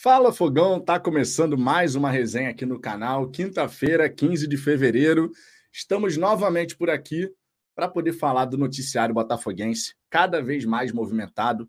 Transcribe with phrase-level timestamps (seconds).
[0.00, 3.28] Fala Fogão, tá começando mais uma resenha aqui no canal.
[3.28, 5.32] Quinta-feira, 15 de fevereiro.
[5.72, 7.28] Estamos novamente por aqui
[7.74, 11.68] para poder falar do noticiário botafoguense, cada vez mais movimentado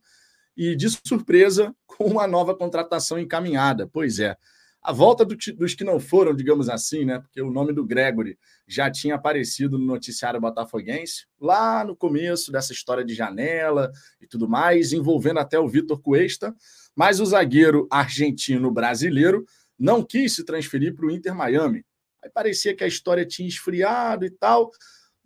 [0.55, 3.89] e de surpresa com uma nova contratação encaminhada.
[3.91, 4.37] Pois é,
[4.79, 7.19] a volta do, dos que não foram, digamos assim, né?
[7.19, 8.37] Porque o nome do Gregory
[8.67, 13.91] já tinha aparecido no noticiário botafoguense, lá no começo dessa história de janela
[14.21, 16.55] e tudo mais, envolvendo até o Vitor Cuesta,
[16.95, 19.45] mas o zagueiro argentino-brasileiro
[19.77, 21.85] não quis se transferir para o Inter Miami.
[22.23, 24.71] Aí parecia que a história tinha esfriado e tal,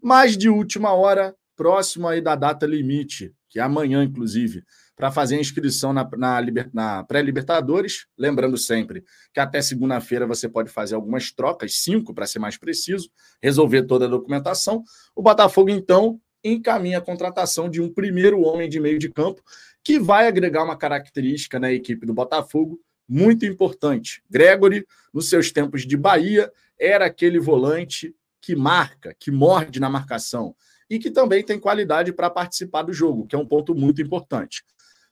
[0.01, 4.63] mas de última hora, próximo aí da data limite, que é amanhã, inclusive,
[4.95, 6.41] para fazer a inscrição na, na,
[6.73, 8.05] na pré-Libertadores.
[8.17, 13.09] Lembrando sempre que até segunda-feira você pode fazer algumas trocas, cinco para ser mais preciso,
[13.41, 14.83] resolver toda a documentação.
[15.15, 19.41] O Botafogo, então, encaminha a contratação de um primeiro homem de meio de campo
[19.83, 24.23] que vai agregar uma característica na equipe do Botafogo muito importante.
[24.29, 30.55] Gregory, nos seus tempos de Bahia, era aquele volante que marca, que morde na marcação
[30.89, 34.63] e que também tem qualidade para participar do jogo, que é um ponto muito importante.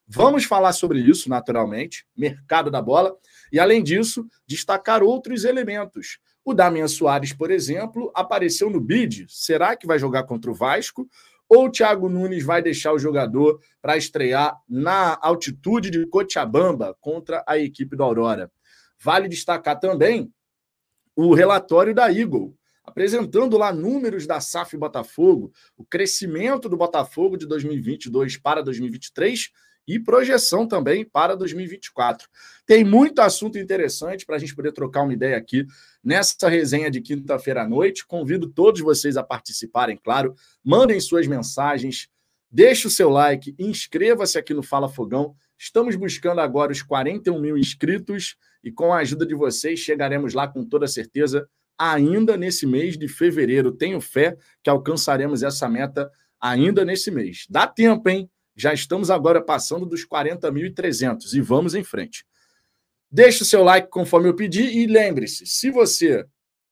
[0.08, 3.16] Vamos falar sobre isso, naturalmente, mercado da bola,
[3.52, 6.20] e além disso, destacar outros elementos.
[6.44, 9.26] O Damian Soares, por exemplo, apareceu no bid.
[9.30, 11.08] Será que vai jogar contra o Vasco?
[11.54, 17.44] Ou o Thiago Nunes vai deixar o jogador para estrear na altitude de Cochabamba contra
[17.46, 18.50] a equipe do Aurora?
[18.98, 20.34] Vale destacar também
[21.14, 27.46] o relatório da Eagle, apresentando lá números da SAF Botafogo, o crescimento do Botafogo de
[27.46, 29.52] 2022 para 2023
[29.92, 32.30] e projeção também para 2024.
[32.66, 35.66] Tem muito assunto interessante para a gente poder trocar uma ideia aqui
[36.02, 38.08] nessa resenha de quinta-feira à noite.
[38.08, 40.34] Convido todos vocês a participarem, claro.
[40.64, 42.08] Mandem suas mensagens,
[42.50, 45.36] deixe o seu like, inscreva-se aqui no Fala Fogão.
[45.58, 50.48] Estamos buscando agora os 41 mil inscritos e com a ajuda de vocês chegaremos lá
[50.48, 51.46] com toda certeza
[51.78, 53.74] ainda nesse mês de fevereiro.
[53.74, 56.10] Tenho fé que alcançaremos essa meta
[56.40, 57.46] ainda nesse mês.
[57.50, 58.30] Dá tempo, hein?
[58.62, 62.24] Já estamos agora passando dos 40.300 e vamos em frente.
[63.10, 66.24] Deixe o seu like conforme eu pedi e lembre-se, se você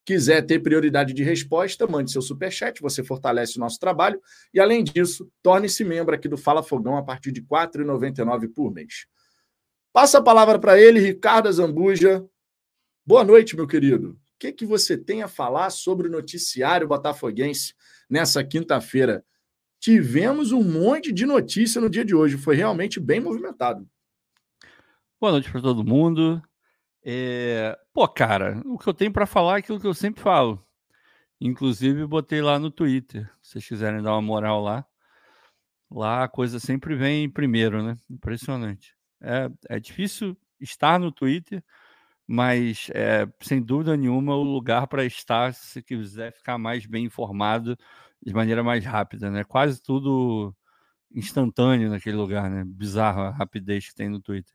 [0.05, 4.21] quiser ter prioridade de resposta, mande seu superchat, você fortalece o nosso trabalho
[4.53, 8.71] e, além disso, torne-se membro aqui do Fala Fogão a partir de R$ 4,99 por
[8.71, 9.07] mês.
[9.91, 12.23] Passa a palavra para ele, Ricardo Zambuja.
[13.03, 14.11] Boa noite, meu querido.
[14.11, 17.73] O que, que você tem a falar sobre o noticiário botafoguense
[18.07, 19.25] nessa quinta-feira?
[19.79, 22.37] Tivemos um monte de notícia no dia de hoje.
[22.37, 23.87] Foi realmente bem movimentado.
[25.19, 26.41] Boa noite para todo mundo.
[27.03, 27.77] É...
[27.93, 30.63] Pô, cara, o que eu tenho para falar é aquilo que eu sempre falo.
[31.41, 33.29] Inclusive, botei lá no Twitter.
[33.41, 34.85] Se vocês quiserem dar uma moral lá.
[35.89, 37.97] Lá a coisa sempre vem primeiro, né?
[38.09, 38.93] Impressionante.
[39.21, 41.63] É, é difícil estar no Twitter,
[42.27, 47.77] mas é, sem dúvida nenhuma o lugar para estar se quiser ficar mais bem informado
[48.21, 49.43] de maneira mais rápida, né?
[49.43, 50.55] Quase tudo
[51.13, 52.63] instantâneo naquele lugar, né?
[52.65, 54.53] Bizarro a rapidez que tem no Twitter.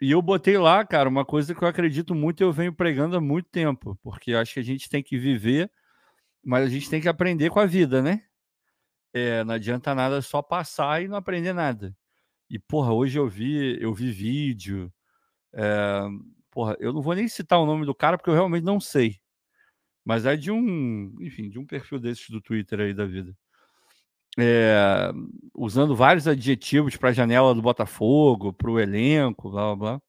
[0.00, 3.16] E eu botei lá, cara, uma coisa que eu acredito muito e eu venho pregando
[3.16, 5.70] há muito tempo, porque eu acho que a gente tem que viver,
[6.44, 8.24] mas a gente tem que aprender com a vida, né?
[9.14, 11.96] É, não adianta nada só passar e não aprender nada.
[12.50, 14.92] E, porra, hoje eu vi, eu vi vídeo.
[15.54, 16.02] É,
[16.50, 19.21] porra, eu não vou nem citar o nome do cara porque eu realmente não sei.
[20.04, 23.34] Mas é de um, enfim, de um perfil desses do Twitter aí da vida.
[24.38, 25.12] É,
[25.54, 30.02] usando vários adjetivos para a janela do Botafogo, para o elenco, blá blá blá.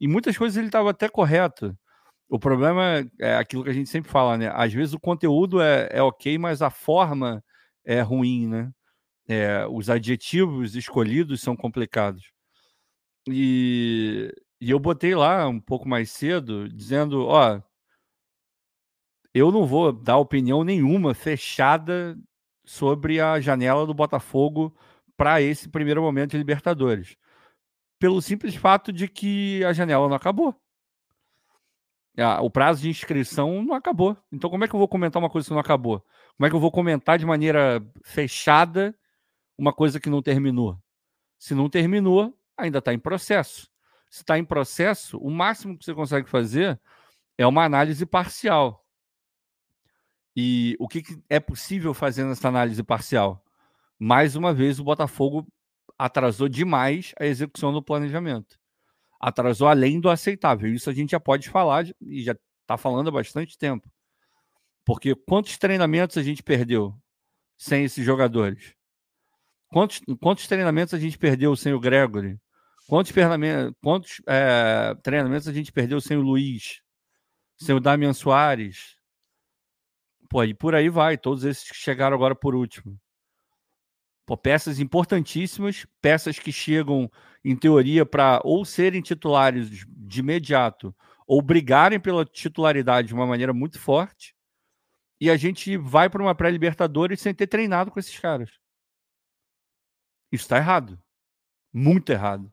[0.00, 1.76] E muitas coisas ele estava até correto.
[2.28, 4.50] O problema é aquilo que a gente sempre fala, né?
[4.54, 7.44] Às vezes o conteúdo é, é ok, mas a forma
[7.84, 8.72] é ruim, né?
[9.28, 12.32] É, os adjetivos escolhidos são complicados.
[13.28, 17.60] E, e eu botei lá um pouco mais cedo, dizendo: ó,
[19.34, 22.18] eu não vou dar opinião nenhuma fechada
[22.64, 24.76] sobre a janela do Botafogo
[25.16, 27.16] para esse primeiro momento de Libertadores.
[27.98, 30.54] Pelo simples fato de que a janela não acabou.
[32.42, 34.16] O prazo de inscrição não acabou.
[34.30, 36.04] Então, como é que eu vou comentar uma coisa que não acabou?
[36.36, 38.94] Como é que eu vou comentar de maneira fechada
[39.56, 40.78] uma coisa que não terminou?
[41.38, 43.70] Se não terminou, ainda está em processo.
[44.10, 46.78] Se está em processo, o máximo que você consegue fazer
[47.38, 48.79] é uma análise parcial.
[50.42, 53.44] E o que, que é possível fazer nessa análise parcial?
[53.98, 55.46] Mais uma vez, o Botafogo
[55.98, 58.58] atrasou demais a execução do planejamento.
[59.20, 60.72] Atrasou além do aceitável.
[60.72, 63.86] Isso a gente já pode falar e já está falando há bastante tempo.
[64.82, 66.94] Porque quantos treinamentos a gente perdeu
[67.58, 68.74] sem esses jogadores?
[69.68, 72.40] Quantos, quantos treinamentos a gente perdeu sem o Gregory?
[72.88, 73.12] Quantos,
[73.82, 76.80] quantos é, treinamentos a gente perdeu sem o Luiz,
[77.58, 78.99] sem o Damian Soares?
[80.30, 82.96] Pô, e por aí vai, todos esses que chegaram agora por último.
[84.24, 87.10] Pô, peças importantíssimas, peças que chegam,
[87.44, 90.94] em teoria, para ou serem titulares de imediato,
[91.26, 94.36] ou brigarem pela titularidade de uma maneira muito forte,
[95.20, 98.50] e a gente vai para uma pré-Libertadores sem ter treinado com esses caras.
[100.30, 100.96] Isso está errado.
[101.72, 102.52] Muito errado.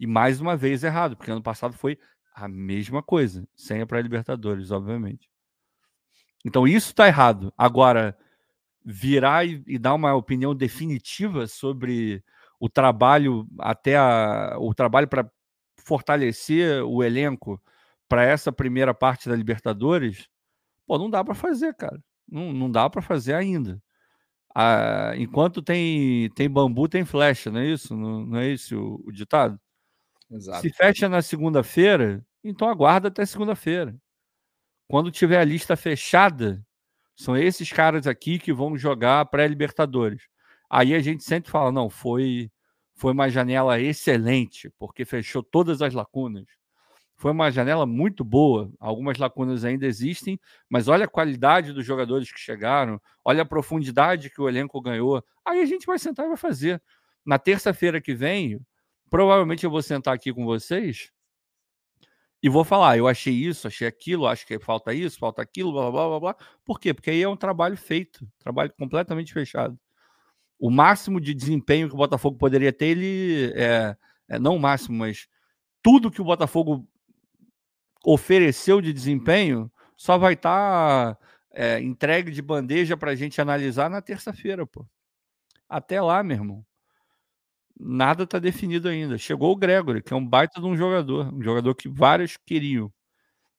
[0.00, 1.98] E mais uma vez errado, porque ano passado foi
[2.34, 5.28] a mesma coisa, sem a pré-Libertadores, obviamente.
[6.48, 7.52] Então isso está errado.
[7.56, 8.16] Agora,
[8.84, 12.24] virar e, e, dar uma opinião definitiva sobre
[12.58, 15.30] o trabalho até a, o trabalho para
[15.76, 17.62] fortalecer o elenco
[18.08, 20.28] para essa primeira parte da Libertadores,
[20.86, 22.02] pô, não dá para fazer, cara.
[22.26, 23.80] Não, não dá para fazer ainda.
[24.54, 27.94] Ah, enquanto tem, tem bambu, tem flecha, não é isso?
[27.94, 29.60] Não, não é esse o, o ditado?
[30.30, 30.62] Exato.
[30.62, 33.94] Se fecha na segunda-feira, então aguarda até segunda-feira.
[34.88, 36.64] Quando tiver a lista fechada,
[37.14, 40.22] são esses caras aqui que vão jogar pré-Libertadores.
[40.70, 42.50] Aí a gente sempre fala: não, foi,
[42.94, 46.46] foi uma janela excelente, porque fechou todas as lacunas.
[47.16, 48.72] Foi uma janela muito boa.
[48.80, 50.40] Algumas lacunas ainda existem,
[50.70, 55.22] mas olha a qualidade dos jogadores que chegaram, olha a profundidade que o elenco ganhou.
[55.44, 56.82] Aí a gente vai sentar e vai fazer.
[57.26, 58.58] Na terça-feira que vem,
[59.10, 61.10] provavelmente eu vou sentar aqui com vocês
[62.42, 65.90] e vou falar, eu achei isso, achei aquilo, acho que falta isso, falta aquilo, blá
[65.90, 66.36] blá blá blá.
[66.64, 66.94] Por quê?
[66.94, 69.78] Porque aí é um trabalho feito, trabalho completamente fechado.
[70.58, 73.96] O máximo de desempenho que o Botafogo poderia ter, ele é,
[74.28, 75.28] é não o máximo, mas
[75.82, 76.88] tudo que o Botafogo
[78.04, 81.20] ofereceu de desempenho só vai estar tá,
[81.52, 84.86] é, entregue de bandeja para a gente analisar na terça-feira, pô.
[85.68, 86.67] Até lá, meu irmão.
[87.78, 89.16] Nada está definido ainda.
[89.16, 92.92] Chegou o Gregory, que é um baita de um jogador, um jogador que vários queriam.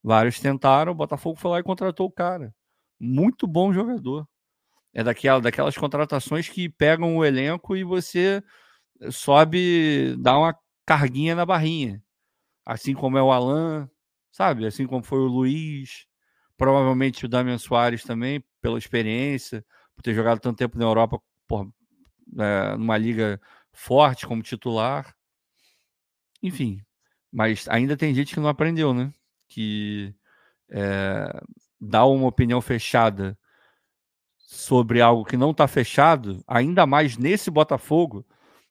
[0.04, 2.54] Vários tentaram, o Botafogo foi lá e contratou o cara.
[3.00, 4.27] Muito bom jogador.
[4.94, 8.44] É daquela, daquelas contratações que pegam o elenco e você
[9.12, 12.04] sobe, dá uma carguinha na barrinha.
[12.66, 13.89] Assim como é o Alan,
[14.31, 14.66] sabe?
[14.66, 16.06] Assim como foi o Luiz,
[16.57, 21.71] provavelmente o Damian Soares também, pela experiência, por ter jogado tanto tempo na Europa, por,
[22.39, 23.39] é, numa liga
[23.74, 25.16] forte como titular.
[26.42, 26.81] Enfim,
[27.31, 29.13] mas ainda tem gente que não aprendeu, né?
[29.48, 30.13] Que
[30.69, 31.42] é,
[31.80, 33.38] dá uma opinião fechada
[34.38, 38.25] sobre algo que não está fechado, ainda mais nesse Botafogo,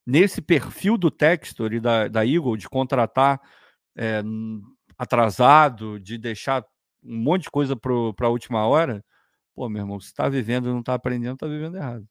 [0.05, 3.41] nesse perfil do Textor e da, da Eagle de contratar
[3.97, 4.23] é,
[4.99, 6.65] atrasado, de deixar
[7.05, 9.05] um monte de coisa para a última hora,
[9.55, 12.07] pô, meu irmão, se está vivendo e não está aprendendo, está vivendo errado.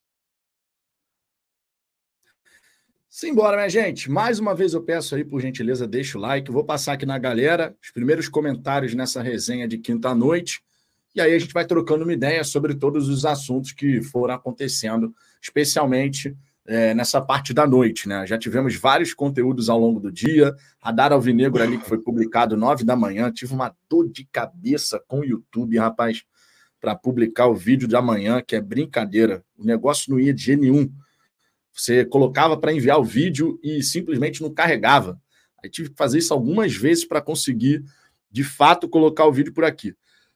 [3.09, 4.11] Simbora, minha gente.
[4.11, 6.51] Mais uma vez eu peço aí, por gentileza, deixa o like.
[6.51, 10.61] Vou passar aqui na galera os primeiros comentários nessa resenha de quinta-noite.
[11.15, 15.15] E aí a gente vai trocando uma ideia sobre todos os assuntos que foram acontecendo,
[15.41, 16.35] especialmente
[16.67, 18.27] é, nessa parte da noite, né?
[18.27, 20.53] Já tivemos vários conteúdos ao longo do dia.
[20.79, 23.31] Radar Alvinegro ali que foi publicado nove da manhã.
[23.31, 26.23] Tive uma dor de cabeça com o YouTube, rapaz,
[26.79, 29.43] para publicar o vídeo de amanhã, que é brincadeira.
[29.57, 30.91] O negócio não ia de nenhum.
[31.77, 35.21] Você colocava para enviar o vídeo e simplesmente não carregava.
[35.63, 37.83] Aí tive que fazer isso algumas vezes para conseguir,
[38.31, 39.95] de fato, colocar o vídeo por aqui.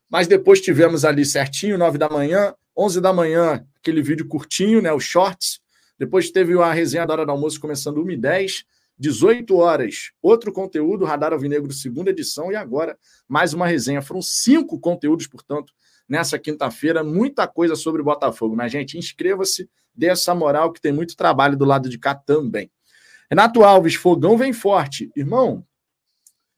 [0.09, 4.93] Mas depois tivemos ali certinho, nove da manhã, onze da manhã, aquele vídeo curtinho, né,
[4.93, 5.61] os shorts,
[6.01, 8.65] depois teve a resenha da hora do almoço começando 1h10,
[8.97, 14.01] 18 horas, outro conteúdo, Radar Alvinegro, segunda edição, e agora mais uma resenha.
[14.01, 15.71] Foram cinco conteúdos, portanto,
[16.09, 17.03] nessa quinta-feira.
[17.03, 18.55] Muita coisa sobre o Botafogo.
[18.55, 22.71] Mas, gente, inscreva-se, dê essa moral, que tem muito trabalho do lado de cá também.
[23.29, 25.11] Renato Alves, fogão vem forte.
[25.15, 25.65] Irmão,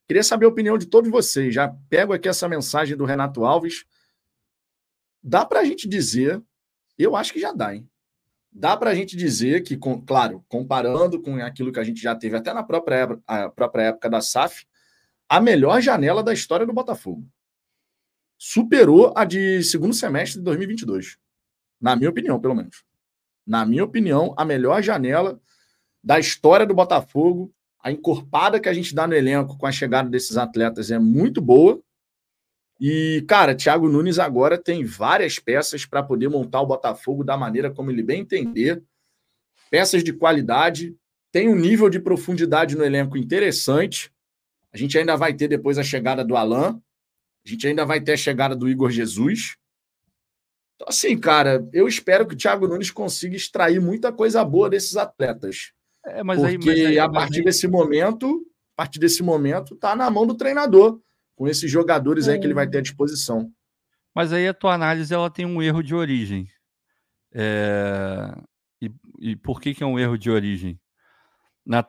[0.08, 1.54] queria saber a opinião de todos vocês.
[1.54, 3.86] Já pego aqui essa mensagem do Renato Alves.
[5.22, 6.42] Dá para a gente dizer,
[6.98, 7.88] eu acho que já dá, hein?
[8.54, 12.16] dá para a gente dizer que, com, claro, comparando com aquilo que a gente já
[12.16, 13.08] teve até na própria,
[13.56, 14.66] própria época da SAF,
[15.28, 17.28] a melhor janela da história do Botafogo.
[18.38, 21.18] Superou a de segundo semestre de 2022.
[21.82, 22.84] Na minha opinião, pelo menos.
[23.46, 25.40] Na minha opinião, a melhor janela
[26.04, 27.54] da história do Botafogo.
[27.80, 31.42] A encorpada que a gente dá no elenco com a chegada desses atletas é muito
[31.42, 31.82] boa.
[32.80, 37.72] E, cara, Thiago Nunes agora tem várias peças para poder montar o Botafogo da maneira
[37.72, 38.84] como ele bem entender.
[39.70, 40.96] Peças de qualidade,
[41.32, 44.12] tem um nível de profundidade no elenco interessante.
[44.72, 46.82] A gente ainda vai ter depois a chegada do Alain.
[47.46, 49.58] A gente ainda vai ter a chegada do Igor Jesus.
[50.76, 54.98] Então, assim, cara, eu espero que o Thiago Nunes consiga extrair muita coisa boa desses
[54.98, 55.72] atletas.
[56.06, 57.46] É, mas Porque aí, mas aí, a partir aí...
[57.46, 61.00] desse momento, a partir desse momento, tá na mão do treinador,
[61.36, 62.34] com esses jogadores é.
[62.34, 63.52] aí que ele vai ter à disposição.
[64.16, 66.48] Mas aí a tua análise ela tem um erro de origem.
[67.34, 68.36] É...
[68.82, 70.80] E, e, por que, que é um erro de origem?
[71.66, 71.88] Na,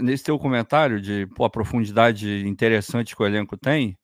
[0.00, 3.96] nesse teu comentário de pô, a profundidade interessante que o elenco tem,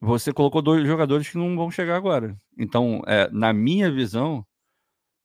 [0.00, 2.36] você colocou dois jogadores que não vão chegar agora.
[2.56, 4.44] Então, é, na minha visão,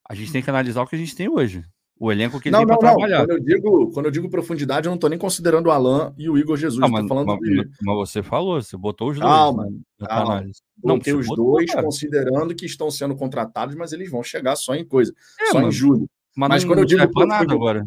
[0.09, 1.63] a gente tem que analisar o que a gente tem hoje.
[1.99, 3.19] O elenco que ele não, tem para trabalhar.
[3.19, 6.29] Quando eu, digo, quando eu digo profundidade, eu não estou nem considerando o Alan e
[6.29, 6.79] o Igor Jesus.
[6.79, 7.69] Não, mas, falando mas, de...
[7.81, 9.29] mas, você falou, você botou os dois.
[9.29, 10.43] Calma, calma.
[10.83, 11.83] Não, tem os botou, dois cara.
[11.83, 15.71] considerando que estão sendo contratados, mas eles vão chegar só em coisa, é, só em
[15.71, 16.07] julho.
[16.35, 17.85] Mas, mas quando eu digo nada agora.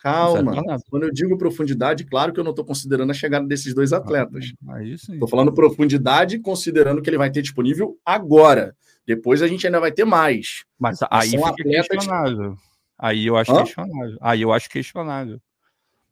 [0.00, 0.80] Calma.
[0.88, 4.52] Quando eu digo profundidade, claro que eu não estou considerando a chegada desses dois atletas.
[5.12, 8.74] Estou falando profundidade, considerando que ele vai ter disponível agora.
[9.06, 10.64] Depois a gente ainda vai ter mais.
[10.78, 11.88] Mas aí São fica atletas...
[11.88, 12.56] questionável.
[12.98, 13.62] Aí eu acho Hã?
[13.62, 14.18] questionável.
[14.20, 15.40] Aí eu acho questionável.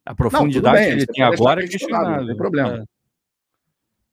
[0.04, 2.20] A profundidade não, bem, que ele tem agora é questionável.
[2.20, 2.78] Não tem problema.
[2.78, 2.98] É.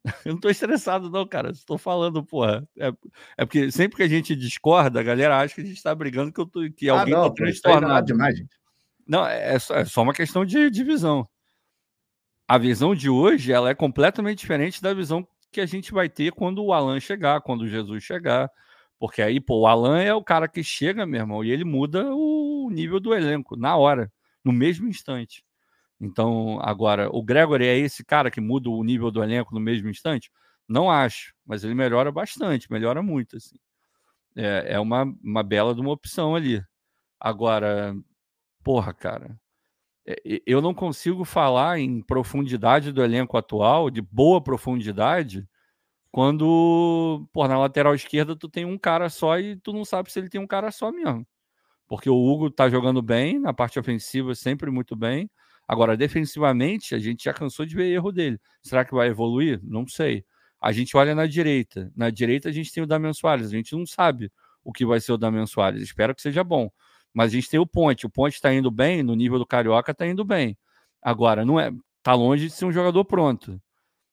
[0.24, 1.50] Eu não estou estressado, não, cara.
[1.50, 2.67] Estou falando, porra.
[2.77, 2.94] É,
[3.38, 6.32] é, porque sempre que a gente discorda, a galera acha que a gente está brigando
[6.32, 8.05] que, eu tô, que ah, alguém está transtornado.
[8.05, 8.55] demais, gente.
[9.07, 11.27] Não, é, é só, é só uma questão de, de visão.
[12.47, 16.31] A visão de hoje ela é completamente diferente da visão que a gente vai ter
[16.31, 18.50] quando o Alan chegar, quando Jesus chegar.
[19.00, 22.05] Porque aí, pô, o Alan é o cara que chega, meu irmão, e ele muda
[22.13, 24.12] o nível do elenco na hora,
[24.43, 25.43] no mesmo instante.
[26.00, 29.89] Então, agora, o Gregory é esse cara que muda o nível do elenco no mesmo
[29.89, 30.31] instante?
[30.67, 33.55] Não acho, mas ele melhora bastante, melhora muito, assim.
[34.35, 36.62] É, é uma, uma bela de uma opção ali.
[37.19, 37.95] Agora,
[38.65, 39.39] porra, cara,
[40.07, 40.15] é,
[40.48, 45.48] eu não consigo falar em profundidade do elenco atual, de boa profundidade,
[46.12, 50.19] quando, por na lateral esquerda tu tem um cara só e tu não sabe se
[50.19, 51.27] ele tem um cara só mesmo.
[51.88, 55.29] Porque o Hugo tá jogando bem, na parte ofensiva sempre muito bem.
[55.67, 58.39] Agora, defensivamente, a gente já cansou de ver erro dele.
[58.63, 59.60] Será que vai evoluir?
[59.63, 60.25] Não sei.
[60.62, 61.91] A gente olha na direita.
[61.95, 63.48] Na direita a gente tem o Damian Soares.
[63.48, 64.31] A gente não sabe
[64.63, 65.84] o que vai ser o Damian Soares.
[65.84, 66.72] Espero que seja bom.
[67.15, 68.05] Mas a gente tem o Ponte.
[68.05, 70.57] O Ponte está indo bem, no nível do Carioca está indo bem.
[71.01, 71.72] Agora, não é.
[72.03, 73.60] Tá longe de ser um jogador pronto.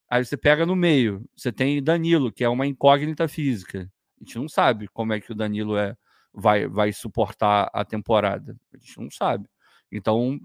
[0.08, 1.28] Aí você pega no meio.
[1.36, 3.90] Você tem Danilo, que é uma incógnita física.
[4.20, 5.96] A gente não sabe como é que o Danilo é,
[6.32, 8.56] vai, vai suportar a temporada.
[8.72, 9.48] A gente não sabe.
[9.90, 10.38] Então,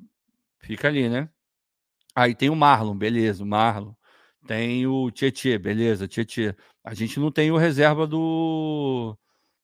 [0.60, 1.30] fica ali, né?
[2.16, 3.94] Aí tem o Marlon, beleza, o Marlon.
[4.48, 6.56] Tem o Tietê, beleza, Tietê.
[6.84, 9.16] A gente não tem o reserva do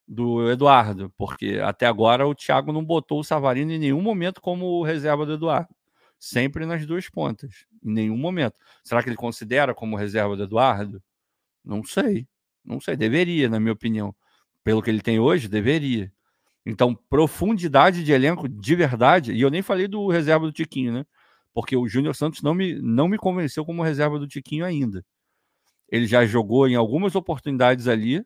[0.07, 4.83] do Eduardo, porque até agora o Thiago não botou o Savarino em nenhum momento como
[4.83, 5.73] reserva do Eduardo.
[6.19, 8.59] Sempre nas duas pontas, em nenhum momento.
[8.83, 11.01] Será que ele considera como reserva do Eduardo?
[11.63, 12.27] Não sei.
[12.63, 14.15] Não sei, deveria, na minha opinião.
[14.63, 16.11] Pelo que ele tem hoje, deveria.
[16.65, 21.05] Então, profundidade de elenco de verdade, e eu nem falei do reserva do Tiquinho, né?
[21.53, 25.05] Porque o Júnior Santos não me, não me convenceu como reserva do Tiquinho ainda.
[25.89, 28.25] Ele já jogou em algumas oportunidades ali,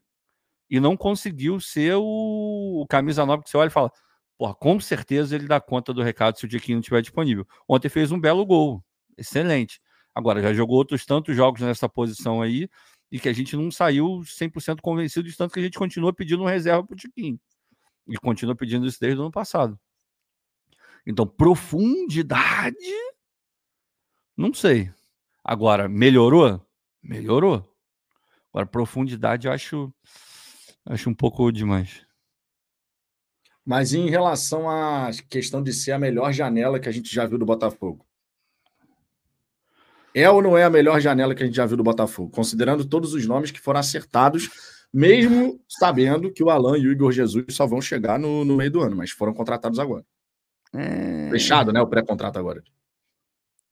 [0.69, 3.91] e não conseguiu ser o, o camisa 9 que você olha e fala,
[4.37, 7.47] porra, com certeza ele dá conta do recado se o Tiquinho não estiver disponível.
[7.67, 8.83] Ontem fez um belo gol,
[9.17, 9.81] excelente.
[10.13, 12.69] Agora, já jogou outros tantos jogos nessa posição aí
[13.11, 16.43] e que a gente não saiu 100% convencido de tanto que a gente continua pedindo
[16.43, 17.39] um reserva para o Tiquinho.
[18.07, 19.79] E continua pedindo isso desde o ano passado.
[21.05, 22.75] Então, profundidade,
[24.35, 24.91] não sei.
[25.43, 26.65] Agora, melhorou?
[27.01, 27.73] Melhorou.
[28.51, 29.93] Agora, profundidade, eu acho
[30.89, 32.05] Acho um pouco demais.
[33.65, 37.37] Mas em relação à questão de ser a melhor janela que a gente já viu
[37.37, 38.05] do Botafogo?
[40.15, 42.31] É ou não é a melhor janela que a gente já viu do Botafogo?
[42.31, 44.49] Considerando todos os nomes que foram acertados,
[44.91, 48.71] mesmo sabendo que o Alan e o Igor Jesus só vão chegar no, no meio
[48.71, 50.05] do ano, mas foram contratados agora.
[50.73, 51.29] É...
[51.29, 51.81] Fechado, né?
[51.81, 52.63] O pré-contrato agora.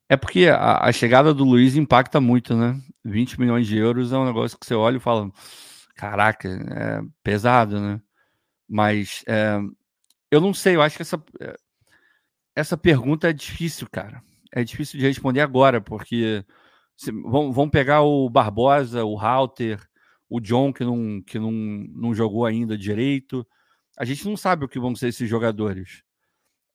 [0.10, 2.80] É porque a, a, chegada do Luiz impacta muito, né?
[3.04, 5.32] 20 milhões de euros é um negócio que você olha e fala
[5.96, 8.02] caraca, é pesado, né?
[8.68, 9.58] Mas é,
[10.32, 11.56] eu não sei, eu acho que essa, eh,
[12.56, 14.24] essa pergunta é difícil, cara.
[14.52, 16.46] É difícil de responder agora, porque
[16.98, 19.80] se, vão, vão pegar o Barbosa, o Halter,
[20.30, 23.48] o John, que, não, que não, não jogou ainda direito.
[23.98, 26.04] A gente não sabe o que vão ser esses jogadores.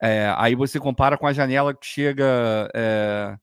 [0.02, 3.36] É, aí você compara com a janela que chega é,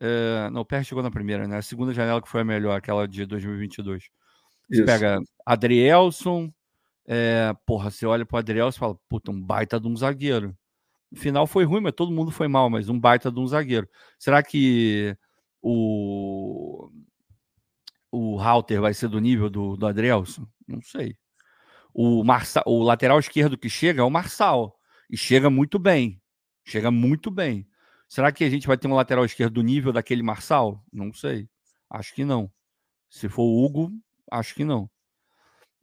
[0.00, 1.58] Uh, não, o PR chegou na primeira, né?
[1.58, 4.04] A segunda janela que foi a melhor, aquela de 2022.
[4.68, 4.84] Você Isso.
[4.84, 6.50] pega Adrielson,
[7.06, 10.56] é, porra, você olha para o Adrielson e fala, puta, um baita de um zagueiro.
[11.10, 13.88] No final foi ruim, mas todo mundo foi mal, mas um baita de um zagueiro.
[14.18, 15.16] Será que
[15.60, 16.88] o
[18.12, 20.46] o Halter vai ser do nível do, do Adrielson?
[20.66, 21.16] Não sei.
[21.92, 24.76] O, Marça, o lateral esquerdo que chega é o Marçal.
[25.08, 26.20] E chega muito bem.
[26.64, 27.66] Chega muito bem.
[28.10, 30.84] Será que a gente vai ter um lateral esquerdo do nível daquele Marçal?
[30.92, 31.48] Não sei.
[31.88, 32.50] Acho que não.
[33.08, 33.92] Se for o Hugo,
[34.28, 34.90] acho que não.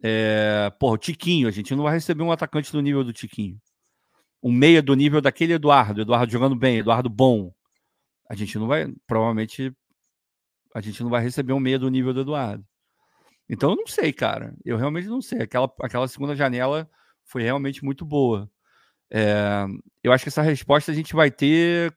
[0.03, 3.57] É, porra, o Tiquinho, a gente não vai receber um atacante do nível do Tiquinho.
[4.43, 7.53] Um meia do nível daquele Eduardo, Eduardo jogando bem, Eduardo bom.
[8.29, 9.73] A gente não vai, provavelmente,
[10.75, 12.65] a gente não vai receber um meia do nível do Eduardo.
[13.47, 14.53] Então eu não sei, cara.
[14.65, 15.43] Eu realmente não sei.
[15.43, 16.89] Aquela, aquela segunda janela
[17.23, 18.51] foi realmente muito boa.
[19.09, 19.65] É,
[20.03, 21.95] eu acho que essa resposta a gente vai ter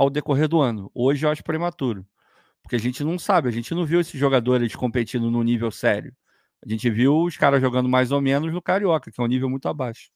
[0.00, 0.90] ao decorrer do ano.
[0.94, 2.06] Hoje eu acho prematuro.
[2.62, 6.16] Porque a gente não sabe, a gente não viu esses jogadores competindo no nível sério.
[6.64, 9.50] A gente viu os caras jogando mais ou menos no Carioca, que é um nível
[9.50, 10.10] muito abaixo.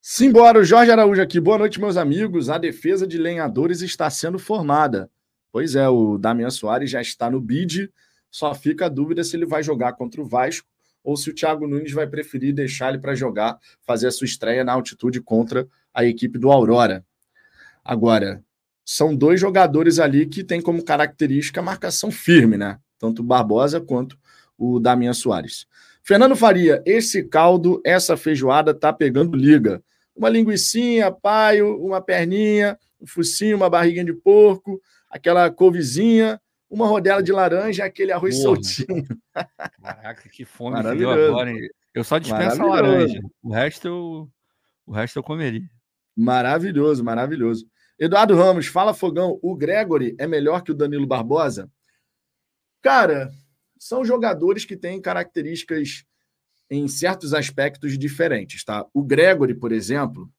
[0.00, 1.38] Simbora, o Jorge Araújo aqui.
[1.38, 2.50] Boa noite, meus amigos.
[2.50, 5.08] A defesa de lenhadores está sendo formada.
[5.52, 7.92] Pois é, o Damian Soares já está no bid.
[8.28, 10.66] Só fica a dúvida se ele vai jogar contra o Vasco
[11.02, 14.64] ou se o Thiago Nunes vai preferir deixar ele para jogar, fazer a sua estreia
[14.64, 17.04] na altitude contra a equipe do Aurora.
[17.84, 18.42] Agora,
[18.84, 22.78] são dois jogadores ali que têm como característica a marcação firme, né?
[22.98, 24.18] Tanto o Barbosa quanto
[24.56, 25.66] o Damian Soares.
[26.04, 29.82] Fernando Faria, esse caldo, essa feijoada tá pegando liga.
[30.14, 36.40] Uma linguiçinha, paio, uma perninha, um focinho, uma barriguinha de porco, aquela couvezinha,
[36.72, 38.44] uma rodela de laranja, aquele arroz Porra.
[38.44, 39.06] soltinho.
[39.82, 41.50] Caraca, que fome agora.
[41.50, 41.68] Hein?
[41.92, 43.20] Eu só dispenso a laranja.
[43.42, 44.30] O resto eu,
[44.86, 45.68] o resto eu comeria.
[46.16, 47.66] Maravilhoso, maravilhoso.
[47.98, 51.70] Eduardo Ramos, fala Fogão, o Gregory é melhor que o Danilo Barbosa?
[52.80, 53.30] Cara,
[53.78, 56.04] são jogadores que têm características
[56.70, 58.86] em certos aspectos diferentes, tá?
[58.94, 60.32] O Gregory, por exemplo,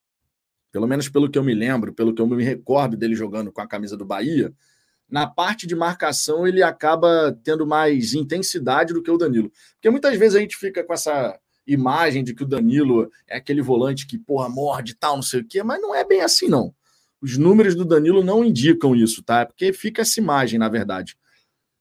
[0.72, 3.62] pelo menos pelo que eu me lembro, pelo que eu me recordo dele jogando com
[3.62, 4.52] a camisa do Bahia,
[5.14, 9.52] na parte de marcação ele acaba tendo mais intensidade do que o Danilo.
[9.76, 13.62] Porque muitas vezes a gente fica com essa imagem de que o Danilo é aquele
[13.62, 16.74] volante que, porra, morde tal, não sei o quê, mas não é bem assim, não.
[17.22, 19.46] Os números do Danilo não indicam isso, tá?
[19.46, 21.16] Porque fica essa imagem, na verdade.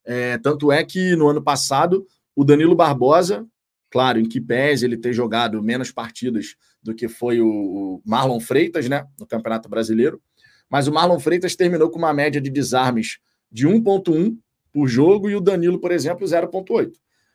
[0.04, 3.46] É, tanto é que no ano passado, o Danilo Barbosa,
[3.90, 8.90] claro, em que pese ele ter jogado menos partidas do que foi o Marlon Freitas,
[8.90, 10.20] né, no Campeonato Brasileiro,
[10.72, 13.18] mas o Marlon Freitas terminou com uma média de desarmes
[13.50, 14.38] de 1,1
[14.72, 16.94] por jogo e o Danilo, por exemplo, 0,8.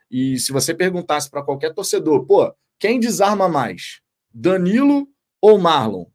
[0.10, 4.02] E se você perguntasse para qualquer torcedor, pô, quem desarma mais?
[4.34, 5.08] Danilo
[5.40, 6.06] ou Marlon?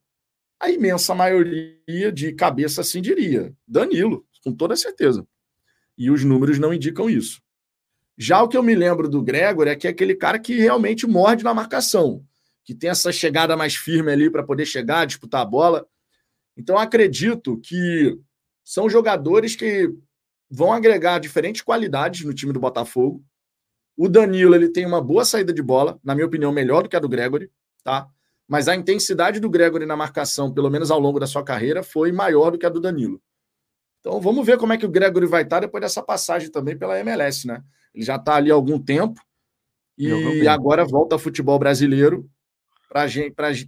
[0.59, 5.25] A imensa maioria de cabeça assim diria: Danilo, com toda certeza.
[5.97, 7.41] E os números não indicam isso.
[8.19, 11.07] Já o que eu me lembro do Gregor é que é aquele cara que realmente
[11.07, 12.25] morde na marcação,
[12.65, 15.87] que tem essa chegada mais firme ali para poder chegar, disputar a bola.
[16.57, 18.19] Então acredito que
[18.65, 19.93] são jogadores que
[20.51, 23.25] vão agregar diferentes qualidades no time do Botafogo.
[23.97, 26.97] O Danilo ele tem uma boa saída de bola, na minha opinião, melhor do que
[26.97, 27.51] a do Gregory,
[27.83, 28.09] tá?
[28.53, 32.13] mas a intensidade do Gregory na marcação, pelo menos ao longo da sua carreira, foi
[32.13, 33.19] maior do que a do Danilo.
[34.01, 36.99] Então vamos ver como é que o Gregory vai estar depois dessa passagem também pela
[37.01, 37.63] MLS, né?
[37.95, 39.19] Ele já está ali há algum tempo
[39.97, 42.29] e agora volta ao futebol brasileiro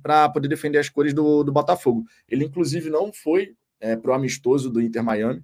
[0.03, 2.05] para poder defender as cores do, do Botafogo.
[2.29, 5.43] Ele, inclusive, não foi é, para o amistoso do Inter Miami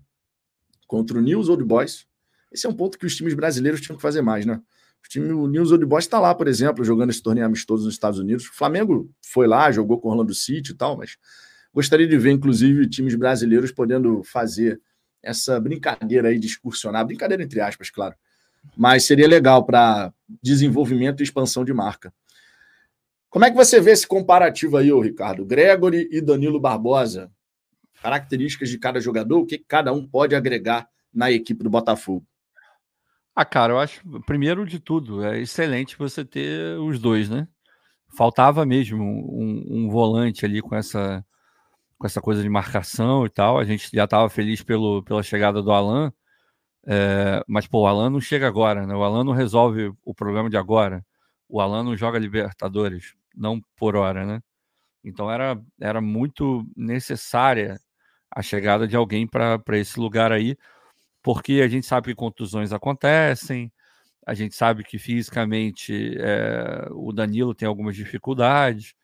[0.86, 2.06] contra o News Old Boys.
[2.52, 4.60] Esse é um ponto que os times brasileiros tinham que fazer mais, né?
[5.02, 7.94] O time o News Old Boys está lá, por exemplo, jogando esse torneio amistoso nos
[7.94, 8.46] Estados Unidos.
[8.46, 11.16] O Flamengo foi lá, jogou com o Orlando City e tal, mas
[11.72, 14.80] gostaria de ver, inclusive, times brasileiros podendo fazer
[15.22, 18.14] essa brincadeira aí de excursionar, brincadeira entre aspas, claro,
[18.76, 20.12] mas seria legal para
[20.42, 22.12] desenvolvimento e expansão de marca.
[23.30, 25.46] Como é que você vê esse comparativo aí, Ricardo?
[25.46, 27.30] Gregory e Danilo Barbosa.
[28.02, 32.26] Características de cada jogador, o que cada um pode agregar na equipe do Botafogo?
[33.34, 37.46] Ah, cara, eu acho, primeiro de tudo, é excelente você ter os dois, né?
[38.08, 41.24] Faltava mesmo um, um volante ali com essa,
[41.96, 43.60] com essa coisa de marcação e tal.
[43.60, 46.12] A gente já estava feliz pelo, pela chegada do Alan,
[46.84, 48.94] é, mas pô, o Alan não chega agora, né?
[48.94, 51.06] O Alan não resolve o problema de agora.
[51.48, 54.42] O Alan não joga Libertadores, não por hora, né?
[55.04, 57.80] Então era, era muito necessária
[58.30, 60.56] a chegada de alguém para esse lugar aí
[61.22, 63.72] porque a gente sabe que contusões acontecem,
[64.26, 68.94] a gente sabe que fisicamente é, o Danilo tem algumas dificuldades.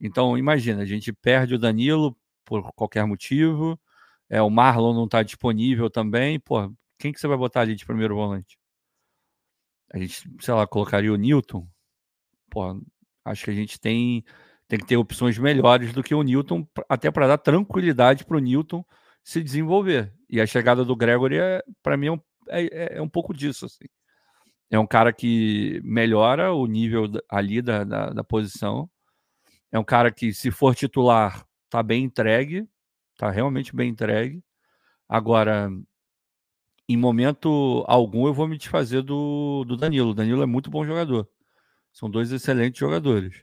[0.00, 3.80] Então, imagina, a gente perde o Danilo por qualquer motivo,
[4.28, 6.38] é, o Marlon não está disponível também.
[6.40, 8.58] Pô, quem que você vai botar ali de primeiro volante?
[9.92, 11.66] A gente, sei lá, colocaria o Newton.
[12.50, 12.80] Pô,
[13.24, 14.24] acho que a gente tem,
[14.68, 18.40] tem que ter opções melhores do que o Newton, até para dar tranquilidade para o
[18.40, 18.84] Newton
[19.22, 20.12] se desenvolver.
[20.28, 23.32] E a chegada do Gregory, é, para mim, é um, é, é, é, um pouco
[23.32, 23.66] disso.
[23.66, 23.86] Assim.
[24.70, 28.90] é um cara que melhora o nível ali da, da, da posição.
[29.72, 32.68] É um cara que, se for titular, tá bem entregue,
[33.18, 34.42] tá realmente bem entregue.
[35.08, 35.70] Agora,
[36.88, 40.10] em momento algum, eu vou me desfazer do, do Danilo.
[40.10, 41.28] O Danilo é muito bom jogador.
[41.94, 43.42] São dois excelentes jogadores.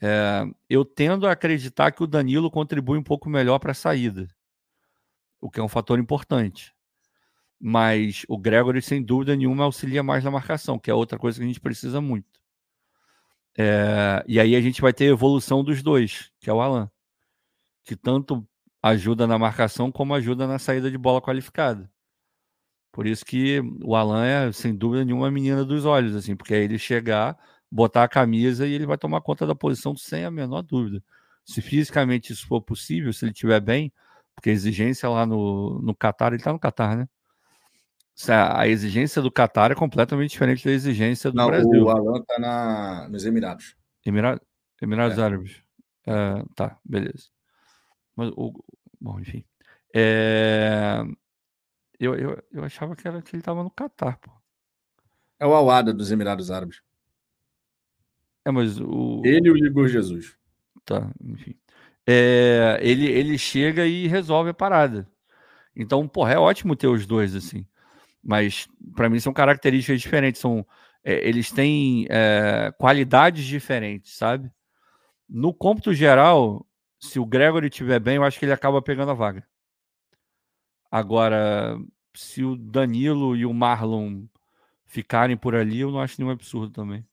[0.00, 4.28] É, eu tendo a acreditar que o Danilo contribui um pouco melhor para a saída,
[5.40, 6.72] o que é um fator importante.
[7.60, 11.44] Mas o Gregory, sem dúvida nenhuma, auxilia mais na marcação, que é outra coisa que
[11.44, 12.40] a gente precisa muito.
[13.58, 16.90] É, e aí a gente vai ter a evolução dos dois, que é o Alan,
[17.84, 18.46] que tanto
[18.80, 21.90] ajuda na marcação como ajuda na saída de bola qualificada.
[22.92, 26.54] Por isso que o Alan é, sem dúvida nenhuma, a menina dos olhos, assim, porque
[26.54, 27.38] aí ele chegar,
[27.72, 31.02] botar a camisa e ele vai tomar conta da posição sem a menor dúvida.
[31.42, 33.90] Se fisicamente isso for possível, se ele estiver bem,
[34.34, 37.08] porque a exigência lá no, no Qatar, ele está no Qatar, né?
[38.28, 41.84] A exigência do Qatar é completamente diferente da exigência do Não, Brasil.
[41.84, 43.08] O Alan está na...
[43.08, 43.74] nos Emirados.
[44.04, 44.38] Emira...
[44.80, 45.22] Emirados é.
[45.22, 45.62] Árabes.
[46.06, 47.28] É, tá, beleza.
[48.14, 48.52] Mas o.
[49.00, 49.44] Bom, enfim.
[49.94, 51.02] É...
[51.98, 54.30] Eu, eu, eu achava que, era, que ele estava no Catar, pô.
[55.40, 56.82] É o Awada dos Emirados Árabes.
[58.44, 59.22] É, mas o.
[59.24, 60.36] Ele e o Igor Jesus.
[60.84, 61.54] Tá, enfim.
[62.06, 65.08] É, ele, ele chega e resolve a parada.
[65.74, 67.66] Então, porra, é ótimo ter os dois, assim.
[68.22, 70.40] Mas, para mim, são características diferentes.
[70.40, 70.66] São,
[71.04, 74.50] é, eles têm é, qualidades diferentes, sabe?
[75.28, 76.66] No cômputo geral,
[77.00, 79.46] se o Gregory estiver bem, eu acho que ele acaba pegando a vaga.
[80.90, 81.78] Agora,
[82.14, 84.26] se o Danilo e o Marlon
[84.84, 87.04] ficarem por ali, eu não acho nenhum absurdo também.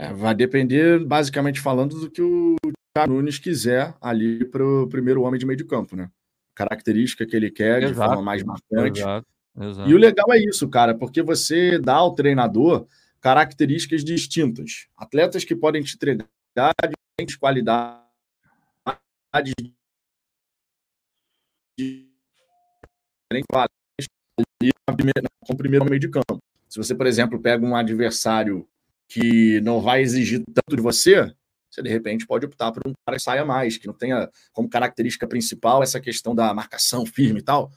[0.00, 2.56] É, vai depender, basicamente falando, do que o
[2.96, 6.10] Thiago Nunes quiser ali para o primeiro homem de meio de campo, né?
[6.54, 9.00] Característica que ele quer exato, de forma mais marcante.
[9.00, 9.26] Exato,
[9.60, 9.90] exato.
[9.90, 12.86] E o legal é isso, cara, porque você dá ao treinador
[13.20, 14.88] características distintas.
[14.96, 16.72] Atletas que podem te entregar
[17.18, 18.00] diferentes qualidades
[25.46, 26.38] com o primeiro meio de campo.
[26.70, 28.66] Se você, por exemplo, pega um adversário
[29.10, 31.34] que não vai exigir tanto de você,
[31.68, 34.70] você de repente pode optar por um cara que saia mais, que não tenha como
[34.70, 37.70] característica principal essa questão da marcação firme e tal.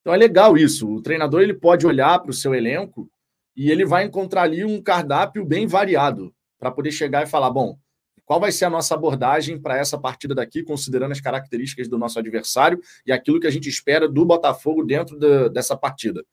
[0.00, 0.88] Então é legal isso.
[0.88, 3.08] O treinador ele pode olhar para o seu elenco
[3.56, 7.78] e ele vai encontrar ali um cardápio bem variado para poder chegar e falar: bom,
[8.24, 12.18] qual vai ser a nossa abordagem para essa partida daqui, considerando as características do nosso
[12.18, 16.24] adversário e aquilo que a gente espera do Botafogo dentro de, dessa partida?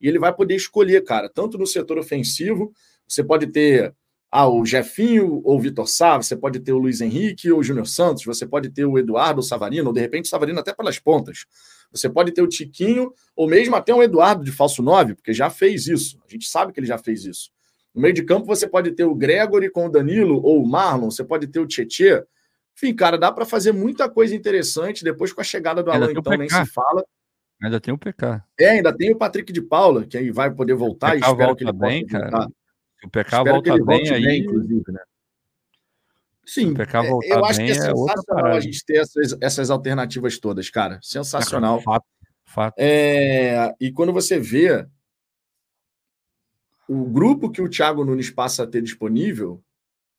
[0.00, 2.72] E ele vai poder escolher, cara, tanto no setor ofensivo,
[3.06, 3.92] você pode ter
[4.30, 7.62] ah, o Jefinho ou o Vitor Sá, você pode ter o Luiz Henrique ou o
[7.64, 10.60] Júnior Santos, você pode ter o Eduardo ou o Savarino, ou de repente o Savarino
[10.60, 11.46] até pelas pontas.
[11.90, 15.50] Você pode ter o Tiquinho, ou mesmo até o Eduardo de falso 9, porque já
[15.50, 16.20] fez isso.
[16.24, 17.50] A gente sabe que ele já fez isso.
[17.92, 21.10] No meio de campo, você pode ter o Gregory com o Danilo ou o Marlon,
[21.10, 22.24] você pode ter o Tietê.
[22.76, 26.36] Enfim, cara, dá para fazer muita coisa interessante depois com a chegada do Alan, então
[26.36, 27.04] nem se fala.
[27.60, 28.42] Ainda tem o PK.
[28.58, 31.16] É, ainda tem o Patrick de Paula, que aí vai poder voltar.
[31.16, 32.30] e espero que ele bem, cara.
[32.30, 32.48] Voltar.
[33.04, 34.22] O PK espero volta bem volte aí.
[34.22, 35.00] Bem, inclusive, né?
[36.44, 40.68] Sim, é, eu acho que é, é sensacional a gente ter essas, essas alternativas todas,
[40.68, 40.98] cara.
[41.00, 41.80] Sensacional.
[41.80, 42.04] Fato,
[42.44, 42.74] fato.
[42.76, 44.84] É, e quando você vê
[46.88, 49.62] o grupo que o Thiago Nunes passa a ter disponível,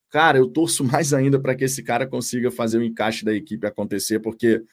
[0.09, 3.67] cara, eu torço mais ainda para que esse cara consiga fazer o encaixe da equipe
[3.67, 4.63] acontecer, porque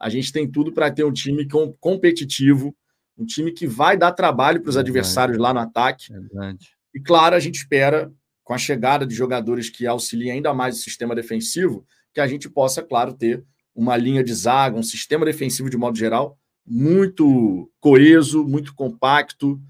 [0.00, 2.74] a gente tem tudo para ter um time com, competitivo,
[3.16, 6.12] um time que vai dar trabalho para os adversários lá no ataque.
[6.12, 6.74] Verdade.
[6.94, 10.82] E claro, a gente espera, com a chegada de jogadores que auxiliem ainda mais o
[10.82, 15.68] sistema defensivo, que a gente possa, claro, ter uma linha de zaga, um sistema defensivo
[15.68, 19.60] de modo geral muito coeso, muito compacto,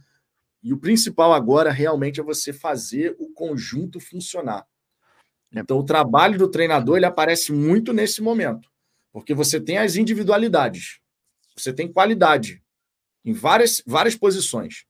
[0.63, 4.67] e o principal agora realmente é você fazer o conjunto funcionar.
[5.55, 5.61] É.
[5.61, 8.71] Então, o trabalho do treinador ele aparece muito nesse momento,
[9.13, 11.01] porque você tem as individualidades,
[11.57, 12.63] você tem qualidade
[13.25, 14.85] em várias, várias posições,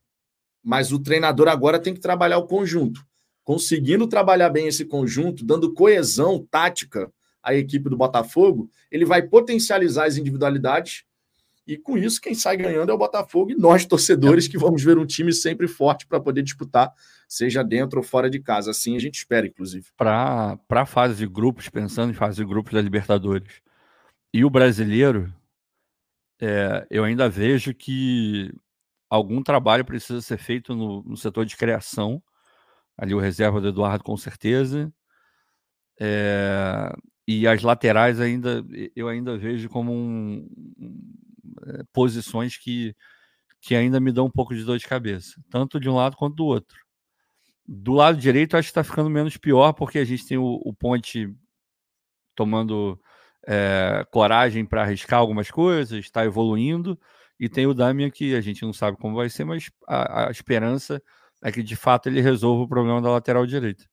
[0.64, 3.05] mas o treinador agora tem que trabalhar o conjunto.
[3.44, 10.07] Conseguindo trabalhar bem esse conjunto, dando coesão tática à equipe do Botafogo, ele vai potencializar
[10.07, 11.05] as individualidades
[11.66, 14.98] e com isso, quem sai ganhando é o Botafogo e nós, torcedores, que vamos ver
[14.98, 16.92] um time sempre forte para poder disputar,
[17.27, 18.70] seja dentro ou fora de casa.
[18.70, 19.87] Assim a gente espera, inclusive.
[19.96, 23.62] Para a fase de grupos, pensando em fase de grupos da Libertadores.
[24.33, 25.33] E o brasileiro,
[26.38, 28.53] é, eu ainda vejo que
[29.14, 32.22] algum trabalho precisa ser feito no, no, setor de criação.
[32.96, 34.92] Ali o reserva do Eduardo, com certeza.
[36.00, 36.92] É,
[37.27, 40.48] e as laterais ainda eu ainda vejo como um,
[41.66, 42.94] eh, posições que,
[43.61, 46.37] que ainda me dão um pouco de dor de cabeça, tanto de um lado quanto
[46.37, 46.77] do outro.
[47.66, 50.74] Do lado direito, acho que está ficando menos pior, porque a gente tem o, o
[50.74, 51.35] Ponte
[52.35, 53.00] tomando
[53.46, 56.98] é, coragem para arriscar algumas coisas, está evoluindo,
[57.38, 60.31] e tem o Damian que a gente não sabe como vai ser, mas a, a
[60.31, 61.03] esperança
[61.42, 63.85] é que de fato ele resolva o problema da lateral direita.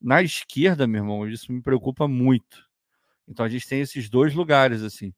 [0.00, 2.66] Na esquerda, meu irmão, isso me preocupa muito.
[3.28, 5.12] Então a gente tem esses dois lugares assim.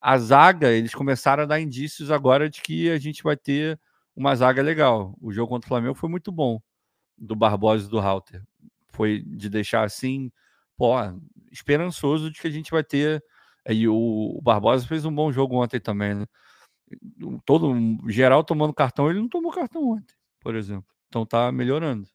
[0.00, 3.78] A zaga, eles começaram a dar indícios agora de que a gente vai ter
[4.14, 5.16] uma zaga legal.
[5.20, 6.60] O jogo contra o Flamengo foi muito bom
[7.16, 8.42] do Barbosa e do Halter.
[8.92, 10.30] Foi de deixar assim,
[10.76, 10.94] pô,
[11.50, 13.22] esperançoso de que a gente vai ter.
[13.68, 16.26] E o, Barbosa fez um bom jogo ontem também, né?
[17.44, 17.74] Todo
[18.08, 20.86] geral tomando cartão, ele não tomou cartão ontem, por exemplo.
[21.08, 22.06] Então tá melhorando.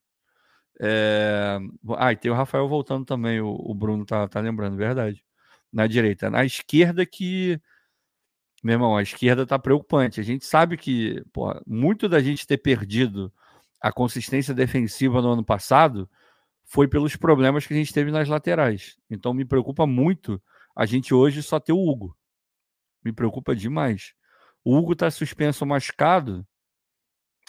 [0.79, 1.59] É...
[1.97, 5.23] Ah, e tem o Rafael voltando também, o, o Bruno tá, tá lembrando, verdade.
[5.71, 6.29] Na direita.
[6.29, 7.59] Na esquerda que.
[8.63, 10.19] Meu irmão, a esquerda tá preocupante.
[10.19, 13.31] A gente sabe que, pô, muito da gente ter perdido
[13.81, 16.09] a consistência defensiva no ano passado
[16.63, 18.97] foi pelos problemas que a gente teve nas laterais.
[19.09, 20.41] Então me preocupa muito
[20.75, 22.17] a gente hoje só ter o Hugo.
[23.03, 24.13] Me preocupa demais.
[24.63, 26.45] O Hugo tá suspenso machucado.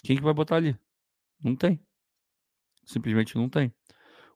[0.03, 0.77] Quem que vai botar ali?
[1.43, 1.79] Não tem.
[2.85, 3.73] Simplesmente não tem.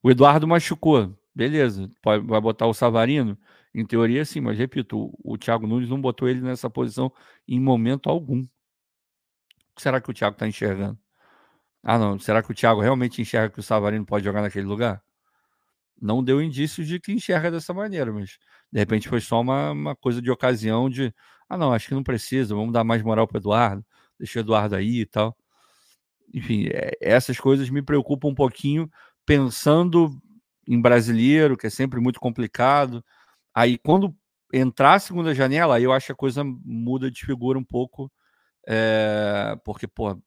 [0.02, 1.16] O Eduardo machucou.
[1.34, 1.92] Beleza.
[2.04, 3.38] Vai botar o Savarino?
[3.74, 7.14] Em teoria, sim, mas repito, o, o Thiago Nunes não botou ele nessa posição
[7.48, 8.42] em momento algum.
[8.42, 8.48] O
[9.76, 10.98] que será que o Thiago está enxergando?
[11.84, 12.20] Ah, não.
[12.20, 15.02] Será que o Thiago realmente enxerga que o Savarino pode jogar naquele lugar?
[16.02, 18.38] Não deu indícios de que enxerga dessa maneira, mas
[18.72, 21.14] de repente foi só uma, uma coisa de ocasião de.
[21.50, 23.84] Ah, não, acho que não precisa, vamos dar mais moral para Eduardo,
[24.20, 25.36] deixa o Eduardo aí e tal.
[26.34, 28.90] Enfim, é, essas coisas me preocupam um pouquinho,
[29.26, 30.12] pensando
[30.68, 33.04] em brasileiro, que é sempre muito complicado.
[33.54, 34.16] Aí, quando
[34.54, 38.12] entrar a segunda janela, aí eu acho que a coisa muda de figura um pouco,
[38.68, 40.18] é, porque, pô,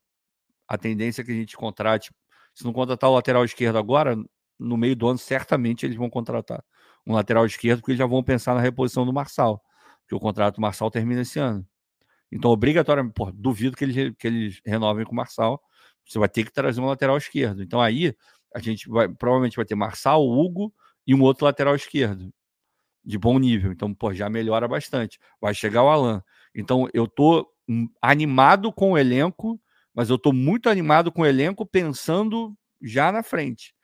[0.68, 2.10] a tendência é que a gente contrate,
[2.54, 4.16] se não contratar o lateral esquerdo agora,
[4.58, 6.64] no meio do ano, certamente eles vão contratar
[7.06, 9.62] um lateral esquerdo, porque eles já vão pensar na reposição do Marçal,
[10.12, 11.66] porque o contrato do Marçal termina esse ano.
[12.30, 15.60] Então, obrigatoriamente, pô, duvido que eles, que eles renovem com o Marçal.
[16.06, 17.62] Você vai ter que trazer um lateral esquerdo.
[17.62, 18.14] Então, aí,
[18.54, 20.72] a gente vai provavelmente vai ter Marçal, Hugo
[21.06, 22.32] e um outro lateral esquerdo
[23.04, 23.72] de bom nível.
[23.72, 25.18] Então, pô, já melhora bastante.
[25.40, 26.22] Vai chegar o Alan.
[26.54, 27.48] Então, eu tô
[28.02, 29.60] animado com o elenco
[29.94, 33.74] mas eu estou muito animado com o elenco, pensando já na frente.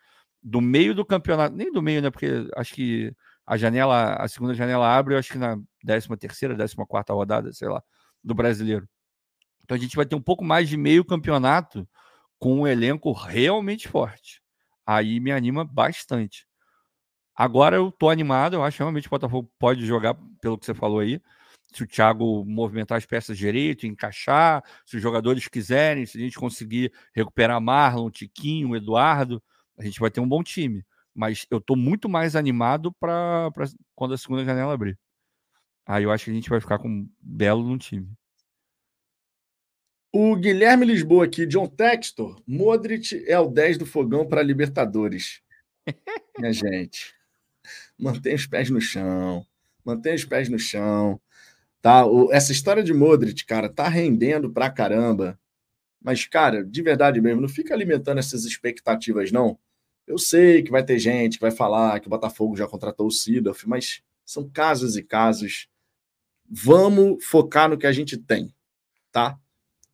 [0.42, 2.10] Do meio do campeonato, nem do meio, né?
[2.10, 3.14] Porque acho que
[3.48, 7.50] a janela, a segunda janela abre, eu acho que na 13 terceira, 14 quarta rodada,
[7.52, 7.82] sei lá,
[8.22, 8.86] do brasileiro.
[9.64, 11.88] Então a gente vai ter um pouco mais de meio campeonato
[12.38, 14.42] com um elenco realmente forte.
[14.86, 16.46] Aí me anima bastante.
[17.34, 20.74] Agora eu tô animado, eu acho que realmente o Botafogo pode jogar pelo que você
[20.74, 21.20] falou aí
[21.72, 26.38] se o Thiago movimentar as peças direito, encaixar, se os jogadores quiserem, se a gente
[26.38, 29.42] conseguir recuperar Marlon, Tiquinho, Eduardo,
[29.78, 30.84] a gente vai ter um bom time.
[31.18, 33.50] Mas eu estou muito mais animado para
[33.96, 34.96] quando a segunda janela abrir.
[35.84, 38.08] Aí eu acho que a gente vai ficar com um belo no time.
[40.12, 45.42] O Guilherme Lisboa aqui, John Textor, Modric é o 10 do fogão para Libertadores.
[46.38, 47.12] Minha gente,
[47.98, 49.44] mantenha os pés no chão,
[49.84, 51.20] mantenha os pés no chão.
[51.82, 52.06] Tá?
[52.06, 55.36] O, essa história de Modric, cara, tá rendendo pra caramba.
[56.00, 59.58] Mas, cara, de verdade mesmo, não fica alimentando essas expectativas, não.
[60.08, 63.10] Eu sei que vai ter gente que vai falar que o Botafogo já contratou o
[63.10, 65.68] Sidorf, mas são casos e casos.
[66.48, 68.54] Vamos focar no que a gente tem,
[69.12, 69.38] tá?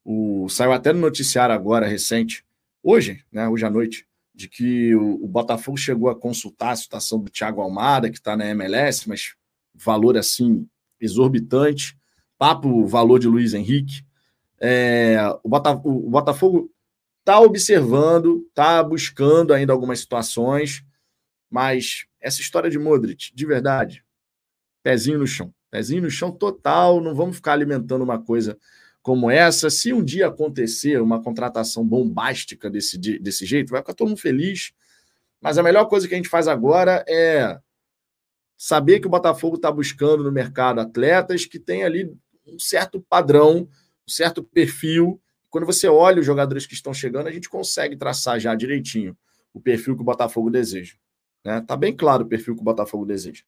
[0.04, 2.44] O, saiu até no noticiário agora, recente,
[2.80, 7.18] hoje, né, hoje à noite, de que o, o Botafogo chegou a consultar a situação
[7.18, 9.34] do Thiago Almada, que está na MLS, mas
[9.74, 10.68] valor assim
[11.00, 11.98] exorbitante,
[12.38, 14.04] papo valor de Luiz Henrique.
[14.60, 15.48] É, o,
[15.84, 16.70] o Botafogo
[17.24, 20.84] está observando, está buscando ainda algumas situações,
[21.50, 24.04] mas essa história de Modric, de verdade,
[24.82, 28.58] pezinho no chão, pezinho no chão total, não vamos ficar alimentando uma coisa
[29.00, 29.70] como essa.
[29.70, 34.72] Se um dia acontecer uma contratação bombástica desse, desse jeito, vai ficar todo mundo feliz.
[35.40, 37.58] Mas a melhor coisa que a gente faz agora é
[38.56, 42.14] saber que o Botafogo está buscando no mercado atletas que têm ali
[42.46, 43.68] um certo padrão,
[44.06, 45.20] um certo perfil.
[45.54, 49.16] Quando você olha os jogadores que estão chegando, a gente consegue traçar já direitinho
[49.52, 50.96] o perfil que o Botafogo deseja.
[51.44, 51.60] Né?
[51.60, 53.44] Tá bem claro o perfil que o Botafogo deseja.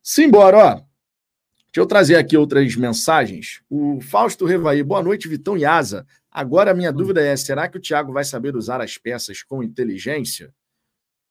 [0.00, 0.74] Simbora, ó.
[0.74, 3.60] Deixa eu trazer aqui outras mensagens.
[3.68, 6.06] O Fausto Revaí, boa noite, Vitão e Asa.
[6.30, 9.64] Agora a minha dúvida é: será que o Thiago vai saber usar as peças com
[9.64, 10.54] inteligência?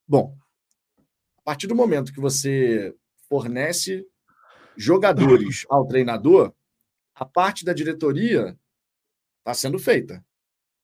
[0.05, 0.35] Bom,
[1.49, 2.93] partir do momento que você
[3.29, 4.05] fornece
[4.75, 6.53] jogadores ao treinador,
[7.15, 8.59] a parte da diretoria
[9.49, 10.23] está sendo feita.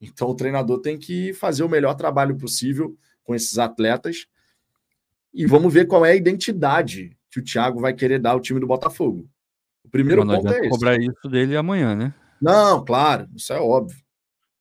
[0.02, 4.28] Então o treinador tem que fazer o melhor trabalho possível com esses atletas.
[5.34, 8.60] E vamos ver qual é a identidade que o Thiago vai querer dar ao time
[8.60, 9.28] do Botafogo.
[9.84, 10.70] O primeiro ponto é esse.
[10.70, 12.14] cobrar isso dele amanhã, né?
[12.42, 13.98] Não, claro, isso é óbvio.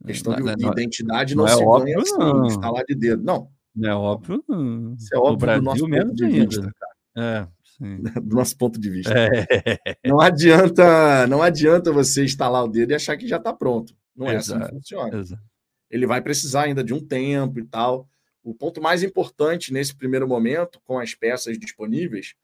[0.02, 2.46] A questão não, de não, identidade não, não é se óbvio, ganha assim, não.
[2.46, 3.22] instalar de dedo.
[3.22, 3.48] Não.
[3.74, 4.44] Não é óbvio.
[4.48, 4.94] Não.
[4.94, 6.46] Isso é óbvio Brasil, do nosso ponto de ainda.
[6.46, 6.94] vista, cara.
[7.16, 8.02] É, sim.
[8.22, 9.12] do nosso ponto de vista.
[9.14, 9.96] É.
[10.04, 13.94] Não adianta, não adianta você instalar o dedo e achar que já está pronto.
[14.14, 14.62] Não é Exato.
[14.62, 15.18] assim que funciona.
[15.18, 15.42] Exato.
[15.90, 18.08] Ele vai precisar ainda de um tempo e tal.
[18.42, 22.34] O ponto mais importante nesse primeiro momento, com as peças disponíveis,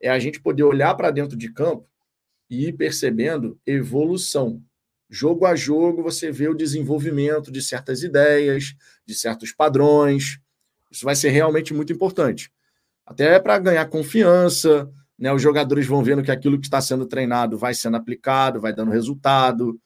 [0.00, 1.86] é a gente poder olhar para dentro de campo
[2.48, 4.62] e ir percebendo evolução.
[5.08, 8.74] Jogo a jogo, você vê o desenvolvimento de certas ideias,
[9.04, 10.40] de certos padrões.
[10.90, 12.50] Isso vai ser realmente muito importante.
[13.10, 15.32] Até para ganhar confiança, né?
[15.32, 18.92] Os jogadores vão vendo que aquilo que está sendo treinado vai sendo aplicado, vai dando
[18.92, 19.80] resultado.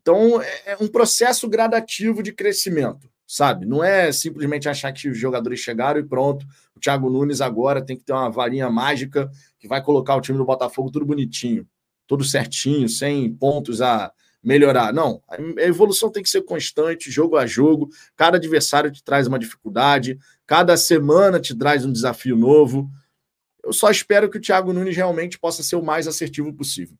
[0.00, 3.66] Então, é, é um processo gradativo de crescimento, sabe?
[3.66, 6.46] Não é simplesmente achar que os jogadores chegaram e pronto.
[6.74, 10.38] O Thiago Nunes agora tem que ter uma varinha mágica que vai colocar o time
[10.38, 11.68] do Botafogo tudo bonitinho,
[12.06, 14.10] tudo certinho, sem pontos a
[14.44, 14.92] melhorar.
[14.92, 17.88] Não, a evolução tem que ser constante, jogo a jogo.
[18.14, 22.90] Cada adversário te traz uma dificuldade, cada semana te traz um desafio novo.
[23.64, 26.96] Eu só espero que o Thiago Nunes realmente possa ser o mais assertivo possível.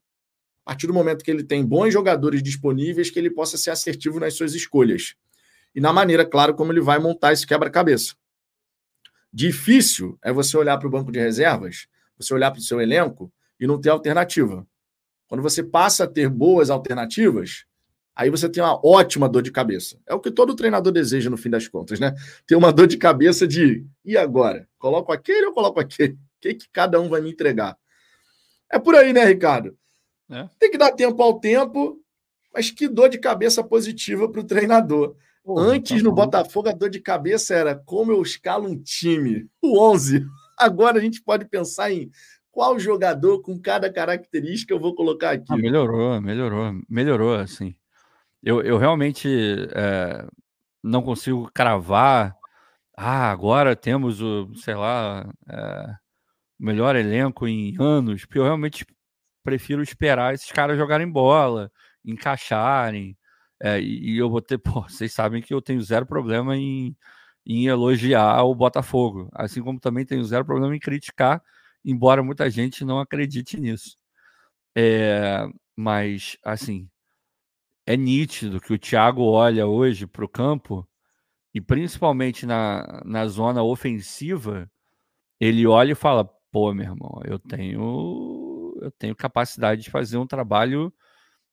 [0.65, 4.19] A partir do momento que ele tem bons jogadores disponíveis, que ele possa ser assertivo
[4.19, 5.15] nas suas escolhas.
[5.75, 8.15] E na maneira, claro, como ele vai montar esse quebra-cabeça.
[9.31, 13.31] Difícil é você olhar para o banco de reservas, você olhar para o seu elenco
[13.61, 14.67] e não ter alternativa.
[15.35, 17.65] Quando você passa a ter boas alternativas,
[18.15, 19.99] aí você tem uma ótima dor de cabeça.
[20.07, 22.15] É o que todo treinador deseja no fim das contas, né?
[22.47, 24.69] Ter uma dor de cabeça de e agora?
[24.79, 26.13] Coloco aquele ou coloco aquele?
[26.13, 27.77] O que, que cada um vai me entregar?
[28.71, 29.77] É por aí, né, Ricardo?
[30.31, 30.49] É.
[30.57, 32.01] Tem que dar tempo ao tempo,
[32.55, 35.17] mas que dor de cabeça positiva para o treinador.
[35.43, 39.49] Pô, Antes, tá no Botafogo, a dor de cabeça era como eu escalo um time,
[39.61, 40.25] o 11.
[40.57, 42.09] Agora a gente pode pensar em
[42.55, 45.47] qual jogador com cada característica eu vou colocar aqui.
[45.51, 47.75] Ah, melhorou, melhorou, melhorou, assim.
[48.41, 49.29] Eu, eu realmente
[49.75, 50.25] é,
[50.81, 52.37] não consigo cravar.
[52.97, 55.95] Ah, agora temos o, sei lá, é,
[56.57, 58.87] melhor elenco em anos, porque eu realmente
[59.43, 61.73] prefiro esperar esses caras jogarem bola,
[62.05, 63.19] encaixarem.
[63.61, 66.97] É, e, eu vou ter, pô, vocês sabem que eu tenho zero problema em,
[67.45, 71.43] em elogiar o Botafogo, assim como também tenho zero problema em criticar
[71.85, 73.97] embora muita gente não acredite nisso.
[74.77, 76.89] É, mas, assim,
[77.87, 80.89] é nítido que o Thiago olha hoje para o campo
[81.55, 84.71] e principalmente na, na zona ofensiva,
[85.41, 90.27] ele olha e fala: pô, meu irmão, eu tenho, eu tenho capacidade de fazer um
[90.27, 90.93] trabalho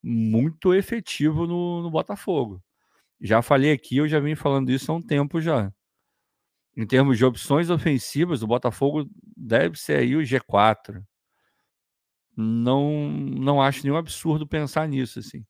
[0.03, 2.63] muito efetivo no, no Botafogo.
[3.21, 5.71] Já falei aqui, eu já vim falando isso há um tempo já
[6.75, 11.03] em termos de opções ofensivas, o Botafogo deve ser aí o G4.
[12.35, 15.45] Não, não acho nenhum absurdo pensar nisso, assim.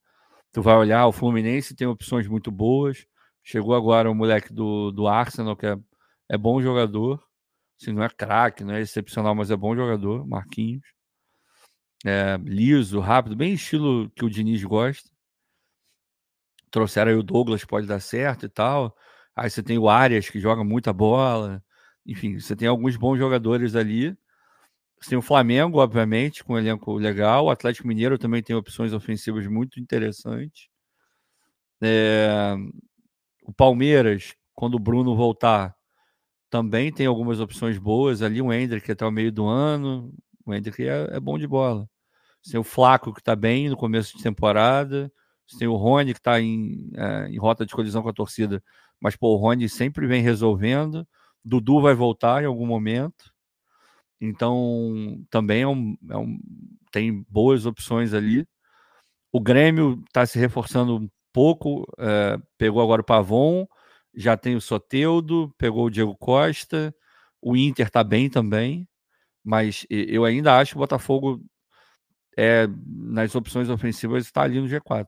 [0.52, 3.06] Tu vai olhar, o Fluminense tem opções muito boas.
[3.44, 5.78] Chegou agora o moleque do, do Arsenal, que é,
[6.30, 7.24] é bom jogador.
[7.80, 10.84] Assim, não é craque, não é excepcional, mas é bom jogador, Marquinhos.
[12.06, 15.10] É, liso, rápido, bem estilo que o Diniz gosta.
[16.72, 18.96] Trouxeram aí o Douglas, pode dar certo e tal.
[19.36, 21.64] Aí você tem o Arias, que joga muita bola.
[22.06, 24.18] Enfim, você tem alguns bons jogadores ali.
[25.00, 27.46] Você tem o Flamengo, obviamente, com um elenco legal.
[27.46, 30.68] O Atlético Mineiro também tem opções ofensivas muito interessantes.
[31.82, 32.56] É...
[33.44, 35.76] O Palmeiras, quando o Bruno voltar,
[36.50, 38.42] também tem algumas opções boas ali.
[38.42, 40.14] O Hendrick até o meio do ano.
[40.46, 41.90] O Hendrick é, é bom de bola.
[42.42, 45.12] Você tem o Flaco, que está bem no começo de temporada.
[45.48, 48.64] Você tem o Rony, que está em, é, em rota de colisão com a torcida
[49.02, 51.08] mas pô, o Rony sempre vem resolvendo.
[51.44, 53.34] Dudu vai voltar em algum momento.
[54.22, 56.40] Então, também é um, é um,
[56.92, 58.48] tem boas opções ali.
[59.32, 61.86] O Grêmio está se reforçando um pouco.
[61.98, 63.68] É, pegou agora o Pavon,
[64.16, 66.96] já tem o Soteudo, pegou o Diego Costa.
[67.42, 68.88] O Inter está bem também.
[69.44, 71.44] Mas eu ainda acho que o Botafogo
[72.38, 75.08] é, nas opções ofensivas está ali no G4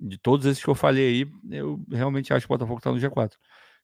[0.00, 2.98] de todos esses que eu falei aí, eu realmente acho que o Botafogo está no
[2.98, 3.32] G4.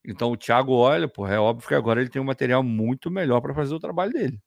[0.04, 3.40] Então o Thiago olha, pô, é óbvio que agora ele tem um material muito melhor
[3.40, 4.40] para fazer o trabalho dele.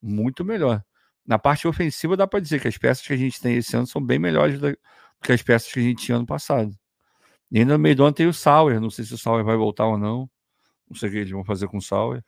[0.00, 0.82] Muito melhor.
[1.26, 3.86] Na parte ofensiva dá para dizer que as peças que a gente tem esse ano
[3.86, 4.76] são bem melhores do
[5.22, 6.74] que as peças que a gente tinha ano passado.
[7.50, 9.56] E ainda no meio do ano tem o Sauer, não sei se o Sauer vai
[9.56, 10.28] voltar ou não.
[10.88, 12.24] Não sei o que eles vão fazer com o Sauer.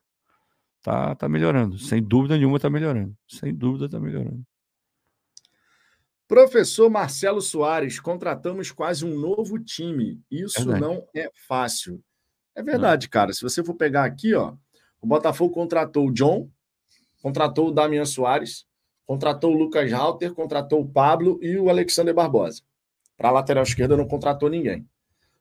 [0.82, 3.16] Tá, tá melhorando, sem dúvida nenhuma tá melhorando.
[3.26, 4.45] Sem dúvida tá melhorando.
[6.27, 10.20] Professor Marcelo Soares, contratamos quase um novo time.
[10.31, 10.81] Isso verdade.
[10.81, 12.03] não é fácil.
[12.55, 13.11] É verdade, não.
[13.11, 13.33] cara.
[13.33, 14.55] Se você for pegar aqui, ó,
[15.01, 16.49] o Botafogo contratou o John,
[17.22, 18.66] contratou o Damian Soares,
[19.07, 22.62] contratou o Lucas Halter, contratou o Pablo e o Alexander Barbosa.
[23.16, 24.87] Para a lateral esquerda não contratou ninguém.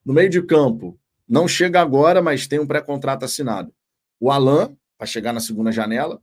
[0.06, 3.74] No meio de campo, não chega agora, mas tem um pré-contrato assinado.
[4.20, 6.22] O Alan, para chegar na segunda janela.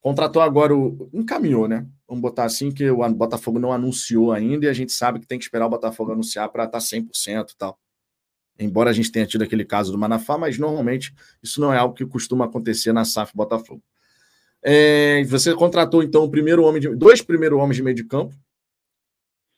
[0.00, 1.10] Contratou agora o.
[1.12, 1.86] Encaminhou, né?
[2.06, 5.38] Vamos botar assim, que o Botafogo não anunciou ainda e a gente sabe que tem
[5.38, 7.78] que esperar o Botafogo anunciar para estar 100% e tal.
[8.58, 11.94] Embora a gente tenha tido aquele caso do Manafá, mas normalmente isso não é algo
[11.94, 13.82] que costuma acontecer na SAF Botafogo.
[14.62, 18.34] É, você contratou então o primeiro homem de, dois primeiros homens de meio de campo.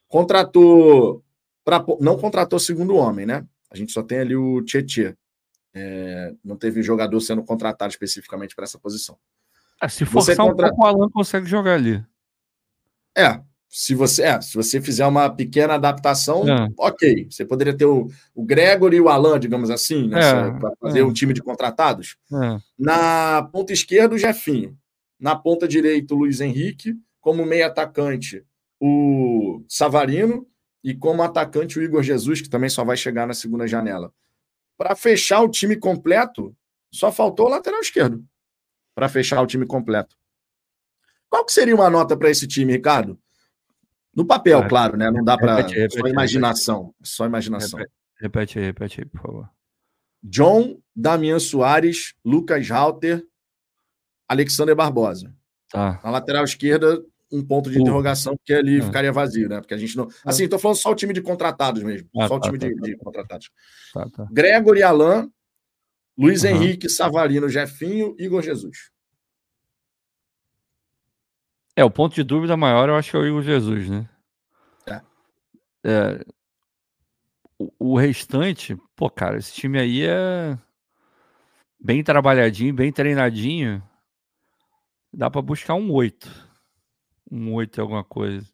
[0.08, 1.24] Contratou
[1.64, 3.46] pra, não contratou segundo homem, né?
[3.70, 5.16] A gente só tem ali o Tietê.
[5.72, 9.16] É, não teve jogador sendo contratado especificamente para essa posição.
[9.82, 12.04] É, se forçar você um pouco, o Alan consegue jogar ali.
[13.16, 16.68] É, se você, é, se você fizer uma pequena adaptação, é.
[16.76, 17.28] ok.
[17.30, 21.04] Você poderia ter o, o Gregory e o Alan, digamos assim, é, para fazer é.
[21.04, 22.16] um time de contratados.
[22.32, 22.58] É.
[22.76, 24.76] Na ponta esquerda, o Jefinho.
[25.18, 26.96] Na ponta direita, o Luiz Henrique.
[27.20, 28.44] Como meio atacante,
[28.80, 30.46] o Savarino.
[30.82, 34.12] E como atacante, o Igor Jesus, que também só vai chegar na segunda janela.
[34.76, 36.56] Para fechar o time completo,
[36.90, 38.24] só faltou o lateral esquerdo.
[39.00, 40.14] Para fechar o time completo.
[41.30, 43.18] Qual que seria uma nota para esse time, Ricardo?
[44.14, 45.10] No papel, ah, claro, né?
[45.10, 45.66] Não dá para.
[45.88, 46.94] Só imaginação.
[47.02, 47.80] Só imaginação.
[48.20, 49.50] Repete, aí, repete aí, por favor.
[50.22, 53.24] John, Damian Soares, Lucas Halter,
[54.28, 55.34] Alexander Barbosa.
[55.70, 55.98] Tá.
[56.04, 57.80] Na lateral esquerda, um ponto de uh.
[57.80, 58.82] interrogação, porque ali é.
[58.82, 59.60] ficaria vazio, né?
[59.60, 60.04] Porque a gente não.
[60.04, 60.08] É.
[60.26, 62.06] Assim, estou falando só o time de contratados mesmo.
[62.18, 62.82] Ah, só tá, o time tá, de, tá.
[62.82, 63.50] de, contratados.
[63.94, 64.28] Tá, tá.
[64.30, 65.32] Gregory Alain,
[66.18, 66.50] Luiz uhum.
[66.50, 68.89] Henrique, Savarino, Jefinho, Igor Jesus.
[71.80, 74.06] É, o ponto de dúvida maior eu acho que é o Igor Jesus, né?
[74.86, 75.00] É.
[75.84, 76.24] é
[77.58, 80.58] o, o restante, pô, cara, esse time aí é
[81.80, 83.82] bem trabalhadinho, bem treinadinho.
[85.10, 86.50] Dá para buscar um 8
[87.30, 88.46] um 8 e alguma coisa.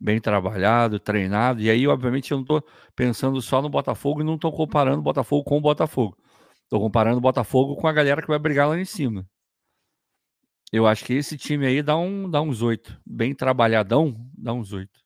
[0.00, 1.60] Bem trabalhado, treinado.
[1.60, 5.02] E aí, obviamente, eu não estou pensando só no Botafogo e não estou comparando o
[5.02, 6.16] Botafogo com o Botafogo.
[6.62, 9.26] Estou comparando o Botafogo com a galera que vai brigar lá em cima.
[10.72, 13.00] Eu acho que esse time aí dá, um, dá uns oito.
[13.06, 15.00] Bem trabalhadão, dá uns oito.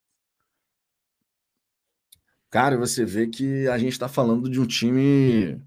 [2.51, 5.61] Cara, você vê que a gente está falando de um time.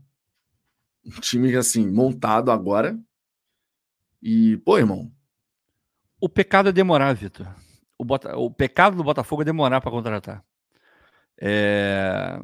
[1.05, 2.99] Um time, assim, montado agora.
[4.21, 5.11] E, pô, irmão,
[6.23, 7.45] o pecado é demorar, Vitor.
[7.97, 8.37] O, Bota...
[8.37, 10.41] o pecado do Botafogo é demorar para contratar.
[11.37, 12.39] É...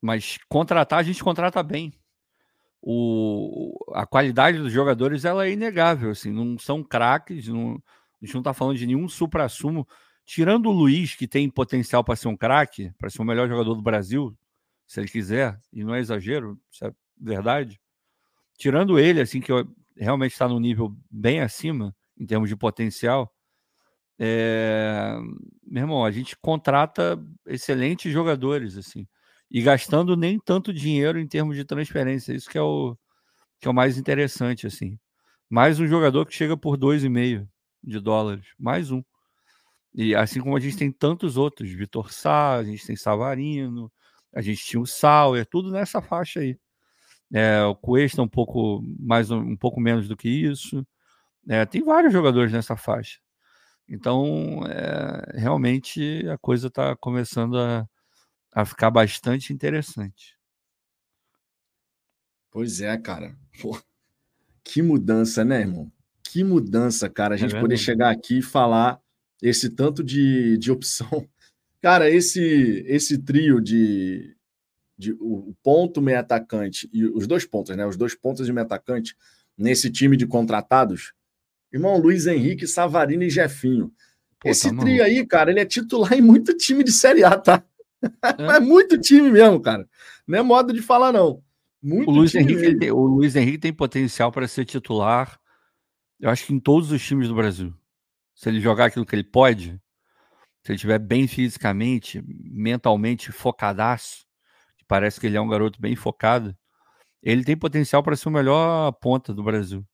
[0.00, 1.92] Mas contratar, a gente contrata bem.
[2.80, 3.76] O...
[3.94, 6.10] A qualidade dos jogadores ela é inegável.
[6.10, 7.82] Assim, não são craques, não...
[8.20, 9.86] a gente não está falando de nenhum supra-sumo.
[10.24, 13.74] Tirando o Luiz, que tem potencial para ser um craque, para ser o melhor jogador
[13.74, 14.36] do Brasil,
[14.86, 17.80] se ele quiser, e não é exagero, isso é verdade.
[18.58, 19.50] Tirando ele, assim, que
[19.96, 23.34] realmente está num nível bem acima, em termos de potencial,
[24.18, 25.16] é...
[25.66, 29.06] meu irmão, a gente contrata excelentes jogadores, assim,
[29.50, 32.32] e gastando nem tanto dinheiro em termos de transferência.
[32.32, 32.96] Isso que é o,
[33.60, 34.98] que é o mais interessante, assim.
[35.48, 37.48] Mais um jogador que chega por dois e meio
[37.82, 39.02] de dólares, mais um.
[39.94, 43.90] E assim como a gente tem tantos outros, Vitor Sá, a gente tem Savarino,
[44.34, 46.58] a gente tinha o Sauer, tudo nessa faixa aí.
[47.32, 50.86] É, o Cuesta um pouco mais um pouco menos do que isso.
[51.48, 53.18] É, tem vários jogadores nessa faixa.
[53.88, 57.88] Então, é, realmente a coisa está começando a,
[58.60, 60.36] a ficar bastante interessante.
[62.50, 63.36] Pois é, cara.
[63.60, 63.80] Pô,
[64.64, 65.92] que mudança, né, irmão?
[66.22, 67.34] Que mudança, cara.
[67.34, 69.00] A é gente é poder chegar aqui e falar
[69.40, 71.08] esse tanto de, de opção.
[71.80, 74.36] Cara, esse esse trio de,
[74.98, 77.86] de o ponto meio atacante e os dois pontos, né?
[77.86, 79.16] Os dois pontos de meio atacante
[79.56, 81.12] nesse time de contratados
[81.72, 83.92] Irmão, Luiz Henrique, Savarino e Jefinho.
[84.40, 87.36] Pô, Esse tá trio aí, cara, ele é titular em muito time de Série A,
[87.36, 87.62] tá?
[88.38, 89.88] É, é muito time mesmo, cara.
[90.26, 91.42] Não é modo de falar, não.
[91.82, 95.38] Muito o Luiz, Henrique, tem, o Luiz Henrique tem potencial para ser titular,
[96.18, 97.72] eu acho que em todos os times do Brasil.
[98.34, 99.80] Se ele jogar aquilo que ele pode,
[100.62, 104.26] se ele estiver bem fisicamente, mentalmente focadaço,
[104.76, 106.56] que parece que ele é um garoto bem focado,
[107.22, 109.86] ele tem potencial para ser o melhor ponta do Brasil.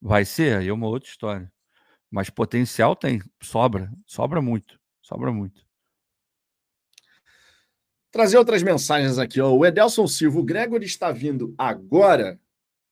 [0.00, 0.58] Vai ser?
[0.58, 1.52] Aí é uma outra história.
[2.10, 5.64] Mas potencial tem, sobra, sobra muito, sobra muito.
[8.12, 9.40] Trazer outras mensagens aqui.
[9.40, 9.50] Ó.
[9.50, 12.38] O Edelson Silva, o Gregory está vindo agora?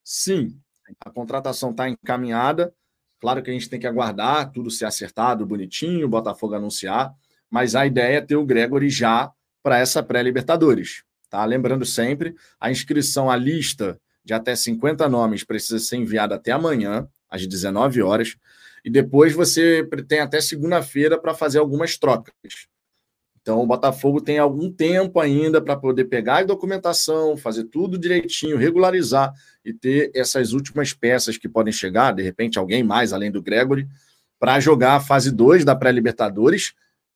[0.03, 0.59] Sim,
[1.05, 2.75] a contratação está encaminhada.
[3.21, 7.15] Claro que a gente tem que aguardar tudo ser acertado, bonitinho, o Botafogo anunciar.
[7.51, 9.31] mas a ideia é ter o Gregory já
[9.63, 11.03] para essa pré-Libertadores.
[11.29, 11.45] Tá?
[11.45, 17.07] Lembrando sempre, a inscrição à lista de até 50 nomes precisa ser enviada até amanhã,
[17.29, 18.37] às 19 horas,
[18.85, 22.35] e depois você tem até segunda-feira para fazer algumas trocas.
[23.43, 28.59] Então, o Botafogo tem algum tempo ainda para poder pegar a documentação, fazer tudo direitinho,
[28.59, 29.33] regularizar
[29.65, 33.89] e ter essas últimas peças que podem chegar, de repente, alguém mais além do Gregory,
[34.39, 36.75] para jogar a fase 2 da pré-Libertadores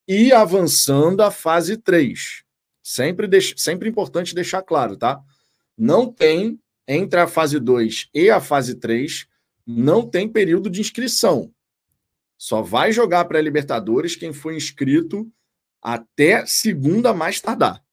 [0.09, 2.43] e avançando a fase 3.
[2.83, 3.29] Sempre.
[3.57, 5.21] Sempre importante deixar claro, tá?
[5.77, 9.27] Não tem, entre a fase 2 e a fase 3,
[9.67, 11.51] não tem período de inscrição.
[12.37, 15.31] Só vai jogar pré-Libertadores quem foi inscrito
[15.85, 17.85] até segunda mais tardar.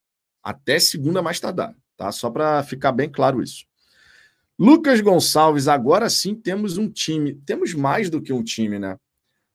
[0.42, 2.10] Até segunda mais tardar, tá?
[2.14, 3.66] Só para ficar bem claro isso.
[4.58, 7.36] Lucas Gonçalves, agora sim temos um time.
[7.46, 8.98] Temos mais do que um time, né?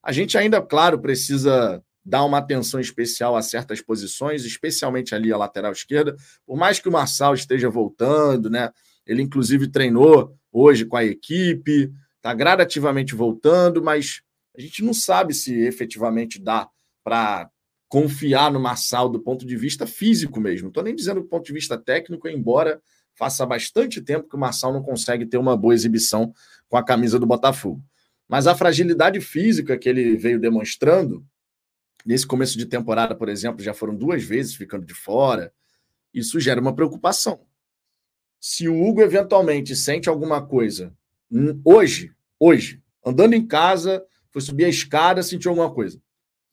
[0.03, 5.37] A gente ainda, claro, precisa dar uma atenção especial a certas posições, especialmente ali a
[5.37, 6.15] lateral esquerda.
[6.45, 8.71] Por mais que o Marçal esteja voltando, né?
[9.07, 14.21] Ele inclusive treinou hoje com a equipe, está gradativamente voltando, mas
[14.57, 16.69] a gente não sabe se efetivamente dá
[17.03, 17.51] para
[17.89, 20.69] confiar no Marçal do ponto de vista físico mesmo.
[20.69, 22.81] Estou nem dizendo do ponto de vista técnico, embora
[23.15, 26.35] faça bastante tempo que o Marçal não consegue ter uma boa exibição
[26.69, 27.83] com a camisa do Botafogo.
[28.29, 31.25] Mas a fragilidade física que ele veio demonstrando,
[32.05, 35.53] nesse começo de temporada, por exemplo, já foram duas vezes ficando de fora,
[36.13, 37.47] isso gera uma preocupação.
[38.41, 40.93] Se o Hugo eventualmente sente alguma coisa
[41.31, 46.01] hum, hoje, hoje, andando em casa, foi subir a escada, sentiu alguma coisa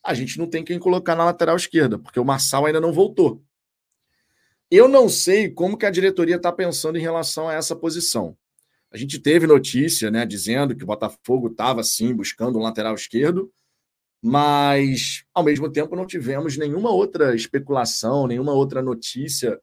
[0.04, 3.44] a gente não tem quem colocar na lateral esquerda, porque o Marçal ainda não voltou.
[4.70, 8.36] Eu não sei como que a diretoria está pensando em relação a essa posição.
[8.92, 13.52] A gente teve notícia, né, dizendo que o Botafogo estava sim buscando um lateral esquerdo,
[14.22, 19.60] mas ao mesmo tempo não tivemos nenhuma outra especulação, nenhuma outra notícia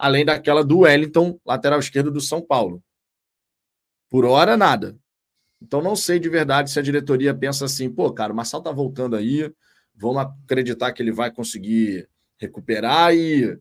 [0.00, 2.82] além daquela do Wellington, lateral esquerdo do São Paulo.
[4.08, 4.98] Por hora nada.
[5.60, 8.72] Então não sei de verdade se a diretoria pensa assim, pô, cara, o Marçal tá
[8.72, 9.52] voltando aí,
[10.00, 13.58] vamos acreditar que ele vai conseguir recuperar e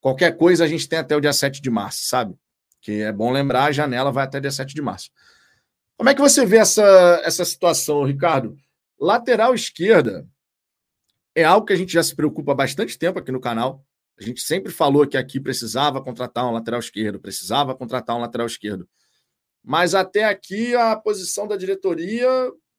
[0.00, 2.34] qualquer coisa a gente tem até o dia 7 de março, sabe?
[2.80, 5.10] Que é bom lembrar, a janela vai até dia 7 de março.
[5.98, 6.82] Como é que você vê essa,
[7.24, 8.56] essa situação, Ricardo?
[8.98, 10.26] Lateral esquerda
[11.34, 13.84] é algo que a gente já se preocupa há bastante tempo aqui no canal.
[14.18, 18.46] A gente sempre falou que aqui precisava contratar um lateral esquerdo, precisava contratar um lateral
[18.46, 18.88] esquerdo.
[19.62, 22.28] Mas até aqui a posição da diretoria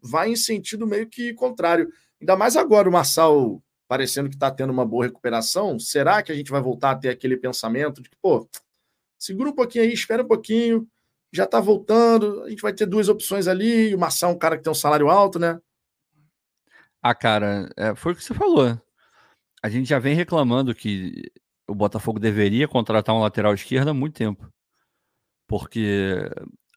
[0.01, 1.89] vai em sentido meio que contrário.
[2.23, 5.77] Ainda mais agora o Marçal parecendo que está tendo uma boa recuperação.
[5.77, 8.49] Será que a gente vai voltar a ter aquele pensamento de que, pô,
[9.19, 10.87] segura um pouquinho aí, espera um pouquinho,
[11.33, 14.55] já está voltando, a gente vai ter duas opções ali, o Marçal é um cara
[14.55, 15.59] que tem um salário alto, né?
[17.01, 18.81] Ah, cara, é, foi o que você falou.
[19.61, 21.29] A gente já vem reclamando que
[21.67, 24.47] o Botafogo deveria contratar um lateral esquerdo há muito tempo.
[25.45, 26.29] Porque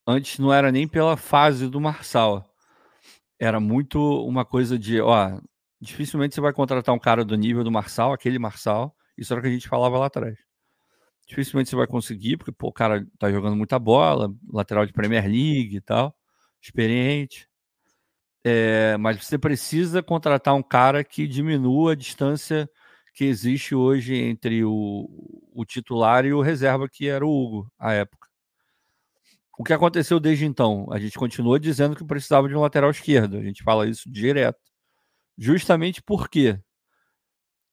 [0.05, 2.45] antes não era nem pela fase do Marçal
[3.39, 5.41] era muito uma coisa de, ó,
[5.80, 9.43] dificilmente você vai contratar um cara do nível do Marçal, aquele Marçal, isso era o
[9.43, 10.39] que a gente falava lá atrás.
[11.26, 15.24] Dificilmente você vai conseguir, porque pô, o cara tá jogando muita bola, lateral de Premier
[15.24, 16.14] League e tal,
[16.61, 17.49] experiente.
[18.45, 22.70] É, mas você precisa contratar um cara que diminua a distância
[23.12, 25.09] que existe hoje entre o,
[25.53, 28.26] o titular e o reserva, que era o Hugo, à época.
[29.59, 30.87] O que aconteceu desde então?
[30.91, 33.39] A gente continua dizendo que precisava de um lateral esquerdo.
[33.39, 34.61] A gente fala isso direto.
[35.39, 36.61] Justamente por quê?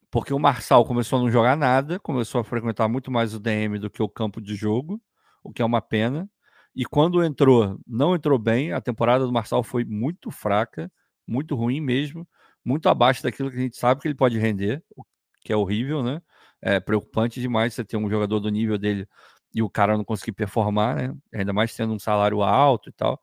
[0.09, 3.79] Porque o Marçal começou a não jogar nada, começou a frequentar muito mais o DM
[3.79, 5.01] do que o campo de jogo,
[5.43, 6.29] o que é uma pena.
[6.75, 8.71] E quando entrou, não entrou bem.
[8.71, 10.91] A temporada do Marçal foi muito fraca,
[11.27, 12.27] muito ruim mesmo,
[12.63, 15.03] muito abaixo daquilo que a gente sabe que ele pode render, o
[15.41, 16.21] que é horrível, né?
[16.61, 19.07] É preocupante demais você ter um jogador do nível dele
[19.53, 21.15] e o cara não conseguir performar, né?
[21.33, 23.21] Ainda mais tendo um salário alto e tal.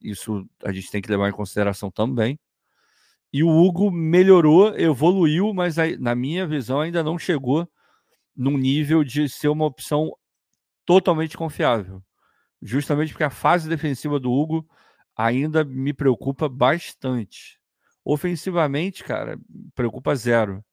[0.00, 2.38] Isso a gente tem que levar em consideração também.
[3.32, 7.66] E o Hugo melhorou, evoluiu, mas na minha visão ainda não chegou
[8.36, 10.12] num nível de ser uma opção
[10.84, 12.02] totalmente confiável.
[12.60, 14.68] Justamente porque a fase defensiva do Hugo
[15.16, 17.58] ainda me preocupa bastante.
[18.04, 19.38] Ofensivamente, cara,
[19.74, 20.64] preocupa zero.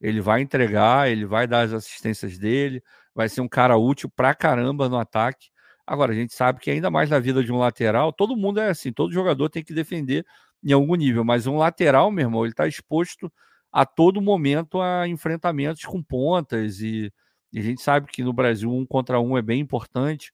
[0.00, 2.82] Ele vai entregar, ele vai dar as assistências dele,
[3.18, 5.48] vai ser um cara útil pra caramba no ataque.
[5.84, 8.68] Agora, a gente sabe que ainda mais na vida de um lateral, todo mundo é
[8.70, 10.24] assim, todo jogador tem que defender
[10.62, 13.32] em algum nível, mas um lateral, meu irmão, ele está exposto
[13.72, 17.12] a todo momento a enfrentamentos com pontas e,
[17.52, 20.32] e, a gente sabe que no Brasil um contra um é bem importante.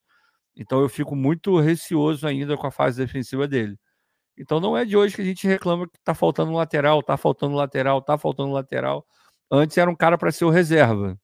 [0.57, 3.79] Então eu fico muito receoso ainda com a fase defensiva dele.
[4.39, 7.57] Então não é de hoje que a gente reclama que está faltando lateral, está faltando
[7.57, 9.07] lateral, está faltando lateral.
[9.51, 11.19] antes era um cara para ser o reserva.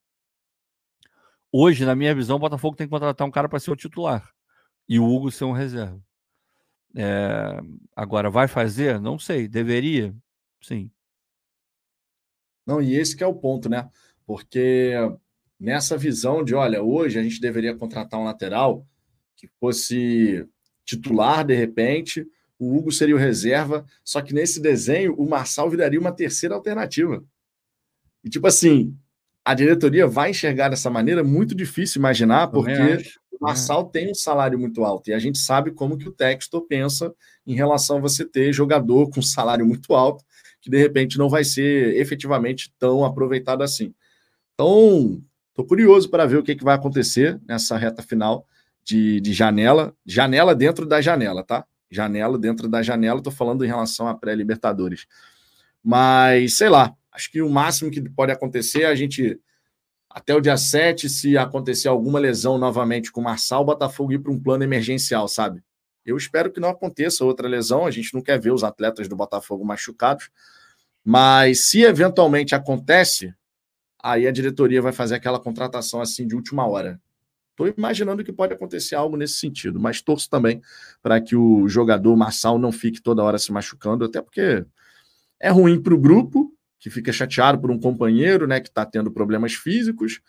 [1.53, 4.33] Hoje, na minha visão, o Botafogo tem que contratar um cara para ser o titular
[4.89, 6.01] e o Hugo ser um reserva.
[6.95, 7.61] É,
[7.95, 9.01] agora, vai fazer?
[9.01, 9.49] Não sei.
[9.49, 10.15] Deveria?
[10.61, 10.91] Sim.
[12.67, 13.89] Não, e esse que é o ponto, né?
[14.27, 14.95] Porque
[15.59, 18.87] nessa visão de, olha, hoje a gente deveria contratar um lateral
[19.37, 20.47] que fosse
[20.85, 22.27] titular de repente,
[22.59, 27.25] o Hugo seria o reserva, só que nesse desenho o Marçal viraria uma terceira alternativa.
[28.23, 28.97] E tipo assim,
[29.45, 32.73] a diretoria vai enxergar dessa maneira muito difícil imaginar, porque
[33.33, 33.93] o Marçal é.
[33.93, 37.13] tem um salário muito alto e a gente sabe como que o Textor pensa
[37.47, 40.25] em relação a você ter jogador com salário muito alto
[40.61, 43.95] que de repente não vai ser efetivamente tão aproveitado assim.
[44.55, 48.47] Então, estou curioso para ver o que, que vai acontecer nessa reta final
[48.85, 51.65] de, de janela, janela dentro da janela, tá?
[51.91, 55.07] Janela dentro da janela, estou falando em relação à pré-Libertadores.
[55.83, 59.39] Mas, sei lá, acho que o máximo que pode acontecer é a gente,
[60.09, 64.19] até o dia 7, se acontecer alguma lesão novamente com o Marçal, o Botafogo ir
[64.19, 65.63] para um plano emergencial, sabe?
[66.05, 69.15] Eu espero que não aconteça outra lesão, a gente não quer ver os atletas do
[69.15, 70.31] Botafogo machucados,
[71.05, 73.35] mas se eventualmente acontece,
[74.03, 76.99] aí a diretoria vai fazer aquela contratação assim de última hora.
[77.51, 80.63] Estou imaginando que pode acontecer algo nesse sentido, mas torço também
[81.03, 84.65] para que o jogador Marçal não fique toda hora se machucando, até porque
[85.39, 89.11] é ruim para o grupo, que fica chateado por um companheiro né, que está tendo
[89.13, 90.21] problemas físicos.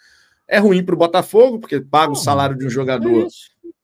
[0.46, 3.28] É ruim para o Botafogo, porque paga o salário de um jogador é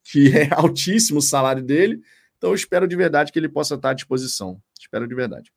[0.04, 2.02] que é altíssimo o salário dele.
[2.38, 4.62] Então eu espero de verdade que ele possa estar à disposição.
[4.78, 5.52] Espero de verdade.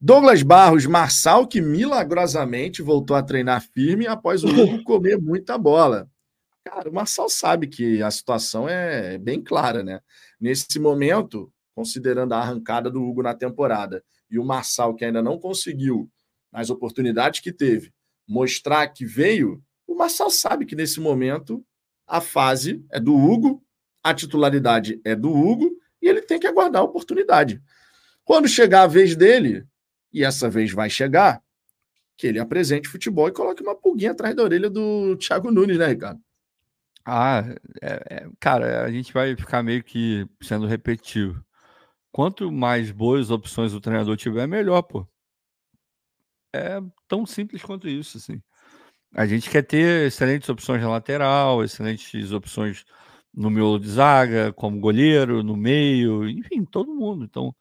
[0.00, 6.08] Douglas Barros, Marçal, que milagrosamente voltou a treinar firme após o Hugo comer muita bola.
[6.64, 10.00] Cara, o Marçal sabe que a situação é bem clara, né?
[10.40, 15.38] Nesse momento, considerando a arrancada do Hugo na temporada e o Marçal, que ainda não
[15.38, 16.10] conseguiu,
[16.52, 17.92] nas oportunidades que teve,
[18.26, 21.64] mostrar que veio, o Marçal sabe que nesse momento
[22.06, 23.62] a fase é do Hugo,
[24.02, 25.70] a titularidade é do Hugo
[26.00, 27.62] e ele tem que aguardar a oportunidade.
[28.24, 29.66] Quando chegar a vez dele,
[30.12, 31.42] e essa vez vai chegar,
[32.16, 35.88] que ele apresente futebol e coloque uma pulguinha atrás da orelha do Thiago Nunes, né,
[35.88, 36.20] Ricardo?
[37.04, 37.44] Ah,
[37.80, 41.44] é, é, cara, a gente vai ficar meio que sendo repetitivo.
[42.16, 45.06] Quanto mais boas opções o treinador tiver, melhor, pô.
[46.50, 48.40] É tão simples quanto isso, assim.
[49.14, 52.86] A gente quer ter excelentes opções na lateral, excelentes opções
[53.34, 57.22] no miolo de zaga, como goleiro, no meio, enfim, todo mundo.
[57.22, 57.54] Então,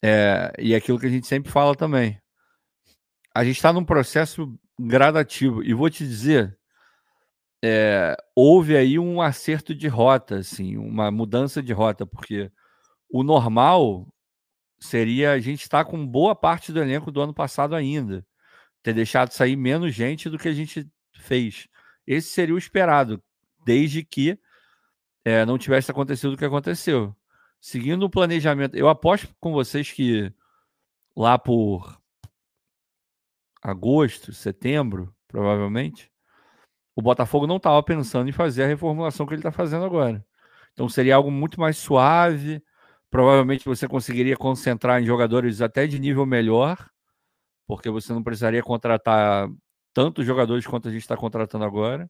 [0.00, 2.16] é, e aquilo que a gente sempre fala também.
[3.34, 5.64] A gente está num processo gradativo.
[5.64, 6.56] E vou te dizer,
[7.60, 12.52] é, houve aí um acerto de rota, assim, uma mudança de rota, porque
[13.10, 14.06] o normal
[14.78, 18.24] seria a gente estar com boa parte do elenco do ano passado ainda.
[18.82, 21.68] Ter deixado sair menos gente do que a gente fez.
[22.06, 23.22] Esse seria o esperado,
[23.64, 24.38] desde que
[25.24, 27.14] é, não tivesse acontecido o que aconteceu
[27.60, 30.32] seguindo o planejamento, eu aposto com vocês que
[31.14, 32.00] lá por
[33.62, 36.10] agosto, setembro, provavelmente,
[36.96, 40.24] o Botafogo não estava pensando em fazer a reformulação que ele está fazendo agora.
[40.72, 42.62] Então seria algo muito mais suave.
[43.10, 46.88] Provavelmente você conseguiria concentrar em jogadores até de nível melhor,
[47.66, 49.48] porque você não precisaria contratar
[49.92, 52.08] tantos jogadores quanto a gente está contratando agora.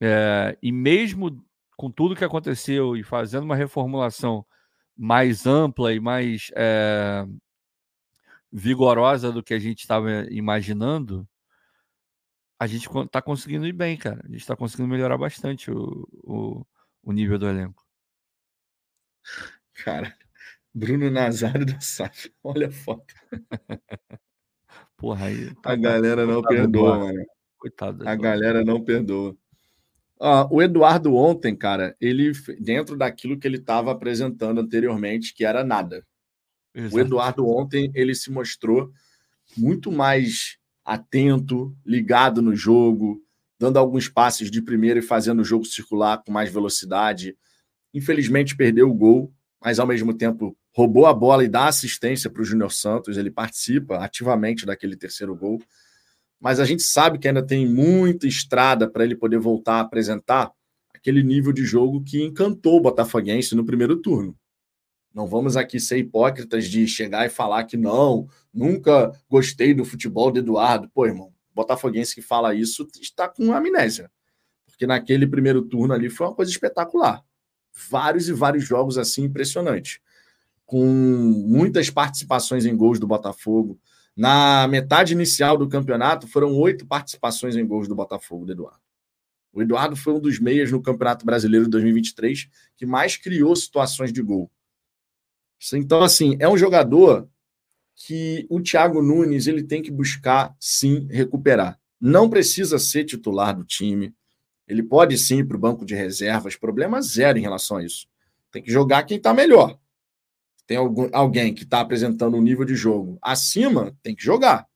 [0.00, 1.42] É, e mesmo
[1.76, 4.44] com tudo que aconteceu e fazendo uma reformulação
[4.96, 7.26] mais ampla e mais é,
[8.50, 11.28] vigorosa do que a gente estava imaginando,
[12.58, 14.20] a gente está conseguindo ir bem, cara.
[14.24, 16.66] A gente está conseguindo melhorar bastante o, o,
[17.02, 17.84] o, nível do elenco.
[19.84, 20.14] Cara,
[20.74, 23.14] Bruno Nazário da SAF, olha a foto.
[24.96, 25.54] Porra, aí.
[25.56, 27.24] Tá a galera não perdoa, mano.
[27.58, 28.08] Coitado.
[28.08, 29.36] A galera não perdoa.
[30.18, 35.62] Uh, o Eduardo ontem, cara, ele dentro daquilo que ele estava apresentando anteriormente, que era
[35.62, 36.06] nada.
[36.74, 36.96] Exato.
[36.96, 38.90] O Eduardo ontem ele se mostrou
[39.56, 43.22] muito mais atento, ligado no jogo,
[43.58, 47.36] dando alguns passes de primeira e fazendo o jogo circular com mais velocidade.
[47.92, 49.32] Infelizmente perdeu o gol,
[49.66, 53.16] mas ao mesmo tempo roubou a bola e dá assistência para o Júnior Santos.
[53.18, 55.60] Ele participa ativamente daquele terceiro gol
[56.40, 60.52] mas a gente sabe que ainda tem muita estrada para ele poder voltar a apresentar
[60.94, 64.36] aquele nível de jogo que encantou o Botafoguense no primeiro turno.
[65.14, 70.30] Não vamos aqui ser hipócritas de chegar e falar que não, nunca gostei do futebol
[70.30, 70.90] do Eduardo.
[70.92, 74.10] Pô, irmão, Botafoguense que fala isso está com amnésia.
[74.66, 77.24] Porque naquele primeiro turno ali foi uma coisa espetacular.
[77.90, 79.98] Vários e vários jogos assim impressionantes.
[80.64, 83.78] Com muitas participações em gols do Botafogo,
[84.16, 88.80] Na metade inicial do campeonato, foram oito participações em gols do Botafogo, do Eduardo.
[89.52, 94.12] O Eduardo foi um dos meias no Campeonato Brasileiro de 2023 que mais criou situações
[94.12, 94.50] de gol.
[95.74, 97.28] Então, assim, é um jogador
[97.94, 101.78] que o Thiago Nunes ele tem que buscar, sim, recuperar.
[102.00, 104.14] Não precisa ser titular do time.
[104.66, 106.56] Ele pode sim ir para o banco de reservas.
[106.56, 108.06] Problema zero em relação a isso.
[108.50, 109.78] Tem que jogar quem está melhor
[110.66, 114.66] tem algum, alguém que está apresentando um nível de jogo acima, tem que jogar.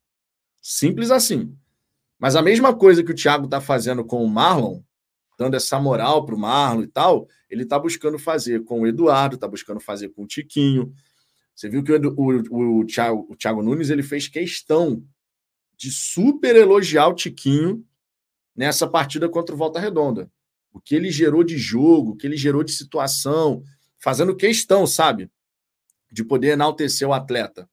[0.63, 1.55] Simples assim.
[2.19, 4.81] Mas a mesma coisa que o Thiago está fazendo com o Marlon,
[5.37, 9.35] dando essa moral para o Marlon e tal, ele está buscando fazer com o Eduardo,
[9.35, 10.95] está buscando fazer com o Tiquinho.
[11.55, 15.03] Você viu que o, o, o, Thiago, o Thiago Nunes ele fez questão
[15.77, 17.85] de super elogiar o Tiquinho
[18.61, 20.31] nessa partida contra o Volta Redonda.
[20.73, 23.65] O que ele gerou de jogo, o que ele gerou de situação,
[23.99, 25.31] fazendo questão, sabe?
[26.11, 27.69] de poder enaltecer o atleta.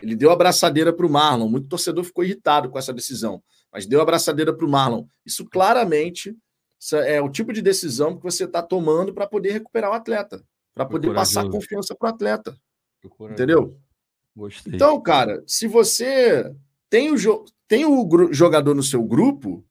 [0.00, 1.48] Ele deu a abraçadeira para o Marlon.
[1.48, 5.06] Muito torcedor ficou irritado com essa decisão, mas deu a abraçadeira para o Marlon.
[5.24, 6.36] Isso claramente
[6.92, 10.86] é o tipo de decisão que você está tomando para poder recuperar o atleta, para
[10.86, 12.56] poder passar confiança para o atleta.
[13.32, 13.76] Entendeu?
[14.36, 14.74] Gostei.
[14.74, 16.54] Então, cara, se você
[16.88, 19.64] tem o, tem o jogador no seu grupo,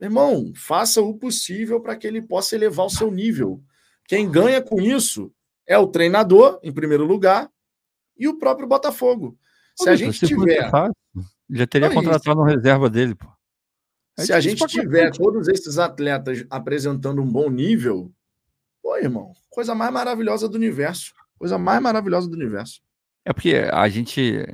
[0.00, 3.62] irmão, faça o possível para que ele possa elevar o seu nível.
[4.06, 5.32] Quem ganha com isso
[5.66, 7.50] é o treinador, em primeiro lugar,
[8.16, 9.38] e o próprio Botafogo.
[9.76, 10.70] Se a gente tiver.
[11.50, 13.26] Já teria contratado uma reserva dele, pô.
[14.18, 18.12] É se a gente tiver todos esses atletas apresentando um bom nível,
[18.82, 21.14] pô, irmão, coisa mais maravilhosa do universo.
[21.38, 22.82] Coisa mais maravilhosa do universo.
[23.24, 24.44] É porque a gente.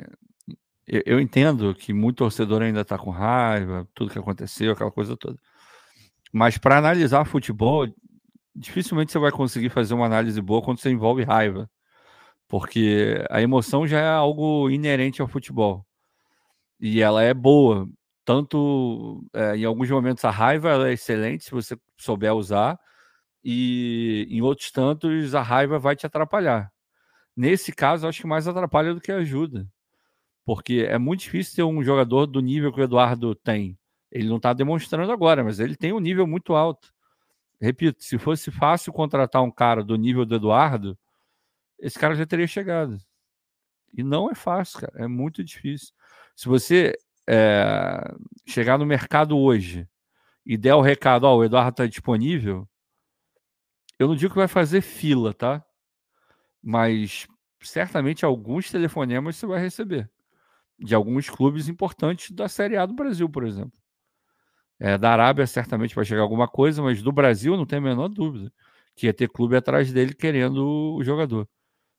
[0.86, 5.16] Eu, eu entendo que muito torcedor ainda está com raiva, tudo que aconteceu, aquela coisa
[5.16, 5.38] toda.
[6.32, 7.86] Mas para analisar futebol,
[8.54, 11.70] dificilmente você vai conseguir fazer uma análise boa quando você envolve raiva,
[12.48, 15.86] porque a emoção já é algo inerente ao futebol
[16.80, 17.88] e ela é boa.
[18.24, 22.78] Tanto é, em alguns momentos a raiva é excelente se você souber usar,
[23.44, 26.70] e em outros tantos a raiva vai te atrapalhar.
[27.36, 29.68] Nesse caso, acho que mais atrapalha do que ajuda,
[30.44, 33.78] porque é muito difícil ter um jogador do nível que o Eduardo tem.
[34.10, 36.94] Ele não está demonstrando agora, mas ele tem um nível muito alto
[37.64, 40.98] repito, se fosse fácil contratar um cara do nível do Eduardo,
[41.78, 42.98] esse cara já teria chegado.
[43.92, 45.04] E não é fácil, cara.
[45.04, 45.92] É muito difícil.
[46.36, 46.94] Se você
[47.28, 48.00] é,
[48.46, 49.88] chegar no mercado hoje
[50.44, 52.68] e der o recado, ó, o Eduardo está disponível,
[53.98, 55.64] eu não digo que vai fazer fila, tá?
[56.62, 57.26] Mas
[57.62, 60.10] certamente alguns telefonemas você vai receber.
[60.78, 63.78] De alguns clubes importantes da Série A do Brasil, por exemplo.
[64.78, 68.08] É, da Arábia certamente vai chegar alguma coisa, mas do Brasil não tem a menor
[68.08, 68.52] dúvida
[68.96, 71.48] que ia ter clube atrás dele querendo o jogador.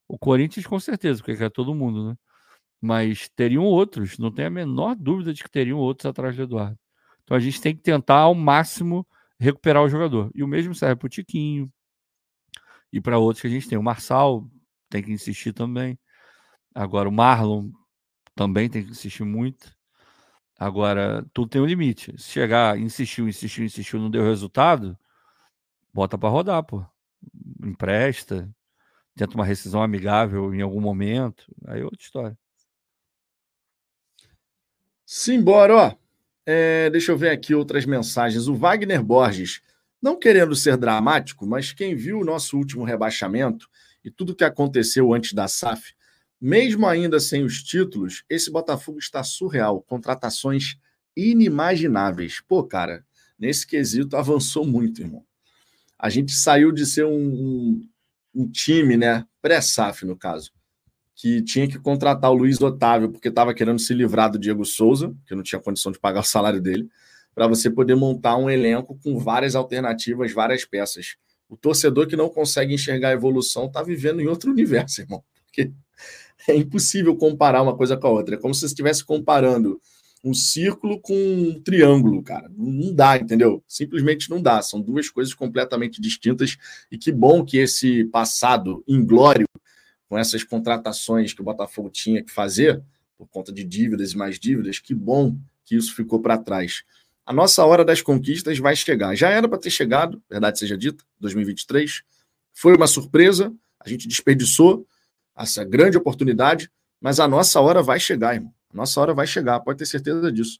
[0.07, 2.17] O Corinthians com certeza, porque quer todo mundo, né?
[2.82, 6.78] Mas teriam outros, não tem a menor dúvida de que teriam outros atrás do Eduardo.
[7.23, 9.07] Então a gente tem que tentar ao máximo
[9.39, 10.32] recuperar o jogador.
[10.36, 11.71] E o mesmo serve para o Tiquinho
[12.93, 13.78] e para outros que a gente tem.
[13.78, 14.47] O Marçal
[14.89, 15.99] tem que insistir também.
[16.73, 17.71] Agora o Marlon
[18.36, 19.73] também tem que insistir muito.
[20.57, 22.13] Agora, tudo tem um limite.
[22.17, 24.97] Se chegar, insistiu, insistiu, insistiu, não deu resultado,
[25.93, 26.86] bota para rodar, pô.
[27.63, 28.49] Empresta,
[29.15, 32.38] tenta uma rescisão amigável em algum momento, aí é outra história.
[35.05, 35.95] Simbora, ó.
[36.45, 38.47] É, deixa eu ver aqui outras mensagens.
[38.47, 39.61] O Wagner Borges,
[40.01, 43.67] não querendo ser dramático, mas quem viu o nosso último rebaixamento
[44.03, 45.95] e tudo que aconteceu antes da SAF,
[46.39, 49.81] mesmo ainda sem os títulos, esse Botafogo está surreal.
[49.81, 50.77] Contratações
[51.15, 52.41] inimagináveis.
[52.47, 53.05] Pô, cara,
[53.39, 55.23] nesse quesito avançou muito, irmão.
[55.97, 57.81] A gente saiu de ser um,
[58.33, 59.25] um, time, né?
[59.41, 60.51] Pré-SAF, no caso,
[61.15, 65.15] que tinha que contratar o Luiz Otávio porque estava querendo se livrar do Diego Souza,
[65.25, 66.89] que não tinha condição de pagar o salário dele,
[67.33, 71.15] para você poder montar um elenco com várias alternativas, várias peças.
[71.47, 75.23] O torcedor que não consegue enxergar a evolução está vivendo em outro universo, irmão.
[75.45, 75.71] Porque
[76.47, 78.36] é impossível comparar uma coisa com a outra.
[78.36, 79.81] É como se você estivesse comparando
[80.23, 82.49] um círculo com um triângulo, cara.
[82.57, 83.63] Não dá, entendeu?
[83.67, 84.61] Simplesmente não dá.
[84.61, 86.57] São duas coisas completamente distintas.
[86.91, 89.47] E que bom que esse passado inglório,
[90.09, 92.81] com essas contratações que o Botafogo tinha que fazer,
[93.17, 96.83] por conta de dívidas e mais dívidas, que bom que isso ficou para trás.
[97.23, 99.15] A nossa hora das conquistas vai chegar.
[99.15, 102.03] Já era para ter chegado, verdade seja dita, 2023.
[102.53, 104.88] Foi uma surpresa, a gente desperdiçou,
[105.36, 106.71] essa grande oportunidade,
[107.01, 108.53] mas a nossa hora vai chegar, irmão.
[108.73, 110.59] A nossa hora vai chegar, pode ter certeza disso.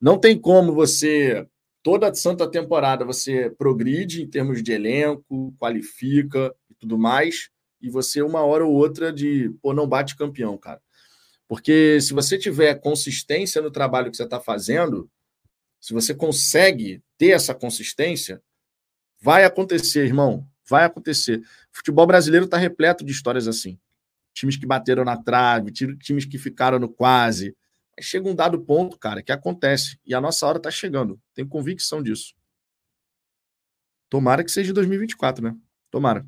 [0.00, 1.46] Não tem como você,
[1.82, 8.22] toda santa temporada, você progride em termos de elenco, qualifica e tudo mais, e você,
[8.22, 10.80] uma hora ou outra, de pô, não bate campeão, cara.
[11.48, 15.08] Porque se você tiver consistência no trabalho que você está fazendo,
[15.80, 18.42] se você consegue ter essa consistência,
[19.20, 20.46] vai acontecer, irmão.
[20.68, 21.38] Vai acontecer.
[21.38, 23.78] O futebol brasileiro está repleto de histórias assim.
[24.36, 27.56] Times que bateram na trave, times que ficaram no quase.
[27.98, 29.98] Chega um dado ponto, cara, que acontece.
[30.04, 31.18] E a nossa hora está chegando.
[31.34, 32.34] Tenho convicção disso.
[34.10, 35.56] Tomara que seja 2024, né?
[35.90, 36.26] Tomara.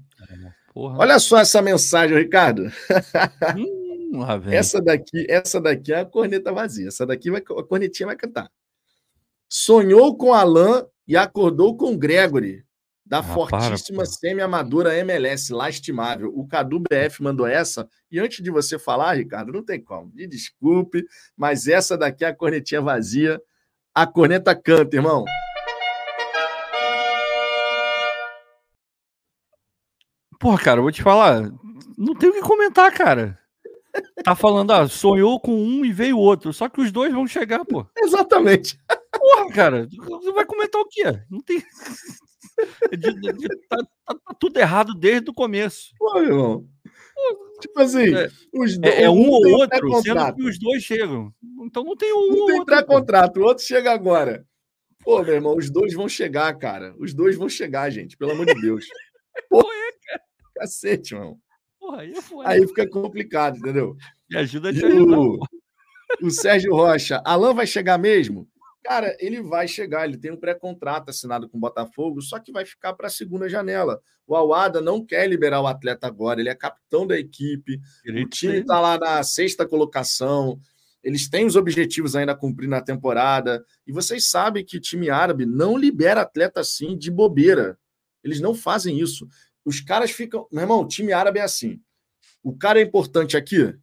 [0.73, 0.99] Porra.
[0.99, 2.73] Olha só essa mensagem, Ricardo.
[4.11, 6.89] Hum, essa daqui, essa daqui é a corneta vazia.
[6.89, 8.51] Essa daqui vai, a cornetinha vai cantar.
[9.47, 12.65] Sonhou com Alain e acordou com Gregory,
[13.09, 16.31] da ah, fortíssima semi-amadora MLS, lastimável.
[16.37, 20.27] O Cadu BF mandou essa, e antes de você falar, Ricardo, não tem como, me
[20.27, 21.05] desculpe,
[21.35, 23.41] mas essa daqui é a cornetinha vazia.
[23.95, 25.25] A corneta canta, irmão.
[30.39, 31.51] Porra, cara, eu vou te falar,
[31.97, 33.37] não tem o que comentar, cara.
[34.23, 37.65] Tá falando, ah, sonhou com um e veio outro, só que os dois vão chegar,
[37.65, 37.85] pô.
[37.97, 38.79] Exatamente.
[39.11, 41.05] Porra, cara, você vai comentar o quê?
[41.29, 41.61] Não tem.
[43.69, 45.93] tá, tá, tá, tudo errado desde o começo.
[45.99, 46.69] Pô, irmão.
[47.61, 51.33] Tipo assim, é, os dois, é, é um, ou outro, sendo que os dois chegam.
[51.65, 52.29] Então não tem um.
[52.29, 54.47] Não tem pré-contrato, o outro chega agora.
[55.05, 56.95] Pô, meu irmão, os dois vão chegar, cara.
[56.99, 58.87] Os dois vão chegar, gente, pelo amor de Deus.
[59.49, 60.23] Pô, é, cara.
[60.57, 61.39] Cacete, irmão.
[61.81, 63.97] Porra, aí, é aí fica complicado, entendeu?
[64.31, 65.19] Me ajuda a te ajudar.
[65.19, 65.39] O,
[66.23, 68.49] o Sérgio Rocha, Alan vai chegar mesmo?
[68.89, 72.65] Cara, ele vai chegar, ele tem um pré-contrato assinado com o Botafogo, só que vai
[72.65, 74.01] ficar para a segunda janela.
[74.27, 78.61] O Awada não quer liberar o atleta agora, ele é capitão da equipe, o time
[78.61, 80.59] está lá na sexta colocação,
[81.05, 85.45] eles têm os objetivos ainda a cumprir na temporada, e vocês sabem que time árabe
[85.45, 87.79] não libera atleta assim de bobeira.
[88.25, 89.29] Eles não fazem isso.
[89.67, 90.49] Os caras ficam.
[90.51, 91.79] Meu irmão, o time árabe é assim.
[92.43, 93.79] O cara é importante aqui, o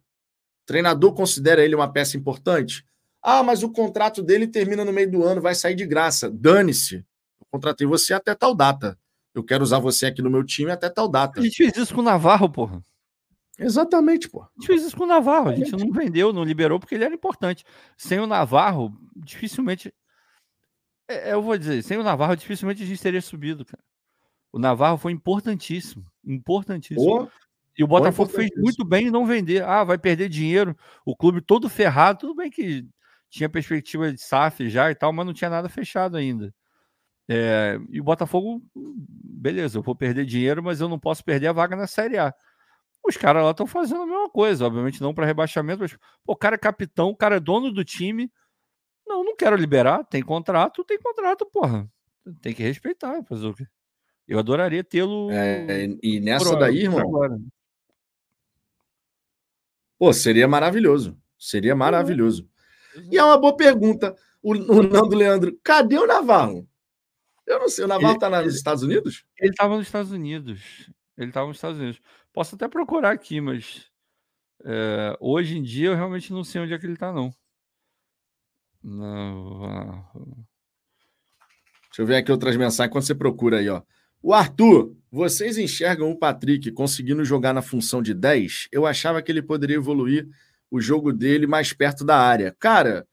[0.66, 2.84] treinador considera ele uma peça importante.
[3.22, 6.30] Ah, mas o contrato dele termina no meio do ano, vai sair de graça.
[6.30, 6.96] Dane-se.
[7.40, 8.98] Eu contratei você até tal data.
[9.34, 11.40] Eu quero usar você aqui no meu time até tal data.
[11.40, 12.82] A gente fez isso com o Navarro, porra.
[13.58, 14.48] Exatamente, porra.
[14.56, 15.50] A gente fez isso com o Navarro.
[15.50, 17.64] A gente não vendeu, não liberou, porque ele era importante.
[17.96, 19.92] Sem o Navarro, dificilmente.
[21.08, 23.82] É, eu vou dizer, sem o Navarro, dificilmente a gente teria subido, cara.
[24.52, 26.06] O Navarro foi importantíssimo.
[26.24, 27.30] Importantíssimo.
[27.78, 29.62] E o Botafogo fez muito bem em não vender.
[29.62, 30.74] Ah, vai perder dinheiro.
[31.04, 32.20] O clube todo ferrado.
[32.20, 32.86] Tudo bem que
[33.36, 36.54] tinha perspectiva de SAF já e tal, mas não tinha nada fechado ainda.
[37.28, 41.52] É, e o Botafogo, beleza, eu vou perder dinheiro, mas eu não posso perder a
[41.52, 42.34] vaga na Série A.
[43.06, 46.36] Os caras lá estão fazendo a mesma coisa, obviamente não para rebaixamento, mas pô, o
[46.36, 48.30] cara é capitão, o cara é dono do time.
[49.06, 51.88] Não, não quero liberar, tem contrato, tem contrato, porra.
[52.40, 53.66] Tem que respeitar, fazer o quê?
[54.26, 55.30] Eu adoraria tê-lo.
[55.30, 57.00] É, e nessa por, daí, irmão.
[57.00, 57.38] Agora.
[59.96, 61.16] Pô, seria maravilhoso.
[61.38, 62.48] Seria maravilhoso.
[63.10, 64.16] E é uma boa pergunta.
[64.42, 66.68] O, o Nando Leandro, cadê o Navarro?
[67.46, 69.24] Eu não sei, o Navarro está nos Estados Unidos?
[69.38, 70.90] Ele estava nos Estados Unidos.
[71.16, 72.00] Ele estava nos Estados Unidos.
[72.32, 73.86] Posso até procurar aqui, mas
[74.64, 77.32] é, hoje em dia eu realmente não sei onde é que ele está, não.
[78.82, 80.46] Navarro.
[81.88, 83.82] Deixa eu ver aqui outras mensagens quando você procura aí, ó.
[84.22, 88.68] O Arthur, vocês enxergam o Patrick conseguindo jogar na função de 10?
[88.72, 90.28] Eu achava que ele poderia evoluir
[90.70, 92.54] o jogo dele mais perto da área.
[92.58, 93.06] Cara,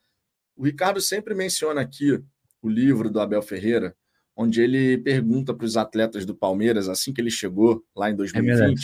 [0.55, 2.23] o Ricardo sempre menciona aqui
[2.61, 3.95] o livro do Abel Ferreira,
[4.35, 8.49] onde ele pergunta para os atletas do Palmeiras, assim que ele chegou lá em 2020,
[8.49, 8.83] MLS.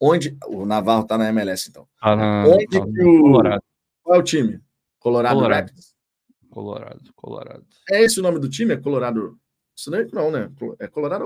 [0.00, 0.36] onde.
[0.46, 1.88] O Navarro está na MLS, então.
[2.00, 3.22] Ah, na, onde tá que o.
[3.22, 3.62] Colorado.
[4.02, 4.60] Qual é o time?
[4.98, 5.94] Colorado, Colorado Rapids.
[6.50, 7.66] Colorado, Colorado.
[7.90, 8.74] É esse o nome do time?
[8.74, 9.38] É Colorado.
[9.74, 10.50] Isso não, é, não, né?
[10.78, 11.24] É Colorado.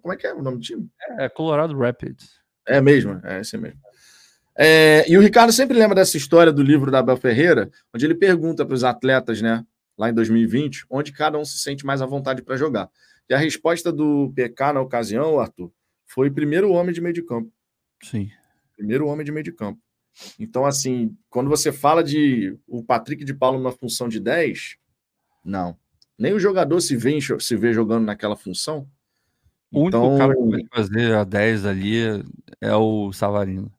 [0.00, 0.90] Como é que é o nome do time?
[1.18, 2.40] É Colorado Rapids.
[2.66, 3.78] É mesmo, é esse mesmo.
[4.56, 8.14] É, e o Ricardo sempre lembra dessa história do livro da Abel Ferreira, onde ele
[8.14, 9.64] pergunta para os atletas, né,
[9.98, 12.88] lá em 2020, onde cada um se sente mais à vontade para jogar.
[13.28, 15.72] E a resposta do PK na ocasião, Arthur,
[16.06, 17.50] foi primeiro homem de meio de campo.
[18.02, 18.30] Sim.
[18.76, 19.80] Primeiro homem de meio de campo.
[20.38, 24.76] Então, assim, quando você fala de o Patrick de Paulo numa função de 10,
[25.44, 25.76] não.
[26.16, 28.86] Nem o jogador se vê, se vê jogando naquela função.
[29.72, 30.06] O então...
[30.06, 32.24] único cara que vai fazer a 10 ali
[32.60, 33.72] é o Savarino.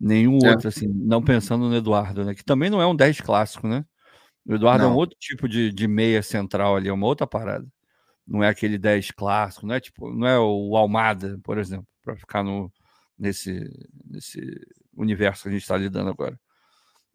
[0.00, 0.50] Nenhum é.
[0.50, 2.34] outro, assim, não pensando no Eduardo, né?
[2.34, 3.84] Que também não é um 10 clássico, né?
[4.46, 4.90] O Eduardo não.
[4.90, 7.66] é um outro tipo de, de meia central ali, é uma outra parada.
[8.26, 12.16] Não é aquele 10 clássico, não é tipo, não é o Almada, por exemplo, para
[12.16, 12.72] ficar no,
[13.18, 13.68] nesse,
[14.04, 14.40] nesse
[14.96, 16.38] universo que a gente está lidando agora.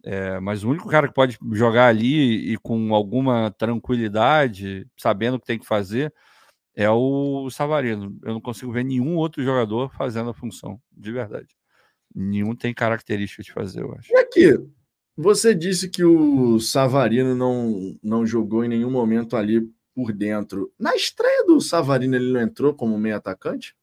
[0.04, 5.40] É, mas o único cara que pode jogar ali e com alguma tranquilidade, sabendo o
[5.40, 6.14] que tem que fazer,
[6.76, 8.18] é o Savarino.
[8.24, 11.61] Eu não consigo ver nenhum outro jogador fazendo a função, de verdade.
[12.14, 14.12] Nenhum tem característica de fazer, eu acho.
[14.12, 14.58] E aqui,
[15.16, 20.72] você disse que o Savarino não, não jogou em nenhum momento ali por dentro.
[20.80, 23.76] Na estreia do Savarino, ele não entrou como meio atacante?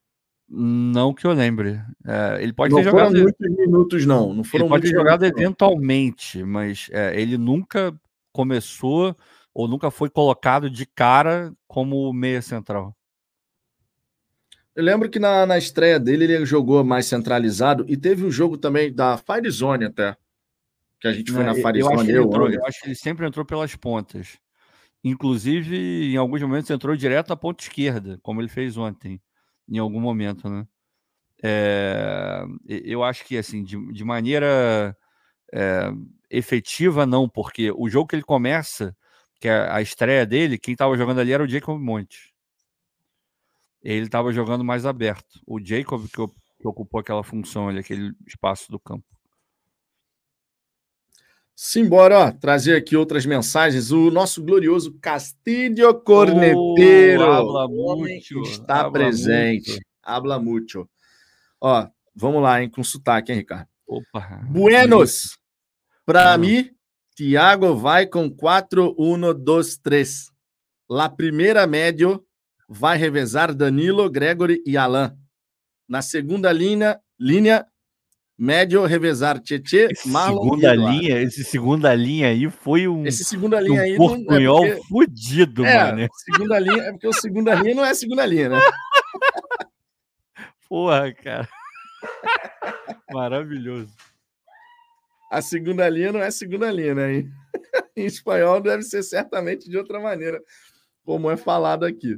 [0.51, 1.79] Não que eu lembre.
[2.05, 3.13] É, ele pode não ter jogado.
[3.13, 4.33] muitos minutos, não.
[4.33, 6.47] Não foram ele pode ter jogado minutos, eventualmente, não.
[6.47, 7.93] mas é, ele nunca
[8.33, 9.15] começou
[9.53, 12.95] ou nunca foi colocado de cara como meia central.
[14.79, 18.57] Eu lembro que na, na estreia dele ele jogou mais centralizado e teve um jogo
[18.57, 20.15] também da Firezone até.
[21.01, 21.81] Que a gente foi na Firezone.
[21.81, 24.39] Eu, acho eu, entrou, eu acho que ele sempre entrou pelas pontas.
[25.03, 29.21] Inclusive, em alguns momentos, entrou direto na ponta esquerda, como ele fez ontem,
[29.67, 30.65] em algum momento, né?
[31.43, 34.95] É, eu acho que, assim, de, de maneira
[35.51, 35.91] é,
[36.29, 38.95] efetiva, não, porque o jogo que ele começa,
[39.41, 42.28] que é a estreia dele, quem estava jogando ali era o Jacob Monte.
[43.81, 45.39] Ele estava jogando mais aberto.
[45.45, 46.27] O Jacob, que,
[46.59, 49.05] que ocupou aquela função ali, aquele espaço do campo.
[51.55, 53.91] Simbora, ó, trazer aqui outras mensagens.
[53.91, 58.07] O nosso glorioso Castilho Corneteiro oh,
[58.43, 59.71] está habla presente.
[59.71, 59.85] Muito.
[60.01, 60.89] Habla muito.
[61.59, 63.67] Ó, vamos lá, hein, com sotaque, hein, Ricardo?
[63.85, 64.41] Opa.
[64.49, 65.37] Buenos.
[66.05, 66.69] Para mim,
[67.13, 70.31] Thiago vai com 4, 1, 2, 3.
[70.89, 72.25] La primeira médio
[72.69, 75.17] vai revezar Danilo, Gregory e Alan.
[75.87, 77.65] Na segunda linha, linha
[78.37, 83.81] Médio revezar Tietê, Marlon segunda linha, esse segunda linha aí foi um esse segunda linha
[83.81, 84.87] um aí portunhol é porque...
[84.87, 86.07] fudido, é, mano.
[86.13, 88.59] Segunda linha é porque o segunda linha não é segunda linha, né?
[90.69, 91.49] Porra, cara.
[93.11, 93.91] Maravilhoso.
[95.29, 97.29] A segunda linha não é segunda linha, né?
[97.97, 100.41] em espanhol deve ser certamente de outra maneira,
[101.03, 102.15] como é falado aqui.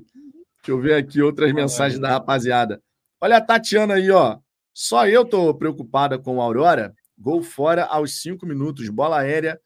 [0.61, 2.79] Deixa eu ver aqui outras mensagens da rapaziada.
[3.19, 4.37] Olha a Tatiana aí, ó.
[4.71, 6.93] Só eu tô preocupada com o Aurora.
[7.17, 9.59] Gol fora aos cinco minutos, bola aérea,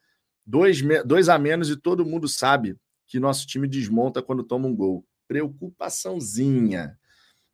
[0.45, 2.77] dois, dois a menos e todo mundo sabe
[3.07, 5.05] que nosso time desmonta quando toma um gol.
[5.27, 6.97] Preocupaçãozinha.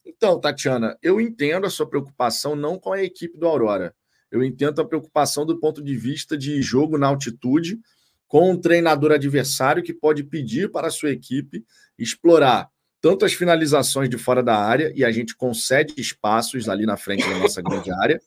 [0.06, 3.96] Então, Tatiana, eu entendo a sua preocupação não com a equipe do Aurora.
[4.32, 7.80] Eu entendo a preocupação do ponto de vista de jogo na altitude,
[8.28, 11.66] com um treinador adversário que pode pedir para a sua equipe
[11.98, 12.70] explorar
[13.02, 17.28] tanto as finalizações de fora da área, e a gente concede espaços ali na frente
[17.28, 18.22] da nossa grande área.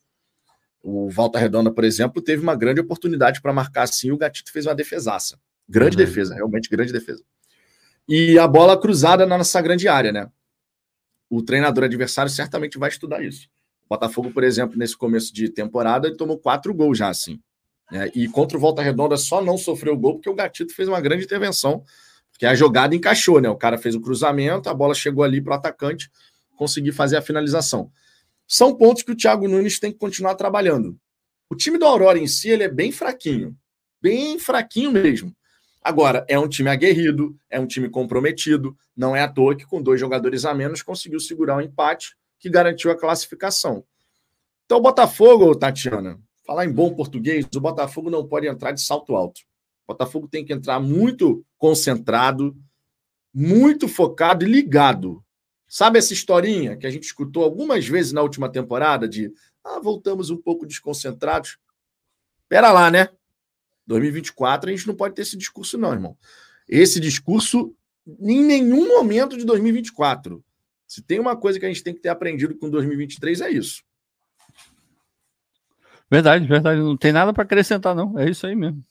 [0.83, 4.67] O Volta Redonda, por exemplo, teve uma grande oportunidade para marcar assim, o Gatito fez
[4.67, 5.39] uma defesaça.
[5.69, 6.05] Grande uhum.
[6.05, 7.23] defesa, realmente grande defesa.
[8.07, 10.29] E a bola cruzada na nossa grande área, né?
[11.31, 13.49] O treinador adversário certamente vai estudar isso.
[13.87, 17.41] O Botafogo, por exemplo, nesse começo de temporada, ele tomou quatro gols já assim.
[17.91, 18.11] Né?
[18.15, 21.25] E contra o Volta Redonda só não sofreu gol porque o Gatito fez uma grande
[21.25, 21.83] intervenção
[22.35, 23.49] porque a jogada encaixou, né?
[23.49, 26.11] O cara fez o cruzamento, a bola chegou ali para o atacante
[26.57, 27.93] conseguir fazer a finalização.
[28.47, 30.99] São pontos que o Thiago Nunes tem que continuar trabalhando.
[31.49, 33.57] O time do Aurora em si ele é bem fraquinho,
[34.03, 35.35] bem fraquinho mesmo.
[35.81, 39.81] Agora, é um time aguerrido, é um time comprometido, não é à toa que com
[39.81, 43.85] dois jogadores a menos conseguiu segurar o um empate que garantiu a classificação.
[44.65, 49.15] Então, o Botafogo, Tatiana, falar em bom português, o Botafogo não pode entrar de salto
[49.15, 49.43] alto.
[49.87, 52.57] Botafogo tem que entrar muito concentrado,
[53.33, 55.25] muito focado e ligado.
[55.67, 59.33] Sabe essa historinha que a gente escutou algumas vezes na última temporada de
[59.65, 61.59] ah, voltamos um pouco desconcentrados?
[62.49, 63.09] Pera lá, né?
[63.87, 66.17] 2024 a gente não pode ter esse discurso, não, irmão.
[66.69, 67.75] Esse discurso
[68.21, 70.45] em nenhum momento de 2024.
[70.87, 73.83] Se tem uma coisa que a gente tem que ter aprendido com 2023 é isso.
[76.11, 76.81] Verdade, verdade.
[76.81, 78.19] Não tem nada para acrescentar, não.
[78.19, 78.85] É isso aí mesmo.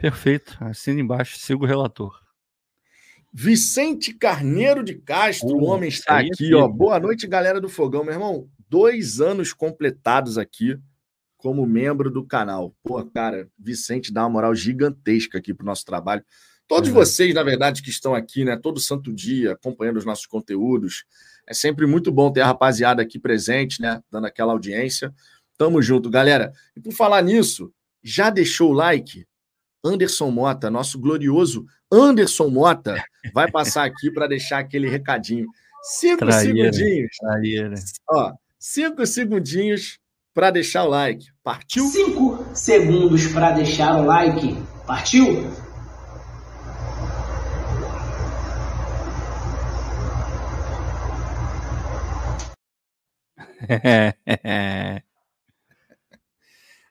[0.00, 0.56] Perfeito.
[0.60, 2.18] Assina embaixo, siga o relator.
[3.32, 6.66] Vicente Carneiro de Castro, o homem está aqui, ó.
[6.66, 8.48] Boa noite, galera do Fogão, meu irmão.
[8.68, 10.78] Dois anos completados aqui
[11.36, 12.74] como membro do canal.
[12.82, 16.24] Pô, cara, Vicente dá uma moral gigantesca aqui pro nosso trabalho.
[16.66, 16.94] Todos uhum.
[16.94, 21.04] vocês, na verdade, que estão aqui, né, todo santo dia, acompanhando os nossos conteúdos.
[21.46, 25.12] É sempre muito bom ter a rapaziada aqui presente, né, dando aquela audiência.
[25.58, 26.52] Tamo junto, galera.
[26.76, 27.72] E por falar nisso,
[28.02, 29.26] já deixou o like?
[29.84, 33.02] Anderson Mota, nosso glorioso Anderson Mota,
[33.32, 35.46] vai passar aqui para deixar aquele recadinho.
[35.82, 37.16] Cinco traíra, segundinhos.
[37.18, 37.74] Traíra.
[38.08, 39.98] Ó, cinco segundinhos
[40.34, 41.26] para deixar o like.
[41.42, 41.86] Partiu?
[41.88, 44.62] Cinco segundos para deixar o like.
[44.86, 45.50] Partiu?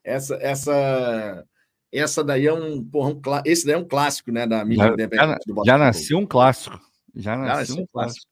[0.03, 1.45] essa, essa
[1.91, 4.93] essa daí é um, porra, um esse daí é um clássico, né, da mídia já,
[4.93, 5.65] independente do Botafogo.
[5.65, 6.79] Já nasceu um clássico.
[7.15, 7.91] Já nasceu, já nasceu um, clássico.
[7.91, 8.27] clássico.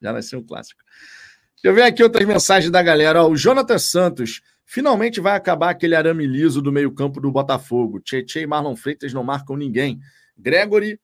[0.00, 0.80] Já nasceu um clássico.
[1.56, 3.24] Deixa eu ver aqui outras mensagens da galera.
[3.24, 4.40] Ó, o Jonathan Santos.
[4.70, 8.00] Finalmente vai acabar aquele arame liso do meio-campo do Botafogo.
[8.00, 9.98] Tietchan e Marlon Freitas não marcam ninguém.
[10.36, 11.00] Gregory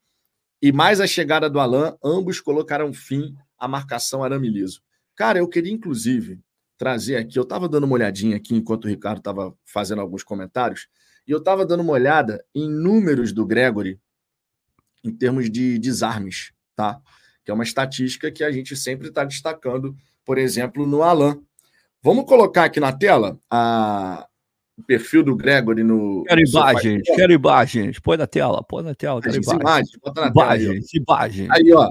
[0.61, 4.83] e mais a chegada do Alain, ambos colocaram fim à marcação arame liso.
[5.17, 6.41] Cara, eu queria inclusive
[6.77, 10.89] trazer aqui, eu estava dando uma olhadinha aqui enquanto o Ricardo estava fazendo alguns comentários,
[11.27, 13.99] e eu estava dando uma olhada em números do Gregory
[15.03, 17.01] em termos de desarmes, tá?
[17.45, 19.95] Que é uma estatística que a gente sempre está destacando,
[20.25, 21.41] por exemplo, no Alain.
[22.03, 24.27] Vamos colocar aqui na tela a,
[24.77, 26.25] o perfil do Gregory no.
[26.25, 27.99] Quero imagens, quero imagens.
[27.99, 29.21] Põe na tela, põe na tela.
[29.21, 29.61] Quero imagens.
[29.61, 29.99] imagens.
[30.03, 31.05] Bota na imagens, tela.
[31.07, 31.51] Imagens.
[31.51, 31.91] Aí, ó.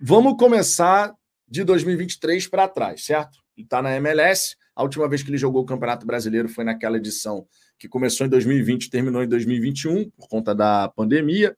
[0.00, 1.14] Vamos começar
[1.46, 3.38] de 2023 para trás, certo?
[3.56, 4.56] Ele está na MLS.
[4.74, 7.46] A última vez que ele jogou o Campeonato Brasileiro foi naquela edição
[7.80, 11.56] que começou em 2020 e terminou em 2021, por conta da pandemia.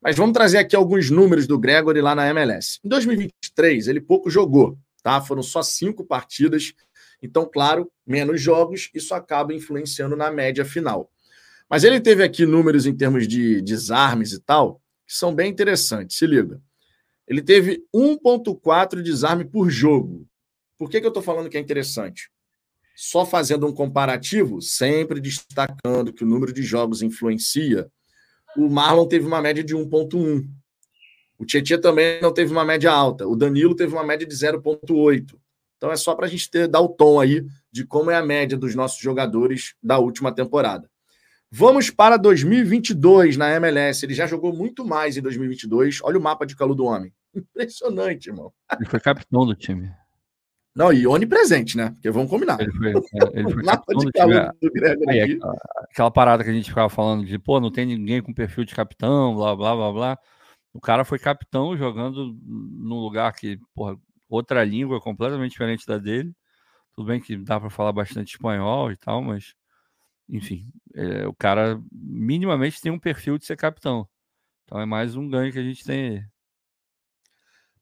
[0.00, 2.78] Mas vamos trazer aqui alguns números do Gregory lá na MLS.
[2.84, 5.20] Em 2023, ele pouco jogou, tá?
[5.20, 6.72] Foram só cinco partidas
[7.22, 11.10] então, claro, menos jogos, isso acaba influenciando na média final.
[11.68, 16.16] Mas ele teve aqui números em termos de desarmes e tal, que são bem interessantes.
[16.16, 16.60] Se liga.
[17.26, 20.26] Ele teve 1,4 desarme por jogo.
[20.78, 22.30] Por que, que eu estou falando que é interessante?
[23.00, 27.88] Só fazendo um comparativo, sempre destacando que o número de jogos influencia,
[28.56, 30.44] o Marlon teve uma média de 1,1.
[31.38, 33.24] O Tietchan também não teve uma média alta.
[33.24, 35.38] O Danilo teve uma média de 0,8.
[35.76, 38.26] Então é só para a gente ter, dar o tom aí de como é a
[38.26, 40.90] média dos nossos jogadores da última temporada.
[41.48, 44.04] Vamos para 2022 na MLS.
[44.04, 46.00] Ele já jogou muito mais em 2022.
[46.02, 47.14] Olha o mapa de calor do homem.
[47.32, 48.52] Impressionante, irmão.
[48.72, 49.88] Ele foi capitão do time.
[50.78, 51.90] Não, e onipresente, né?
[51.90, 52.60] Porque vamos combinar.
[52.60, 52.92] Ele foi, é,
[53.34, 53.62] ele foi
[54.62, 55.38] do Greg Aí, aqui.
[55.90, 58.76] Aquela parada que a gente ficava falando de, pô, não tem ninguém com perfil de
[58.76, 60.18] capitão, blá, blá, blá, blá.
[60.72, 63.98] O cara foi capitão jogando num lugar que, porra,
[64.28, 66.32] outra língua completamente diferente da dele.
[66.94, 69.54] Tudo bem que dá para falar bastante espanhol e tal, mas
[70.28, 74.08] enfim, é, o cara minimamente tem um perfil de ser capitão.
[74.62, 76.24] Então é mais um ganho que a gente tem.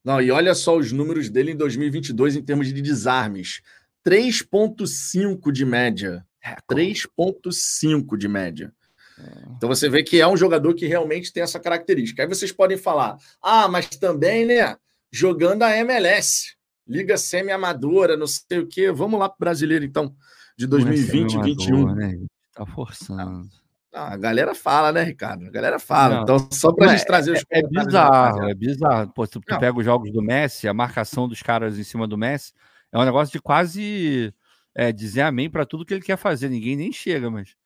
[0.07, 3.61] Não, e olha só os números dele em 2022 em termos de desarmes.
[4.07, 6.25] 3.5 de média.
[6.71, 8.73] 3.5 de média.
[9.19, 9.49] É.
[9.57, 12.23] Então você vê que é um jogador que realmente tem essa característica.
[12.23, 14.77] Aí vocês podem falar: "Ah, mas também, né,
[15.11, 16.55] jogando a MLS.
[16.87, 18.93] Liga semi-amadora, não sei o quê.
[18.93, 20.15] Vamos lá para o brasileiro, então,
[20.57, 21.95] de 2020 e 2021.
[21.97, 22.17] Né?
[22.55, 23.49] Tá forçando.
[23.97, 25.47] Ah, a galera fala, né, Ricardo?
[25.47, 26.17] A galera fala.
[26.17, 29.11] Não, então, só para a gente trazer os É, é bizarro, é bizarro.
[29.15, 32.19] Pô, tu, tu pega os jogos do Messi, a marcação dos caras em cima do
[32.19, 32.53] Messi,
[32.93, 34.35] é um negócio de quase
[34.75, 36.51] é, dizer amém para tudo que ele quer fazer.
[36.51, 37.57] Ninguém nem chega, mas.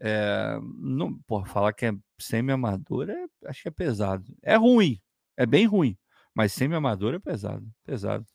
[0.00, 4.24] É, não, pô, falar que é semi-amador é, acho que é pesado.
[4.42, 5.00] É ruim,
[5.36, 5.96] é bem ruim.
[6.34, 8.26] Mas semi-amador é pesado, pesado.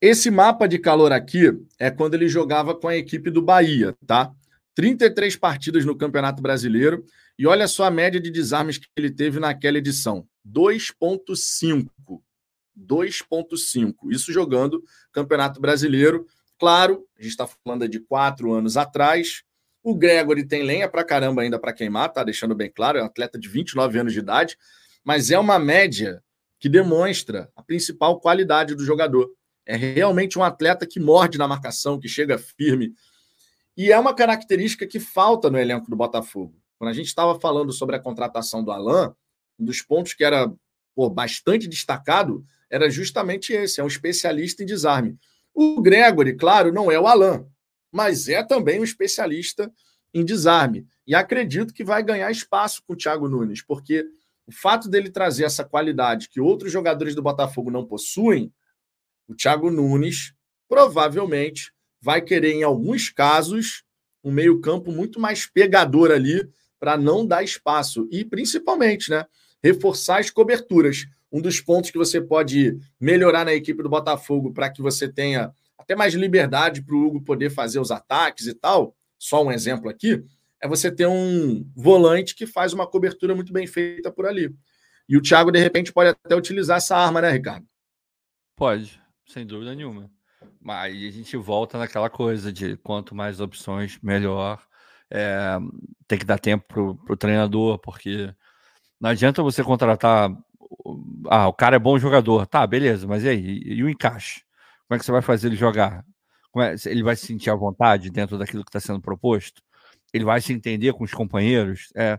[0.00, 4.34] Esse mapa de calor aqui é quando ele jogava com a equipe do Bahia, tá?
[4.74, 7.04] 33 partidas no Campeonato Brasileiro
[7.38, 11.88] e olha só a média de desarmes que ele teve naquela edição: 2.5.
[12.78, 13.94] 2.5.
[14.10, 16.26] Isso jogando Campeonato Brasileiro.
[16.58, 19.42] Claro, a gente está falando de quatro anos atrás.
[19.82, 23.06] O Gregory tem lenha para caramba ainda para queimar, tá deixando bem claro, é um
[23.06, 24.58] atleta de 29 anos de idade,
[25.02, 26.22] mas é uma média
[26.58, 29.30] que demonstra a principal qualidade do jogador.
[29.64, 32.92] É realmente um atleta que morde na marcação, que chega firme.
[33.76, 36.54] E é uma característica que falta no elenco do Botafogo.
[36.78, 39.12] Quando a gente estava falando sobre a contratação do Alain,
[39.58, 40.52] um dos pontos que era
[40.94, 45.18] pô, bastante destacado era justamente esse: é um especialista em desarme.
[45.54, 47.44] O Gregory, claro, não é o Alain,
[47.92, 49.70] mas é também um especialista
[50.14, 50.86] em desarme.
[51.06, 54.06] E acredito que vai ganhar espaço com o Thiago Nunes, porque
[54.46, 58.52] o fato dele trazer essa qualidade que outros jogadores do Botafogo não possuem,
[59.28, 60.34] o Thiago Nunes
[60.68, 63.84] provavelmente vai querer, em alguns casos,
[64.22, 66.48] um meio-campo muito mais pegador ali
[66.78, 68.08] para não dar espaço.
[68.10, 69.26] E principalmente, né?
[69.62, 71.06] Reforçar as coberturas.
[71.30, 75.52] Um dos pontos que você pode melhorar na equipe do Botafogo para que você tenha
[75.78, 78.96] até mais liberdade para o Hugo poder fazer os ataques e tal.
[79.18, 80.24] Só um exemplo aqui
[80.60, 84.54] é você ter um volante que faz uma cobertura muito bem feita por ali.
[85.08, 87.66] E o Thiago, de repente, pode até utilizar essa arma, né, Ricardo?
[88.54, 90.10] Pode, sem dúvida nenhuma.
[90.60, 94.62] Mas a gente volta naquela coisa de quanto mais opções, melhor.
[95.10, 95.58] É,
[96.06, 96.64] tem que dar tempo
[97.04, 98.32] para o treinador, porque
[99.00, 100.30] não adianta você contratar.
[101.28, 102.46] Ah, o cara é bom jogador.
[102.46, 103.44] Tá, beleza, mas e aí?
[103.44, 104.42] E, e o encaixe?
[104.86, 106.04] Como é que você vai fazer ele jogar?
[106.58, 109.62] É, ele vai se sentir à vontade dentro daquilo que está sendo proposto?
[110.12, 111.90] ele vai se entender com os companheiros.
[111.94, 112.18] É,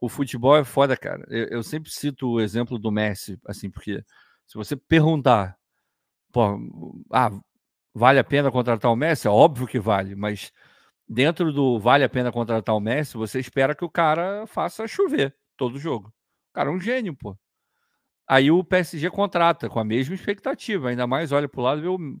[0.00, 1.24] o futebol é foda, cara.
[1.28, 4.04] Eu, eu, sempre cito o exemplo do Messi, assim, porque
[4.46, 5.56] se você perguntar,
[6.32, 6.58] pô,
[7.12, 7.30] ah,
[7.94, 9.26] vale a pena contratar o Messi?
[9.26, 10.52] É óbvio que vale, mas
[11.08, 15.34] dentro do vale a pena contratar o Messi, você espera que o cara faça chover
[15.56, 16.08] todo jogo.
[16.50, 17.36] O cara é um gênio, pô.
[18.28, 21.88] Aí o PSG contrata com a mesma expectativa, ainda mais olha para o lado, vê
[21.88, 22.20] o,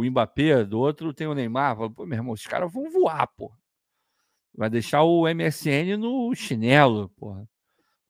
[0.00, 3.28] o Mbappé, do outro tem o Neymar, fala, pô, meu irmão, os caras vão voar,
[3.36, 3.52] pô.
[4.54, 7.48] Vai deixar o MSN no chinelo, porra.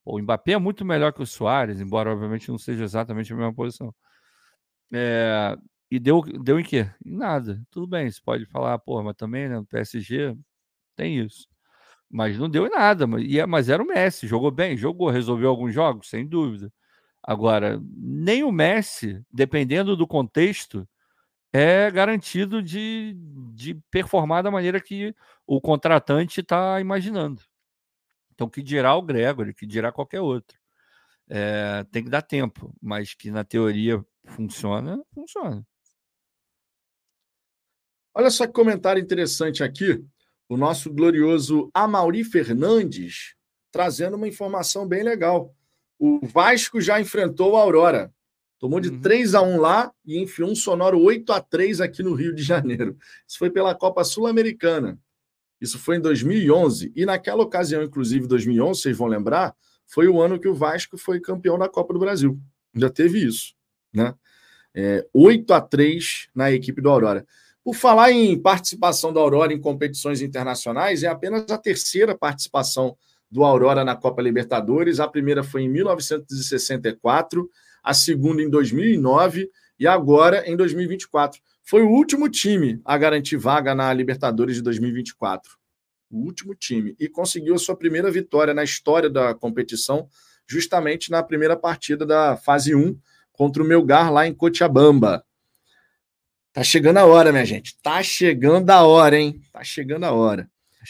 [0.05, 3.53] O Mbappé é muito melhor que o Soares, embora obviamente não seja exatamente a mesma
[3.53, 3.93] posição.
[4.93, 5.55] É,
[5.95, 6.89] e deu, deu em quê?
[7.05, 7.61] Em nada.
[7.71, 10.35] Tudo bem, você pode falar, pô, mas também né, PSG
[10.95, 11.47] tem isso.
[12.09, 13.07] Mas não deu em nada.
[13.07, 16.71] Mas, é, mas era o Messi, jogou bem, jogou, resolveu alguns jogos, sem dúvida.
[17.23, 20.87] Agora, nem o Messi, dependendo do contexto,
[21.53, 23.15] é garantido de,
[23.53, 25.15] de performar da maneira que
[25.47, 27.41] o contratante está imaginando.
[28.33, 30.57] Então, que dirá o Gregory, que dirá qualquer outro.
[31.29, 35.65] É, tem que dar tempo, mas que na teoria funciona, funciona.
[38.13, 40.03] Olha só que comentário interessante aqui.
[40.47, 43.35] O nosso glorioso Amauri Fernandes
[43.71, 45.53] trazendo uma informação bem legal.
[45.97, 48.13] O Vasco já enfrentou a Aurora.
[48.59, 49.01] Tomou de uhum.
[49.01, 52.43] 3 a 1 lá e enfiou um sonoro 8 a 3 aqui no Rio de
[52.43, 52.95] Janeiro.
[53.27, 54.97] Isso foi pela Copa Sul-Americana.
[55.59, 56.93] Isso foi em 2011.
[56.95, 59.55] E naquela ocasião, inclusive 2011, vocês vão lembrar,
[59.87, 62.39] foi o ano que o Vasco foi campeão da Copa do Brasil.
[62.75, 63.53] Já teve isso,
[63.91, 64.13] né?
[64.73, 67.25] É, 8 a 3 na equipe do Aurora.
[67.63, 72.97] Por falar em participação da Aurora em competições internacionais, é apenas a terceira participação
[73.31, 74.99] do Aurora na Copa Libertadores.
[74.99, 77.49] A primeira foi em 1964,
[77.81, 79.49] a segunda em 2009
[79.79, 85.57] e agora em 2024 foi o último time a garantir vaga na Libertadores de 2024.
[86.11, 86.95] O último time.
[86.99, 90.07] E conseguiu a sua primeira vitória na história da competição,
[90.45, 92.99] justamente na primeira partida da fase 1
[93.31, 95.25] contra o Melgar lá em Cochabamba.
[96.53, 97.75] Tá chegando a hora, minha gente.
[97.81, 99.41] Tá chegando a hora, hein?
[99.51, 100.47] Tá chegando a hora.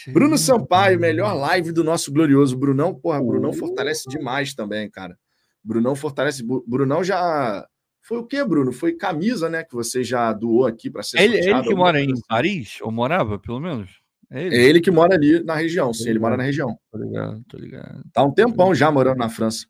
[0.08, 2.94] Bruno Sampaio, melhor live do nosso glorioso Brunão.
[2.94, 5.16] Porra, Brunão fortalece demais também, cara.
[5.62, 6.44] Brunão fortalece.
[6.66, 7.66] Brunão já
[8.02, 8.70] foi o que, Bruno?
[8.70, 9.64] Foi camisa, né?
[9.64, 13.38] Que você já doou aqui para ser ele, ele que mora em Paris, ou morava,
[13.38, 13.90] pelo menos?
[14.30, 14.56] É ele.
[14.56, 16.78] é ele que mora ali na região, sim, ele mora na região.
[16.90, 18.02] Tô ligado, tô ligado.
[18.12, 19.66] Tá um tempão já morando na França.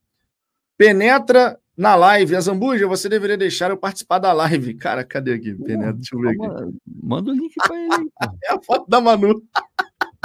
[0.77, 2.37] Penetra na live.
[2.37, 4.75] Azambuja, você deveria deixar eu participar da live.
[4.79, 5.55] Cara, cadê aqui?
[5.55, 6.79] Penetra, deixa eu ver aqui.
[7.03, 8.11] Manda o link para ele.
[8.45, 9.43] é a foto da Manu.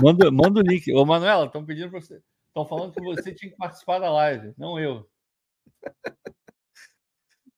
[0.02, 0.92] manda, manda o link.
[0.94, 2.22] Ô, Manuela, estão pedindo para você.
[2.48, 5.08] Estão falando que você tinha que participar da live, não eu.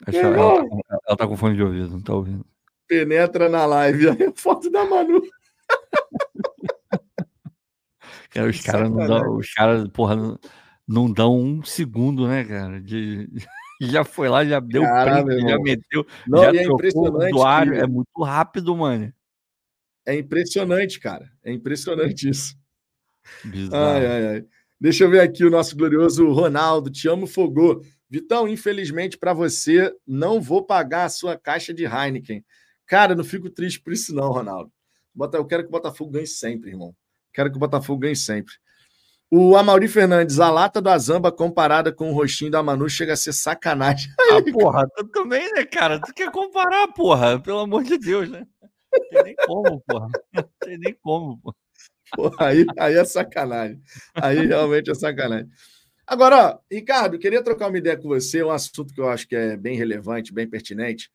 [0.08, 0.66] Ela, ela,
[1.08, 2.46] ela, tá com fone de ouvido, não tá ouvindo.
[2.88, 4.10] Penetra na live.
[4.10, 5.22] Aí a foto da Manu.
[8.32, 9.38] Cara, os caras não dão.
[9.38, 10.40] Os caras, porra, não,
[10.88, 12.80] não, dão um segundo, né, cara?
[12.80, 13.30] De,
[13.88, 16.06] já foi lá, já deu Caramba, print, já meteu.
[16.28, 17.70] Não, já é impressionante.
[17.70, 17.76] Que...
[17.78, 19.14] É muito rápido, mano.
[20.06, 21.32] É impressionante, cara.
[21.44, 22.56] É impressionante isso.
[23.72, 24.46] Ai, ai, ai.
[24.80, 26.90] Deixa eu ver aqui o nosso glorioso Ronaldo.
[26.90, 27.84] Te amo, Fogô.
[28.10, 32.44] Vitão, infelizmente para você, não vou pagar a sua caixa de Heineken.
[32.86, 34.72] Cara, não fico triste por isso, não, Ronaldo.
[35.34, 36.96] Eu quero que o Botafogo ganhe sempre, irmão.
[37.32, 38.54] Quero que o Botafogo ganhe sempre.
[39.34, 43.16] O Amauri Fernandes, a lata do Azamba comparada com o rostinho da Manu chega a
[43.16, 44.12] ser sacanagem.
[44.30, 46.02] Ah, porra, tu também, né, cara?
[46.02, 47.40] Tu quer comparar, porra?
[47.40, 48.46] Pelo amor de Deus, né?
[48.92, 50.08] Não tem nem como, porra.
[50.34, 51.56] Não tem nem como, porra.
[52.14, 53.82] porra aí, aí é sacanagem.
[54.14, 55.50] Aí realmente é sacanagem.
[56.06, 59.36] Agora, ó, Ricardo, queria trocar uma ideia com você, um assunto que eu acho que
[59.38, 61.10] é bem relevante, bem pertinente.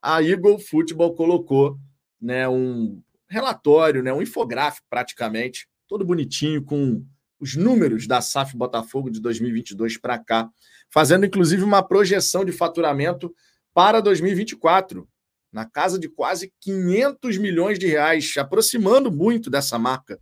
[0.00, 1.78] A Eagle Football colocou
[2.18, 7.04] né, um relatório, né, um infográfico praticamente, todo bonitinho, com
[7.40, 10.50] os números da SAF Botafogo de 2022 para cá,
[10.90, 13.34] fazendo inclusive uma projeção de faturamento
[13.72, 15.08] para 2024,
[15.52, 20.20] na casa de quase 500 milhões de reais, aproximando muito dessa marca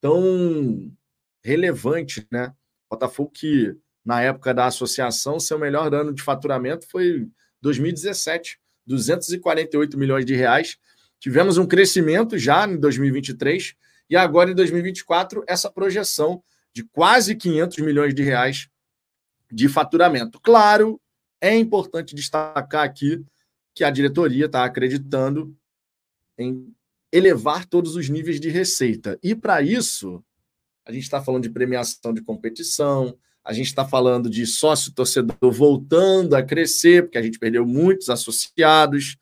[0.00, 0.90] tão
[1.42, 2.52] relevante, né?
[2.88, 7.28] Botafogo que, na época da associação, seu melhor ano de faturamento foi
[7.60, 10.78] 2017, 248 milhões de reais.
[11.18, 13.74] Tivemos um crescimento já em 2023
[14.08, 16.42] e agora em 2024 essa projeção
[16.74, 18.68] de quase 500 milhões de reais
[19.50, 20.40] de faturamento.
[20.40, 21.00] Claro,
[21.40, 23.24] é importante destacar aqui
[23.74, 25.56] que a diretoria está acreditando
[26.38, 26.72] em
[27.12, 29.18] elevar todos os níveis de receita.
[29.22, 30.22] E para isso,
[30.84, 35.50] a gente está falando de premiação de competição, a gente está falando de sócio torcedor
[35.50, 39.16] voltando a crescer, porque a gente perdeu muitos associados.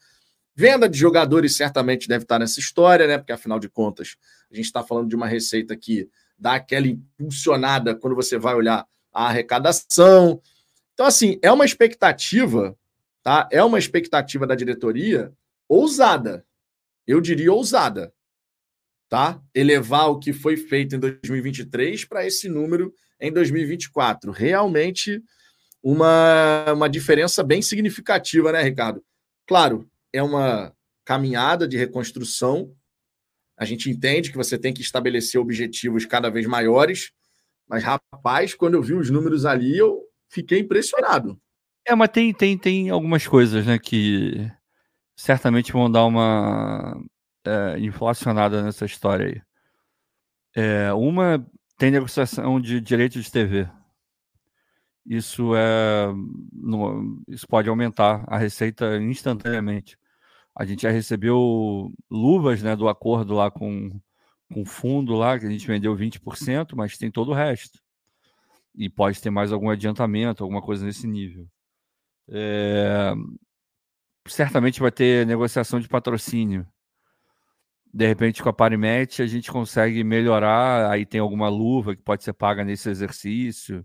[0.55, 3.17] Venda de jogadores certamente deve estar nessa história, né?
[3.17, 4.17] Porque afinal de contas,
[4.51, 6.09] a gente está falando de uma receita que
[6.39, 10.41] dá aquela impulsionada quando você vai olhar a arrecadação.
[10.95, 12.77] Então, assim, é uma expectativa,
[13.23, 13.49] tá?
[13.51, 15.33] É uma expectativa da diretoria
[15.69, 16.45] ousada,
[17.07, 18.13] eu diria ousada,
[19.09, 19.41] tá?
[19.55, 24.31] Elevar o que foi feito em 2023 para esse número em 2024.
[24.31, 25.23] Realmente
[25.83, 29.03] uma, uma diferença bem significativa, né, Ricardo?
[29.47, 30.75] Claro, é uma
[31.05, 32.75] caminhada de reconstrução.
[33.59, 37.11] A gente entende que você tem que estabelecer objetivos cada vez maiores,
[37.69, 41.39] mas, rapaz, quando eu vi os números ali, eu fiquei impressionado.
[41.87, 44.51] É, mas tem, tem, tem algumas coisas, né, que
[45.17, 47.03] certamente vão dar uma
[47.45, 49.43] é, inflacionada nessa história aí.
[50.55, 51.45] É, uma
[51.77, 53.69] tem negociação de direitos de TV.
[55.07, 56.09] Isso é,
[56.53, 59.99] no, isso pode aumentar a receita instantaneamente.
[60.59, 63.91] A gente já recebeu luvas, né, do acordo lá com
[64.53, 67.79] com fundo lá, que a gente vendeu 20%, mas tem todo o resto.
[68.75, 71.47] E pode ter mais algum adiantamento, alguma coisa nesse nível.
[72.29, 73.13] É...
[74.27, 76.67] Certamente vai ter negociação de patrocínio.
[77.93, 80.91] De repente, com a Parimet, a gente consegue melhorar.
[80.91, 83.85] Aí tem alguma luva que pode ser paga nesse exercício.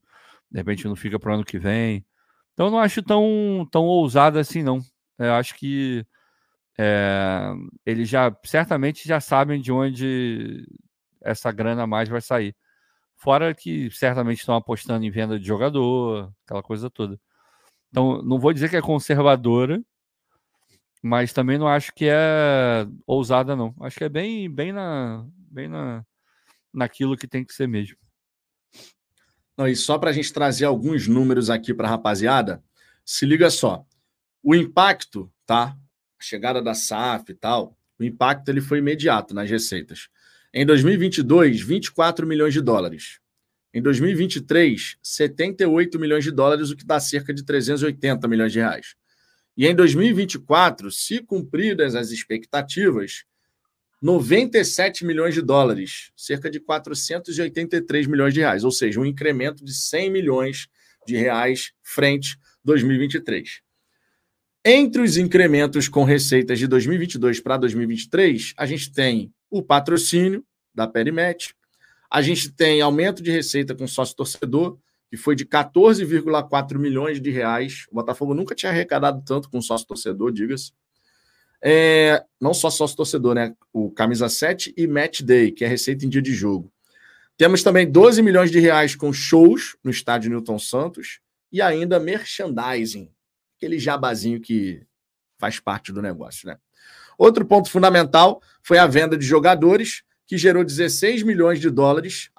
[0.51, 2.05] De repente, não fica para o ano que vem.
[2.53, 4.79] Então, não acho tão, tão ousado assim, não.
[5.17, 6.05] Eu acho que
[6.77, 7.53] é,
[7.85, 10.65] eles já certamente já sabem de onde
[11.21, 12.55] essa grana mais vai sair.
[13.15, 17.19] Fora que certamente estão apostando em venda de jogador, aquela coisa toda.
[17.89, 19.81] Então, não vou dizer que é conservadora,
[21.01, 23.75] mas também não acho que é ousada, não.
[23.81, 26.03] Acho que é bem, bem, na, bem na,
[26.73, 27.97] naquilo que tem que ser mesmo.
[29.55, 32.63] Não, e só para a gente trazer alguns números aqui para a rapaziada,
[33.05, 33.85] se liga só.
[34.41, 35.77] O impacto, tá?
[36.23, 40.07] Chegada da SAF e tal, o impacto ele foi imediato nas receitas.
[40.53, 43.19] Em 2022, 24 milhões de dólares.
[43.73, 48.95] Em 2023, 78 milhões de dólares, o que dá cerca de 380 milhões de reais.
[49.57, 53.25] E em 2024, se cumpridas as expectativas,
[54.01, 59.73] 97 milhões de dólares, cerca de 483 milhões de reais, ou seja, um incremento de
[59.73, 60.67] 100 milhões
[61.05, 63.61] de reais frente 2023.
[64.65, 70.41] Entre os incrementos com receitas de 2022 para 2023, a gente tem o patrocínio
[70.73, 71.53] da Perimet,
[72.09, 74.77] a gente tem aumento de receita com sócio torcedor,
[75.09, 77.85] que foi de 14,4 milhões de reais.
[77.91, 80.71] O Botafogo nunca tinha arrecadado tanto com sócio torcedor, diga-se.
[81.61, 83.53] É, não só sócio torcedor, né?
[83.73, 86.71] O camisa 7 e match day, que é receita em dia de jogo.
[87.37, 91.19] Temos também 12 milhões de reais com shows no estádio Newton Santos
[91.51, 93.09] e ainda merchandising,
[93.63, 94.85] aquele jabazinho que
[95.39, 96.57] faz parte do negócio, né?
[97.17, 102.29] Outro ponto fundamental foi a venda de jogadores, que gerou 16 milhões de dólares,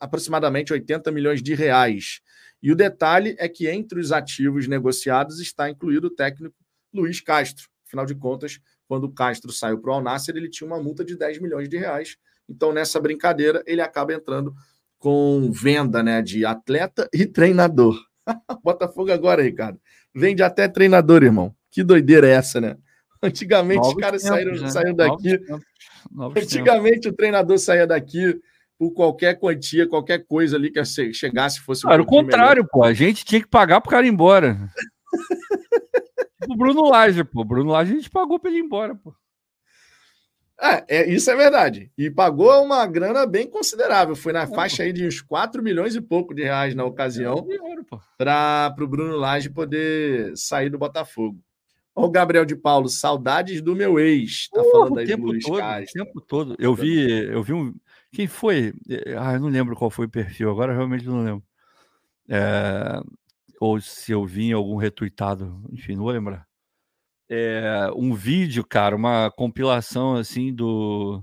[0.00, 2.20] aproximadamente 80 milhões de reais.
[2.62, 6.56] E o detalhe é que entre os ativos negociados está incluído o técnico
[6.92, 7.68] Luiz Castro.
[7.86, 11.16] Afinal de contas, quando o Castro saiu para o Alnasser, ele tinha uma multa de
[11.16, 12.16] 10 milhões de reais.
[12.48, 14.54] Então, nessa brincadeira, ele acaba entrando
[14.98, 17.98] com venda né, de atleta e treinador.
[18.64, 19.80] Botafogo agora, Ricardo.
[20.14, 21.54] Vende até treinador, irmão.
[21.70, 22.76] Que doideira é essa, né?
[23.22, 24.70] Antigamente Novos os caras tempos, saíram, né?
[24.70, 25.38] saíram daqui.
[25.38, 25.64] Novos
[26.10, 27.12] Novos Antigamente tempos.
[27.12, 28.40] o treinador saía daqui
[28.78, 30.82] por qualquer quantia, qualquer coisa ali que
[31.12, 32.70] chegasse fosse Era o contrário, melhor.
[32.70, 32.84] pô.
[32.84, 34.56] A gente tinha que pagar pro cara ir embora.
[36.40, 37.44] tipo o Bruno Lage, pô.
[37.44, 39.12] Bruno Lage a gente pagou para ele ir embora, pô.
[40.60, 41.90] É, é, isso é verdade.
[41.96, 44.16] E pagou uma grana bem considerável.
[44.16, 47.46] Foi na é, faixa aí de uns 4 milhões e pouco de reais na ocasião
[47.48, 51.38] é, para o Bruno Lage poder sair do Botafogo.
[51.94, 54.48] O Gabriel de Paulo, saudades do meu ex.
[54.50, 56.02] Tá uh, falando aí do Luiz todo, Castro.
[56.02, 56.56] O tempo todo.
[56.58, 57.74] Eu vi, eu vi um.
[58.12, 58.72] Quem foi?
[59.18, 61.42] Ah, eu não lembro qual foi o perfil, agora realmente não lembro.
[62.28, 63.00] É...
[63.60, 66.47] Ou se eu vi em algum retuitado, enfim, não vou lembrar
[67.28, 71.22] é, um vídeo, cara, uma compilação assim do,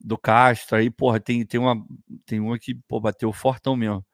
[0.00, 0.76] do Castro.
[0.78, 1.76] Aí, porra, tem, tem, uma,
[2.26, 4.04] tem uma que pô, bateu fortão mesmo.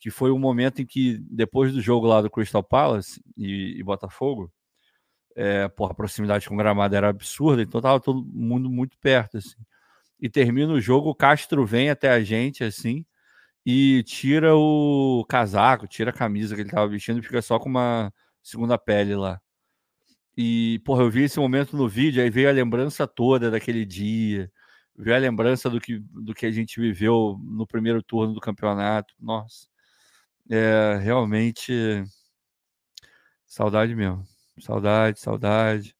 [0.00, 3.78] Que foi o um momento em que, depois do jogo lá do Crystal Palace e,
[3.78, 4.52] e Botafogo,
[5.36, 9.38] é, porra, a proximidade com o gramado era absurda, então tava todo mundo muito perto,
[9.38, 9.56] assim.
[10.20, 13.04] E termina o jogo, o Castro vem até a gente, assim,
[13.66, 17.68] e tira o casaco, tira a camisa que ele tava vestindo e fica só com
[17.68, 18.12] uma
[18.42, 19.40] segunda pele lá.
[20.36, 24.50] E, porra, eu vi esse momento no vídeo, aí veio a lembrança toda daquele dia,
[24.96, 29.14] veio a lembrança do que, do que a gente viveu no primeiro turno do campeonato.
[29.20, 29.68] Nossa,
[30.50, 32.04] é realmente
[33.46, 34.24] saudade mesmo.
[34.60, 35.96] Saudade, saudade.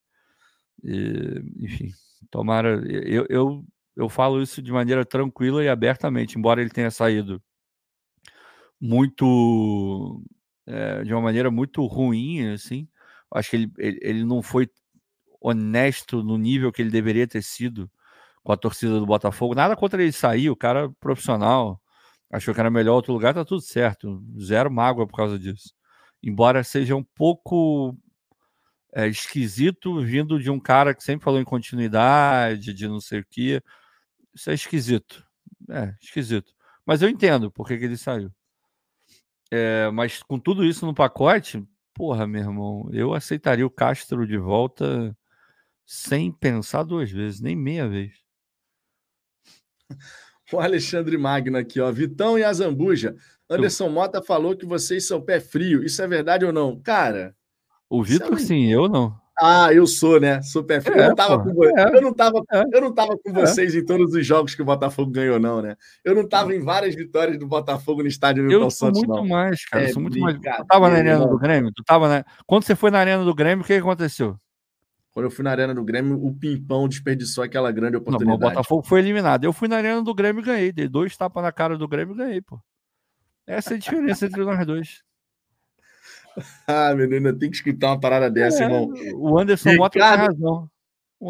[0.83, 1.93] E, enfim,
[2.31, 2.83] tomara.
[2.89, 3.65] Eu, eu,
[3.97, 7.43] eu falo isso de maneira tranquila e abertamente, embora ele tenha saído
[8.81, 10.23] muito.
[10.67, 12.89] É, de uma maneira muito ruim, assim
[13.33, 14.69] Acho que ele, ele, ele não foi
[15.41, 17.91] honesto no nível que ele deveria ter sido
[18.43, 19.55] com a torcida do Botafogo.
[19.55, 21.81] Nada contra ele sair, o cara profissional,
[22.31, 24.23] achou que era melhor outro lugar, tá tudo certo.
[24.41, 25.75] Zero mágoa por causa disso.
[26.23, 27.97] Embora seja um pouco
[28.95, 33.27] é, esquisito vindo de um cara que sempre falou em continuidade, de não sei o
[33.29, 33.63] quê.
[34.35, 35.27] Isso é esquisito.
[35.71, 36.55] É, esquisito.
[36.87, 38.31] Mas eu entendo por que, que ele saiu.
[39.51, 41.63] É, mas com tudo isso no pacote,
[41.95, 45.17] porra, meu irmão, eu aceitaria o Castro de volta
[45.87, 48.13] sem pensar duas vezes, nem meia vez.
[50.53, 51.91] O Alexandre Magno aqui, ó.
[51.91, 53.17] Vitão e a Zambuja.
[53.49, 55.83] Anderson Mota falou que vocês são pé frio.
[55.83, 56.79] Isso é verdade ou não?
[56.79, 57.35] Cara.
[57.89, 58.39] O Vitor, é...
[58.39, 59.19] sim, eu não.
[59.41, 60.41] Ah, eu sou, né?
[60.43, 60.97] Super frio.
[60.97, 61.65] É, eu, não tava com...
[61.65, 61.97] É.
[61.97, 62.65] eu não tava, é.
[62.73, 63.33] eu não tava com é.
[63.33, 65.77] vocês em todos os jogos que o Botafogo ganhou, não, né?
[66.05, 69.17] Eu não tava em várias vitórias do Botafogo no estádio Milton Santos, não.
[69.17, 69.85] Eu muito mais, cara.
[69.85, 70.37] eu sou muito mais.
[70.37, 71.73] Tu tava na arena do Grêmio?
[71.75, 72.25] Tu tava na...
[72.47, 74.39] Quando você foi na arena do Grêmio, o que aconteceu?
[75.15, 78.41] Quando eu fui na Arena do Grêmio, o Pimpão desperdiçou aquela grande oportunidade.
[78.41, 79.45] Não, o Botafogo foi eliminado.
[79.45, 80.73] Eu fui na Arena do Grêmio e ganhei.
[80.73, 82.61] Dei dois tapas na cara do Grêmio e ganhei, pô.
[83.47, 85.05] Essa é a diferença entre nós dois.
[86.67, 88.93] Ah, menina, tem que escutar uma parada dessa, é, irmão.
[89.15, 89.79] O Anderson Ricardo...
[89.79, 90.71] Mota tem razão.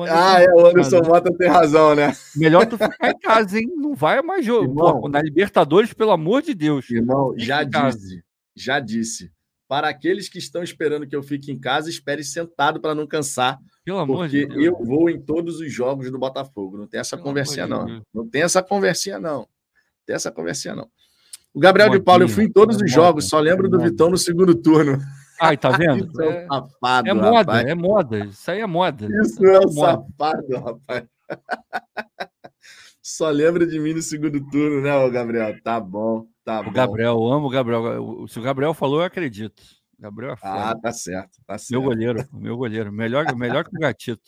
[0.08, 2.12] Ah, é, o Anderson Mota tem razão, né?
[2.34, 3.66] Melhor tu ficar em casa, hein?
[3.76, 4.74] Não vai mais jogo.
[4.74, 6.90] Pô, na Libertadores, pelo amor de Deus.
[6.90, 8.24] Irmão, já disse.
[8.56, 9.32] Já disse.
[9.68, 13.58] Para aqueles que estão esperando que eu fique em casa, espere sentado para não cansar.
[13.84, 14.64] Pelo amor de Deus.
[14.64, 16.76] eu vou em todos os jogos do Botafogo.
[16.76, 18.02] Não tem essa Pelo conversinha, não.
[18.12, 19.40] Não tem essa conversinha, não.
[19.40, 19.48] Não
[20.06, 20.88] tem essa conversinha, não.
[21.54, 24.10] O Gabriel Modinha, de Paulo, eu fui em todos os jogos, só lembro do Vitão
[24.10, 24.98] no segundo turno.
[25.40, 26.10] Ai, tá vendo?
[26.20, 27.66] é, safado, é moda, rapaz.
[27.66, 28.18] é moda.
[28.26, 29.08] Isso aí é moda.
[29.22, 31.04] Isso é, é um safado, rapaz.
[33.00, 35.54] Só lembra de mim no segundo turno, né, Gabriel?
[35.62, 36.26] Tá bom.
[36.44, 36.72] Tá o bom.
[36.72, 38.26] Gabriel, eu amo o Gabriel.
[38.26, 39.62] Se o Gabriel falou, eu acredito.
[39.98, 41.70] Gabriel é Ah, tá certo, tá certo.
[41.70, 42.92] Meu goleiro, meu goleiro.
[42.92, 44.22] Melhor, melhor que o Gatito.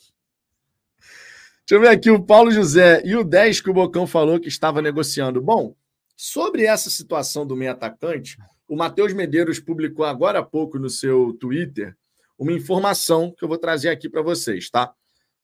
[1.66, 4.46] Deixa eu ver aqui o Paulo José e o 10 que o Bocão falou que
[4.46, 5.42] estava negociando.
[5.42, 5.74] Bom,
[6.16, 8.36] sobre essa situação do meio atacante,
[8.66, 11.96] o Matheus Medeiros publicou agora há pouco no seu Twitter
[12.38, 14.92] uma informação que eu vou trazer aqui para vocês, tá?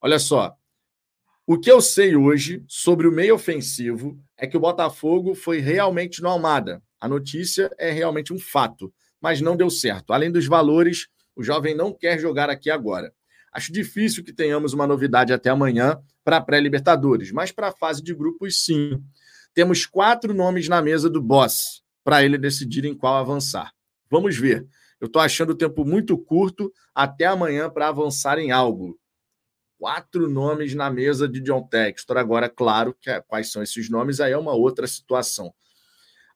[0.00, 0.56] Olha só.
[1.46, 6.22] O que eu sei hoje sobre o meio ofensivo é que o Botafogo foi realmente
[6.22, 6.82] no Almada.
[7.00, 10.12] A notícia é realmente um fato, mas não deu certo.
[10.12, 13.12] Além dos valores, o jovem não quer jogar aqui agora.
[13.52, 18.02] Acho difícil que tenhamos uma novidade até amanhã para a pré-Libertadores, mas para a fase
[18.02, 19.02] de grupos, sim.
[19.54, 23.72] Temos quatro nomes na mesa do boss para ele decidir em qual avançar.
[24.10, 24.66] Vamos ver.
[25.00, 28.98] Eu estou achando o tempo muito curto até amanhã para avançar em algo
[29.82, 32.16] quatro nomes na mesa de John Textor.
[32.16, 35.52] Agora, claro, que é, quais são esses nomes aí é uma outra situação.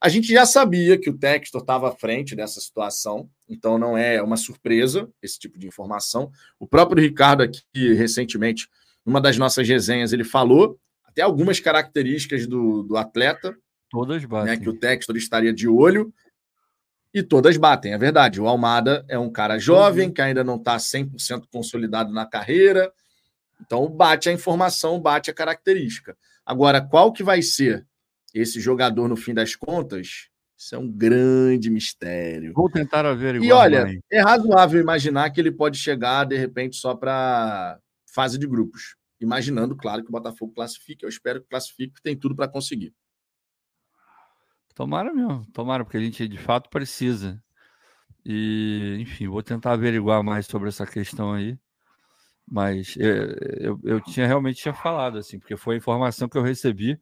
[0.01, 4.21] A gente já sabia que o Textor estava à frente dessa situação, então não é
[4.21, 6.31] uma surpresa esse tipo de informação.
[6.59, 8.69] O próprio Ricardo aqui, recentemente,
[9.05, 10.77] numa das nossas resenhas, ele falou
[11.17, 13.57] até algumas características do, do atleta.
[13.91, 14.53] Todas batem.
[14.53, 16.13] Né, que o Textor estaria de olho.
[17.15, 18.39] E todas batem, é verdade.
[18.39, 22.93] O Almada é um cara jovem, que ainda não está 100% consolidado na carreira,
[23.59, 26.15] então bate a informação, bate a característica.
[26.45, 27.87] Agora, qual que vai ser
[28.35, 30.29] esse jogador no fim das contas?
[30.59, 32.53] Isso é um grande mistério.
[32.53, 36.95] Vou tentar ver E olha, é razoável imaginar que ele pode chegar de repente só
[36.95, 38.97] para fase de grupos.
[39.21, 41.05] Imaginando, claro, que o Botafogo classifique.
[41.05, 42.95] Eu espero que classifique, tem tudo para conseguir.
[44.75, 47.43] Tomara mesmo, tomara, porque a gente de fato precisa.
[48.25, 51.59] E, enfim, vou tentar averiguar mais sobre essa questão aí.
[52.47, 56.43] Mas eu, eu, eu, tinha realmente tinha falado, assim, porque foi a informação que eu
[56.43, 57.01] recebi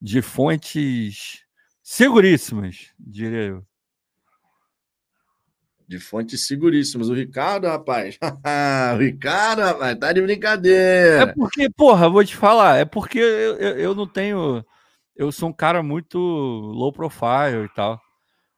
[0.00, 1.44] de fontes
[1.82, 3.66] seguríssimas, diria eu.
[5.94, 7.08] De fontes seguríssimas.
[7.08, 8.18] O Ricardo, rapaz.
[8.96, 11.22] o Ricardo, rapaz, tá de brincadeira.
[11.22, 14.64] É porque, porra, vou te falar, é porque eu, eu, eu não tenho.
[15.14, 18.00] Eu sou um cara muito low profile e tal.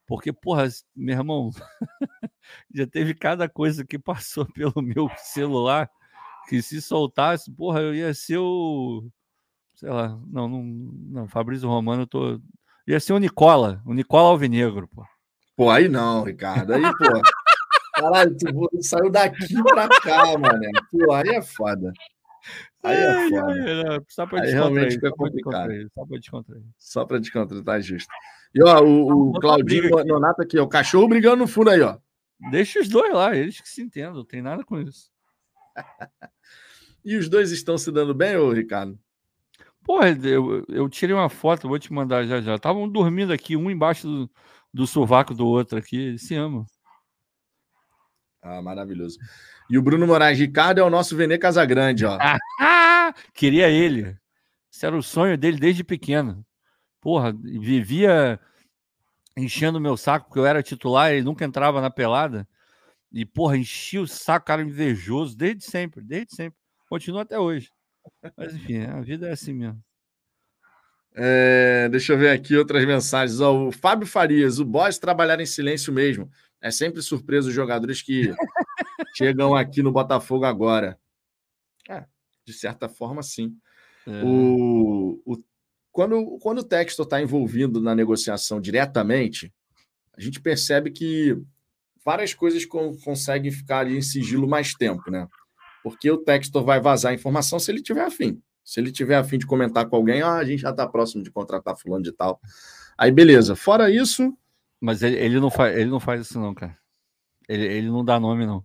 [0.07, 1.51] Porque, porra, meu irmão,
[2.73, 5.87] já teve cada coisa que passou pelo meu celular
[6.49, 9.07] que se soltasse, porra, eu ia ser o.
[9.75, 12.41] Sei lá, não, não, não Fabrício Romano, eu tô.
[12.87, 15.05] Ia ser o Nicola, o Nicola Alvinegro, pô.
[15.57, 16.71] Pô, aí não, Ricardo.
[16.71, 17.21] Aí, pô.
[17.95, 20.61] Caralho, tu saiu daqui pra cá, mano.
[20.91, 21.91] Pô, aí é foda.
[22.83, 24.05] Aí é foda.
[24.07, 25.71] Só pra aí realmente fica complicado.
[25.95, 26.63] Só pra descontrair.
[26.77, 28.13] Só pra descontrair, tá justo.
[28.53, 31.97] E ó, o, o Claudinho Nonato aqui, ó, o cachorro brigando no fundo aí, ó.
[32.51, 35.09] Deixa os dois lá, eles que se entendam, não tem nada com isso.
[37.03, 38.97] e os dois estão se dando bem, ô Ricardo?
[39.83, 42.55] Porra, eu, eu tirei uma foto, vou te mandar já já.
[42.55, 44.29] Estavam dormindo aqui, um embaixo do,
[44.77, 46.65] do sovaco do outro aqui, eles se amam.
[48.41, 49.17] Ah, maravilhoso.
[49.69, 52.17] E o Bruno Moraes Ricardo é o nosso Vene Casagrande, ó.
[53.33, 54.15] Queria ele.
[54.71, 56.45] Esse era o sonho dele desde pequeno.
[57.01, 58.39] Porra, vivia
[59.35, 62.47] enchendo o meu saco, porque eu era titular, ele nunca entrava na pelada.
[63.11, 66.57] E, porra, enchia o saco, cara invejoso, desde sempre, desde sempre.
[66.87, 67.71] Continua até hoje.
[68.37, 69.81] Mas, enfim, a vida é assim mesmo.
[71.19, 73.41] É, deixa eu ver aqui outras mensagens.
[73.41, 76.29] Ó, o Fábio Farias, o boss trabalhar em silêncio mesmo.
[76.61, 78.31] É sempre surpresa os jogadores que
[79.17, 80.99] chegam aqui no Botafogo agora.
[81.89, 82.05] É,
[82.45, 83.57] de certa forma, sim.
[84.05, 84.23] É.
[84.23, 85.43] O, o,
[85.91, 89.51] quando, quando o Textor está envolvido na negociação diretamente,
[90.15, 91.35] a gente percebe que
[92.05, 95.27] várias coisas conseguem ficar ali em sigilo mais tempo, né?
[95.81, 98.39] Porque o Textor vai vazar a informação se ele tiver afim.
[98.67, 101.31] Se ele tiver afim de comentar com alguém, ah, a gente já está próximo de
[101.31, 102.37] contratar fulano de tal.
[102.97, 103.55] Aí, beleza.
[103.55, 104.37] Fora isso,
[104.77, 106.77] mas ele, ele, não, faz, ele não faz isso, não, cara.
[107.47, 108.61] Ele, ele não dá nome, não.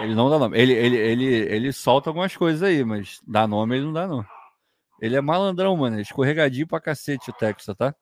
[0.00, 0.58] Ele não dá nome.
[0.58, 4.24] Ele, ele, ele, ele solta algumas coisas aí, mas dá nome ele não dá, não.
[4.98, 5.98] Ele é malandrão, mano.
[5.98, 7.94] É escorregadinho pra cacete o Texas, tá?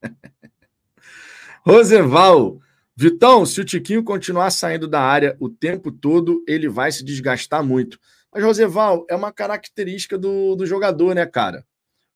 [1.66, 2.60] Roseval.
[2.94, 7.64] Vitão, se o Tiquinho continuar saindo da área o tempo todo, ele vai se desgastar
[7.64, 7.98] muito.
[8.32, 11.66] Mas, Roseval, é uma característica do, do jogador, né, cara?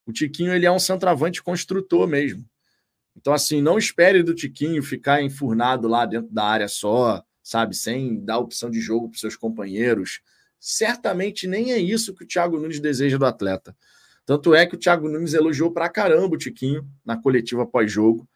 [0.06, 2.44] O Tiquinho, ele é um centroavante construtor mesmo.
[3.14, 8.24] Então, assim, não espere do Tiquinho ficar enfurnado lá dentro da área só, sabe, sem
[8.24, 10.20] dar opção de jogo para seus companheiros.
[10.58, 13.76] Certamente nem é isso que o Thiago Nunes deseja do atleta.
[14.24, 18.28] Tanto é que o Thiago Nunes elogiou pra caramba o Tiquinho na coletiva pós-jogo,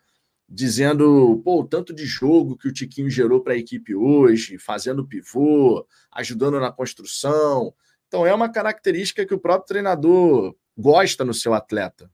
[0.50, 5.06] dizendo, pô, o tanto de jogo que o Tiquinho gerou para a equipe hoje, fazendo
[5.06, 7.72] pivô, ajudando na construção.
[8.08, 12.10] Então é uma característica que o próprio treinador gosta no seu atleta.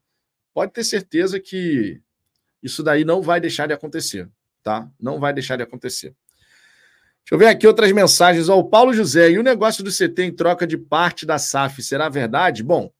[0.53, 2.01] Pode ter certeza que
[2.63, 4.29] isso daí não vai deixar de acontecer,
[4.63, 4.91] tá?
[5.01, 6.15] Não vai deixar de acontecer.
[7.29, 8.49] Deixa eu ver aqui outras mensagens.
[8.51, 11.83] Ó, o Paulo José, e o negócio do CT em troca de parte da SAF,
[11.83, 12.63] será verdade?
[12.63, 12.93] Bom,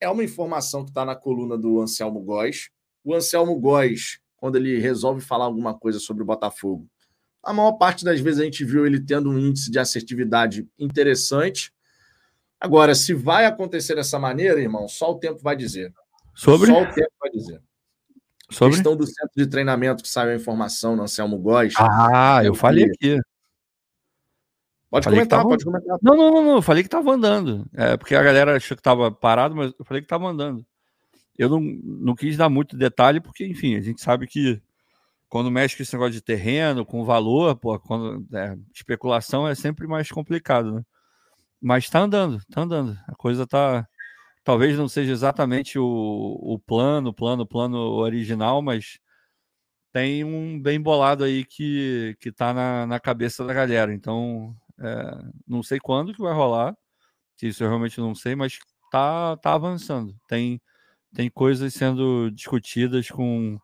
[0.00, 2.70] é uma informação que está na coluna do Anselmo Góes.
[3.04, 6.88] O Anselmo Góes, quando ele resolve falar alguma coisa sobre o Botafogo,
[7.42, 11.72] a maior parte das vezes a gente viu ele tendo um índice de assertividade interessante.
[12.60, 15.92] Agora, se vai acontecer dessa maneira, irmão, só o tempo vai dizer.
[16.34, 16.66] Sobre?
[16.66, 17.62] Só o tempo vai dizer.
[18.50, 18.74] Sobre?
[18.74, 21.74] questão do centro de treinamento que saiu a informação no Anselmo Góes.
[21.78, 23.20] Ah, eu falei aqui.
[24.88, 25.48] Pode falei comentar, tava...
[25.48, 25.98] pode comentar.
[26.00, 27.66] Não, não, não, não, eu falei que estava andando.
[27.74, 30.64] É, porque a galera achou que estava parado, mas eu falei que estava andando.
[31.38, 34.60] Eu não, não quis dar muito detalhe, porque, enfim, a gente sabe que
[35.28, 39.86] quando mexe com esse negócio de terreno, com valor, pô, quando, é, especulação é sempre
[39.86, 40.82] mais complicado, né?
[41.60, 42.98] Mas está andando, está andando.
[43.08, 43.86] A coisa está
[44.46, 45.84] talvez não seja exatamente o,
[46.40, 49.00] o plano, plano, plano original, mas
[49.92, 53.92] tem um bem bolado aí que, que tá na, na cabeça da galera.
[53.92, 55.18] Então, é,
[55.48, 56.76] não sei quando que vai rolar,
[57.42, 58.58] isso eu realmente não sei, mas
[58.90, 60.14] tá, tá avançando.
[60.28, 60.60] Tem,
[61.14, 63.58] tem coisas sendo discutidas com,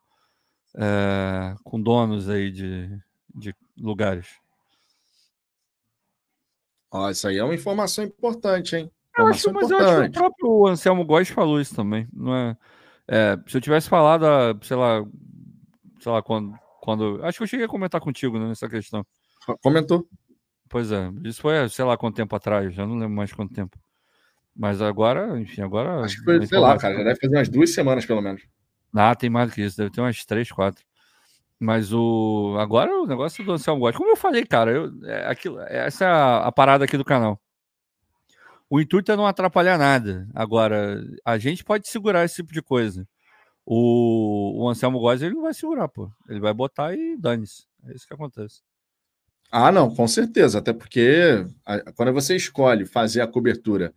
[0.76, 2.88] é, com donos aí de,
[3.34, 4.28] de lugares.
[6.90, 8.90] Ó, isso aí é uma informação importante, hein?
[9.16, 9.82] Eu acho, mas importante.
[9.82, 12.06] eu acho que o próprio Anselmo Góes falou isso também.
[12.12, 12.56] Não é,
[13.08, 14.24] é, se eu tivesse falado,
[14.62, 15.04] sei lá,
[16.00, 17.24] sei lá, quando, quando.
[17.24, 19.04] Acho que eu cheguei a comentar contigo né, nessa questão.
[19.62, 20.06] Comentou.
[20.68, 23.78] Pois é, isso foi, sei lá, quanto tempo atrás, já não lembro mais quanto tempo.
[24.54, 26.00] Mas agora, enfim, agora.
[26.00, 28.42] Acho que foi, sei lá, cara, já deve fazer umas duas semanas pelo menos.
[28.94, 30.84] Ah, tem mais do que isso, deve ter umas três, quatro.
[31.58, 32.56] Mas o.
[32.58, 36.08] Agora o negócio do Anselmo Góes, como eu falei, cara, eu, é, aquilo, essa é
[36.08, 37.40] a, a parada aqui do canal.
[38.68, 40.26] O intuito é não atrapalhar nada.
[40.34, 43.06] Agora, a gente pode segurar esse tipo de coisa.
[43.64, 46.10] O, o Anselmo Góes, ele não vai segurar, pô.
[46.28, 47.66] Ele vai botar e dane-se.
[47.86, 48.62] É isso que acontece.
[49.50, 50.58] Ah, não, com certeza.
[50.58, 51.46] Até porque
[51.94, 53.92] quando você escolhe fazer a cobertura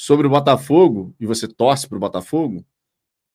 [0.00, 2.64] sobre o Botafogo e você torce para o Botafogo,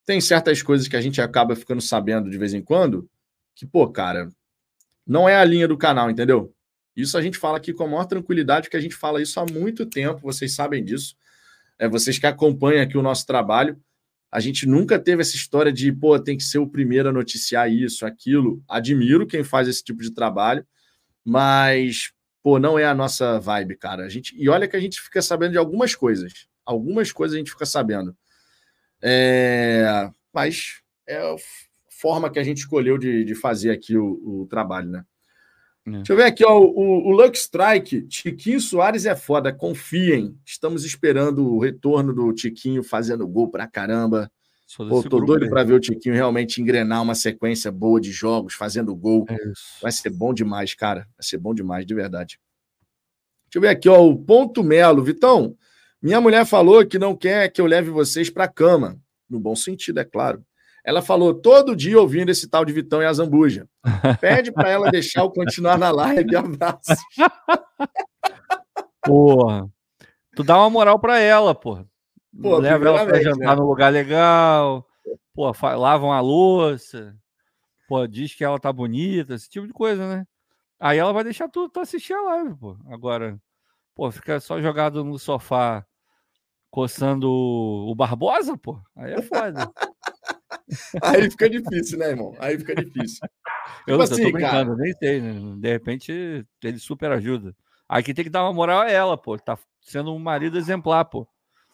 [0.06, 3.10] tem certas coisas que a gente acaba ficando sabendo de vez em quando
[3.54, 4.32] que, pô, cara,
[5.06, 6.56] não é a linha do canal, entendeu?
[6.96, 9.46] Isso a gente fala aqui com a maior tranquilidade, porque a gente fala isso há
[9.46, 11.18] muito tempo, vocês sabem disso.
[11.78, 13.78] É, vocês que acompanham aqui o nosso trabalho,
[14.32, 17.70] a gente nunca teve essa história de, pô, tem que ser o primeiro a noticiar
[17.70, 18.64] isso, aquilo.
[18.70, 20.66] Admiro quem faz esse tipo de trabalho,
[21.26, 24.06] mas, pô, não é a nossa vibe, cara.
[24.06, 26.48] A gente, e olha que a gente fica sabendo de algumas coisas.
[26.66, 28.16] Algumas coisas a gente fica sabendo.
[29.02, 31.36] É, mas é a
[31.90, 35.06] forma que a gente escolheu de, de fazer aqui o, o trabalho, né?
[35.86, 35.92] É.
[35.92, 38.04] Deixa eu ver aqui, ó, o, o Lux Strike.
[38.04, 40.38] Tiquinho Soares é foda, confiem.
[40.46, 44.32] Estamos esperando o retorno do Tiquinho fazendo gol pra caramba.
[44.78, 48.96] Pô, tô doido para ver o Tiquinho realmente engrenar uma sequência boa de jogos, fazendo
[48.96, 49.26] gol.
[49.30, 49.38] É
[49.82, 51.02] Vai ser bom demais, cara.
[51.18, 52.40] Vai ser bom demais, de verdade.
[53.46, 55.04] Deixa eu ver aqui, ó, o Ponto Melo.
[55.04, 55.56] Vitão,
[56.04, 59.00] minha mulher falou que não quer que eu leve vocês para cama.
[59.30, 60.46] No bom sentido, é claro.
[60.84, 63.70] Ela falou todo dia ouvindo esse tal de Vitão e a Zambuja.
[64.20, 66.36] Pede para ela deixar eu continuar na live.
[66.36, 67.02] Abraço.
[69.02, 69.70] Porra.
[70.36, 71.88] Tu dá uma moral para ela, porra.
[72.42, 73.56] Pô, Leva ela pra jantar né?
[73.56, 74.86] no lugar legal.
[75.34, 77.16] Pô, lavam a louça.
[77.88, 80.28] Pô, diz que ela tá bonita, esse tipo de coisa, né?
[80.82, 82.76] Aí ela vai deixar tudo pra assistir a live, pô.
[82.90, 83.40] Agora,
[83.96, 85.86] pô, fica só jogado no sofá
[86.74, 88.82] coçando o Barbosa, pô.
[88.96, 89.72] Aí é foda.
[91.04, 92.34] Aí fica difícil, né, irmão?
[92.40, 93.20] Aí fica difícil.
[93.86, 94.76] Eu, tipo assim, tô brincando, cara...
[94.78, 95.56] nem sei, né?
[95.60, 97.56] De repente ele super ajuda.
[97.88, 99.38] Aí quem tem que dar uma moral a ela, pô.
[99.38, 101.28] Tá sendo um marido exemplar, pô.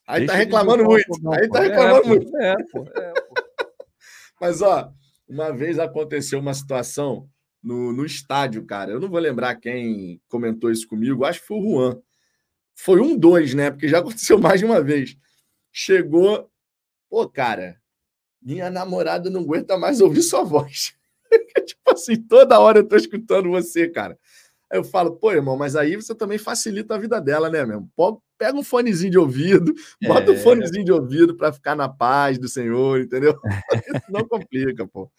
[0.05, 1.23] Aí Deixa tá reclamando muito.
[1.23, 2.37] Não, aí tá reclamando é, muito.
[2.37, 3.33] É, pô, é, pô.
[4.41, 4.91] Mas, ó,
[5.29, 7.25] uma vez aconteceu uma situação
[7.63, 8.91] no, no estádio, cara.
[8.91, 11.23] Eu não vou lembrar quem comentou isso comigo.
[11.23, 12.01] Acho que foi o Juan.
[12.81, 13.69] Foi um dois, né?
[13.69, 15.17] Porque já aconteceu mais de uma vez.
[15.71, 16.49] Chegou.
[17.09, 17.77] Pô, cara,
[18.41, 20.93] minha namorada não aguenta mais ouvir sua voz.
[21.65, 24.17] tipo assim, toda hora eu tô escutando você, cara.
[24.71, 27.91] Aí eu falo, pô, irmão, mas aí você também facilita a vida dela, né, mesmo?
[28.37, 30.35] Pega um fonezinho de ouvido, bota é...
[30.35, 33.37] um fonezinho de ouvido para ficar na paz do Senhor, entendeu?
[34.07, 35.11] Não complica, pô.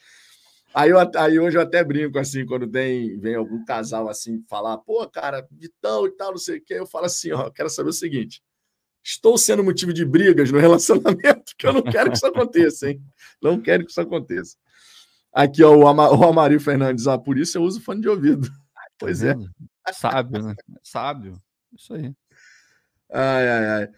[0.73, 4.79] Aí, eu, aí hoje eu até brinco assim, quando tem, vem algum casal assim falar,
[4.79, 7.91] pô, cara, Vitão e tal, não sei o quê, eu falo assim, ó, quero saber
[7.91, 8.41] o seguinte:
[9.03, 13.03] estou sendo motivo de brigas no relacionamento, que eu não quero que isso aconteça, hein?
[13.43, 14.57] Não quero que isso aconteça.
[15.33, 18.49] Aqui, ó, o, Ama, o Amario Fernandes, ah, por isso eu uso fone de ouvido.
[18.99, 19.35] Pois é.
[19.93, 20.55] Sábio, né?
[20.83, 21.41] Sábio.
[21.75, 22.15] Isso aí.
[23.11, 23.89] Ai, ai, ai.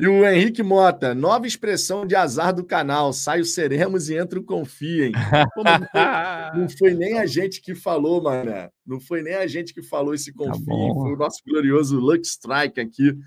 [0.00, 3.12] E o Henrique Mota, nova expressão de azar do canal.
[3.12, 5.10] Sai o seremos e entra o confiem.
[5.56, 5.90] Pô, não, foi,
[6.54, 8.70] não, foi, nem a gente que falou, mano.
[8.86, 10.88] Não foi nem a gente que falou esse confiem.
[10.88, 13.18] Tá foi o nosso glorioso Luck Strike aqui.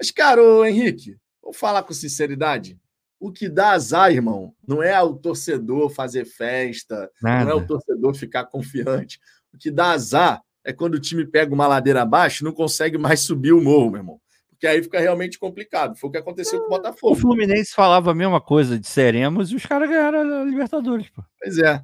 [0.00, 2.78] Mas, cara, ô Henrique, vou falar com sinceridade.
[3.20, 7.44] O que dá azar, irmão, não é o torcedor fazer festa, Nada.
[7.44, 9.20] não é o torcedor ficar confiante.
[9.52, 12.96] O que dá azar é quando o time pega uma ladeira abaixo e não consegue
[12.96, 14.23] mais subir o morro, meu irmão.
[14.54, 15.96] Porque aí fica realmente complicado.
[15.96, 17.12] Foi o que aconteceu com o Botafogo.
[17.12, 21.22] O Fluminense falava a mesma coisa de seremos e os caras ganharam a Libertadores, pô.
[21.40, 21.82] Pois é.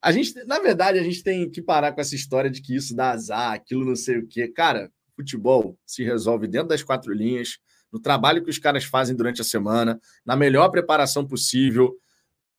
[0.00, 2.94] A gente, na verdade, a gente tem que parar com essa história de que isso
[2.94, 4.46] dá azar, aquilo não sei o quê.
[4.48, 7.58] Cara, futebol se resolve dentro das quatro linhas,
[7.92, 11.96] no trabalho que os caras fazem durante a semana, na melhor preparação possível,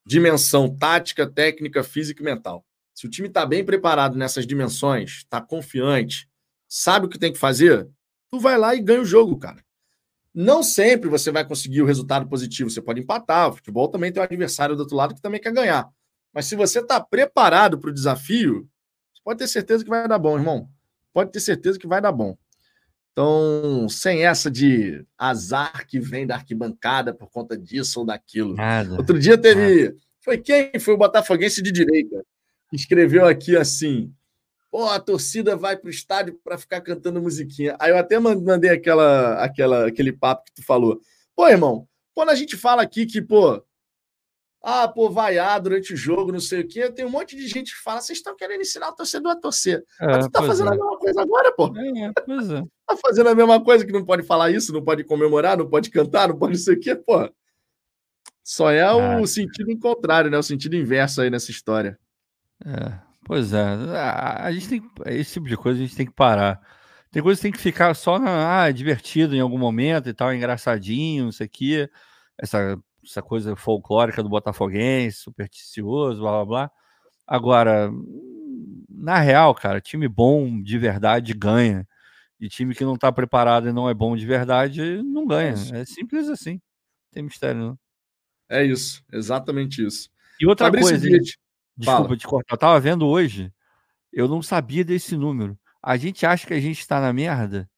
[0.05, 2.65] dimensão tática, técnica, física e mental.
[2.93, 6.27] Se o time está bem preparado nessas dimensões, está confiante,
[6.67, 7.87] sabe o que tem que fazer,
[8.31, 9.63] tu vai lá e ganha o jogo, cara.
[10.33, 12.69] Não sempre você vai conseguir o resultado positivo.
[12.69, 13.49] Você pode empatar.
[13.49, 15.89] O futebol também tem um adversário do outro lado que também quer ganhar.
[16.33, 18.67] Mas se você está preparado para o desafio,
[19.13, 20.69] você pode ter certeza que vai dar bom, irmão.
[21.11, 22.37] Pode ter certeza que vai dar bom.
[23.11, 28.55] Então, sem essa de azar que vem da arquibancada por conta disso ou daquilo.
[28.55, 28.95] Nada.
[28.95, 29.85] Outro dia teve.
[29.85, 29.95] Nada.
[30.21, 30.71] Foi quem?
[30.79, 32.23] Foi o Botafoguense de direita
[32.71, 34.13] escreveu aqui assim:
[34.71, 37.75] Pô, a torcida vai para o estádio para ficar cantando musiquinha.
[37.79, 41.01] Aí eu até mandei aquela, aquela, aquele papo que tu falou.
[41.35, 43.63] Pô, irmão, quando a gente fala aqui que, pô,
[44.61, 47.73] ah, pô, vaiar durante o jogo, não sei o quê, tem um monte de gente
[47.73, 49.83] que fala, vocês estão querendo ensinar o torcedor a torcer.
[50.01, 50.73] É, Mas tu tá fazendo é.
[50.73, 51.73] a mesma coisa agora, pô.
[51.75, 52.63] É, pois é.
[52.89, 55.91] Tá fazendo a mesma coisa que não pode falar isso, não pode comemorar, não pode
[55.91, 57.31] cantar, não pode não sei o quê, pô.
[58.43, 60.37] Só é o sentido contrário, né?
[60.39, 61.99] O sentido inverso aí nessa história.
[62.65, 62.99] É,
[63.29, 63.61] pois é.
[63.61, 66.59] A, a, gente tem esse tipo de coisa a gente tem que parar.
[67.11, 70.33] Tem coisa que tem que ficar só na, ah, divertido em algum momento e tal,
[70.33, 71.87] engraçadinho, isso aqui,
[72.35, 72.75] essa,
[73.05, 76.71] essa coisa folclórica do botafoguense, supersticioso, blá blá blá.
[77.27, 77.91] Agora,
[78.89, 81.87] na real, cara, time bom de verdade ganha.
[82.39, 85.53] E time que não tá preparado e não é bom de verdade não ganha.
[85.71, 86.53] É, é simples assim.
[86.53, 87.79] Não tem mistério, não.
[88.49, 90.09] É isso, exatamente isso.
[90.41, 91.19] E outra Fabrício coisa.
[91.79, 92.17] Desculpa Fala.
[92.17, 92.53] te cortar.
[92.53, 93.53] Eu tava vendo hoje,
[94.11, 95.57] eu não sabia desse número.
[95.81, 97.69] A gente acha que a gente está na merda,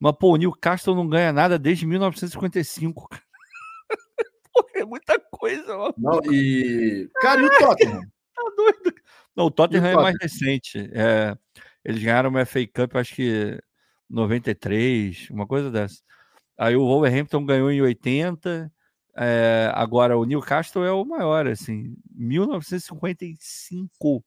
[0.00, 3.08] mas pô, o Newcastle não ganha nada desde 1955.
[4.54, 5.94] Pô, é muita coisa, mano.
[5.96, 7.10] Não, e.
[7.20, 8.00] Cara, e o Tottenham?
[8.34, 8.94] tá doido.
[9.34, 10.90] Não, o Tottenham, o é mais recente.
[10.92, 11.34] É,
[11.82, 13.58] eles ganharam uma FA Cup, acho que
[14.10, 16.02] 93, uma coisa dessa.
[16.58, 18.70] Aí o Wolverhampton ganhou em 80
[19.16, 24.24] é, agora, o Newcastle é o maior, assim, 1955.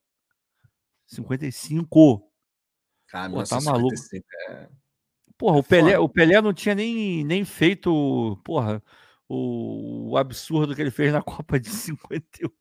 [1.07, 2.31] 55.
[3.07, 3.95] Cara, Pô, tá maluco.
[4.49, 4.69] É...
[5.37, 8.81] Porra, o Pelé, o Pelé não tinha nem, nem feito, porra,
[9.27, 12.53] o, o absurdo que ele fez na Copa de 58.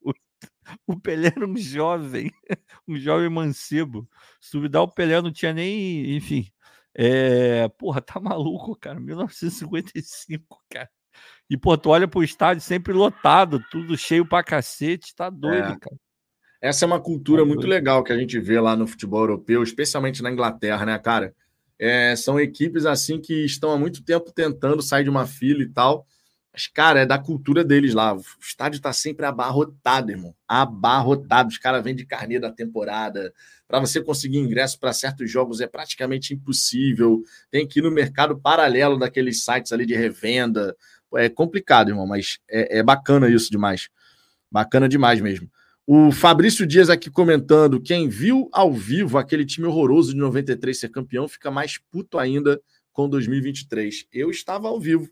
[0.87, 2.31] O Pelé era um jovem,
[2.89, 4.09] um jovem mancebo.
[4.41, 6.51] Se duvidar, o Pelé não tinha nem, enfim.
[6.95, 9.01] É, porra, tá maluco, cara.
[9.01, 10.91] 1955, cara.
[11.49, 15.79] E, pô, tu olha pro estádio sempre lotado, tudo cheio pra cacete, tá doido, é.
[15.79, 15.97] cara.
[16.61, 19.63] Essa é uma cultura tá muito legal que a gente vê lá no futebol europeu,
[19.63, 21.35] especialmente na Inglaterra, né, cara?
[21.79, 25.69] É, são equipes assim que estão há muito tempo tentando sair de uma fila e
[25.69, 26.07] tal.
[26.55, 28.15] Mas, cara, é da cultura deles lá.
[28.15, 30.35] O estádio tá sempre abarrotado, irmão.
[30.47, 31.49] Abarrotado.
[31.49, 33.35] Os caras vêm de carnê da temporada.
[33.67, 37.23] Para você conseguir ingresso para certos jogos é praticamente impossível.
[37.51, 40.77] Tem que ir no mercado paralelo daqueles sites ali de revenda.
[41.17, 43.89] É complicado, irmão, mas é, é bacana isso demais.
[44.51, 45.51] Bacana demais mesmo.
[45.87, 50.89] O Fabrício Dias aqui comentando: quem viu ao vivo aquele time horroroso de 93 ser
[50.89, 52.61] campeão fica mais puto ainda
[52.93, 54.07] com 2023.
[54.13, 55.11] Eu estava ao vivo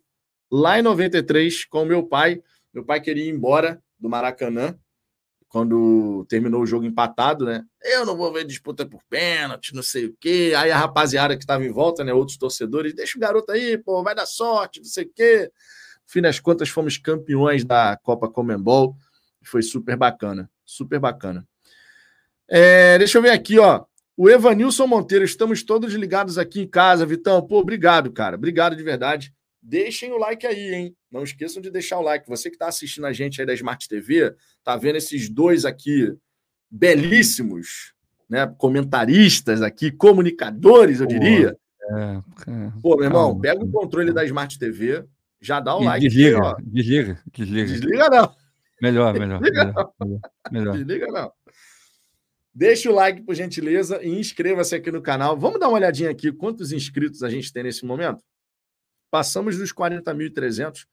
[0.51, 2.43] lá em 93 com meu pai.
[2.73, 4.79] Meu pai queria ir embora do Maracanã
[5.53, 7.63] quando terminou o jogo empatado, né?
[7.83, 10.55] Eu não vou ver disputa por pênalti, não sei o quê.
[10.57, 12.15] Aí a rapaziada que estava em volta, né?
[12.15, 15.51] Outros torcedores, deixa o garoto aí, pô, vai dar sorte, não sei o quê.
[16.07, 18.97] No fim das contas, fomos campeões da Copa Comembol.
[19.45, 21.47] Foi super bacana, super bacana.
[22.49, 23.85] É, deixa eu ver aqui, ó.
[24.17, 27.45] O Evanilson Monteiro, estamos todos ligados aqui em casa, Vitão.
[27.47, 28.37] Pô, obrigado, cara.
[28.37, 29.35] Obrigado de verdade.
[29.61, 30.97] Deixem o like aí, hein?
[31.11, 32.29] Não esqueçam de deixar o like.
[32.29, 36.15] Você que está assistindo a gente aí da Smart TV, tá vendo esses dois aqui
[36.71, 37.95] belíssimos,
[38.29, 38.47] né?
[38.59, 41.57] Comentaristas aqui, comunicadores, eu diria.
[41.91, 41.95] É,
[42.51, 45.05] é, Pô, meu irmão, pega o controle da Smart TV,
[45.43, 46.09] já dá o like.
[46.09, 47.67] Desliga, aí, desliga, desliga.
[47.67, 48.35] Desliga não.
[48.81, 49.41] Melhor, melhor.
[49.41, 50.21] Desliga melhor, não.
[50.51, 50.75] Melhor.
[50.77, 51.31] Desliga não.
[52.55, 55.39] Deixa o like, por gentileza, e inscreva-se aqui no canal.
[55.39, 58.23] Vamos dar uma olhadinha aqui quantos inscritos a gente tem nesse momento?
[59.11, 60.85] Passamos dos 40.300.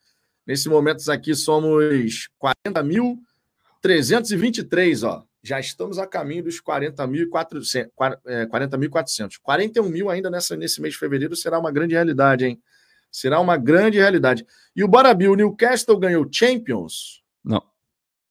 [0.48, 5.24] Nesse momento aqui somos 40.323, ó.
[5.44, 7.90] Já estamos a caminho dos 40.400.
[7.98, 9.34] 40.400.
[9.42, 12.62] 41 mil ainda nessa, nesse mês de fevereiro será uma grande realidade, hein?
[13.12, 14.46] Será uma grande realidade.
[14.76, 17.24] E o Bora Bill, o Newcastle ganhou Champions?
[17.44, 17.64] Não.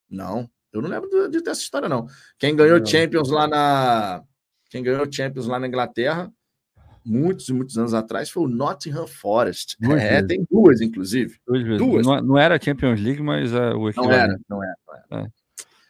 [0.09, 0.51] Não.
[0.73, 2.07] Eu não lembro de ter essa história, não.
[2.39, 2.87] Quem ganhou não.
[2.87, 4.23] Champions lá na.
[4.71, 6.33] Quem ganhou Champions lá na Inglaterra
[7.09, 9.77] muitos e muitos anos atrás foi o Nottingham Forest.
[9.81, 10.27] Duas é, vezes.
[10.27, 11.39] tem duas, inclusive.
[11.47, 11.79] Duas vezes.
[11.79, 12.07] Duas.
[12.07, 14.77] Não, não, era Champions League, mas uh, o Não era, não era.
[15.11, 15.27] Não era.
[15.27, 15.31] É.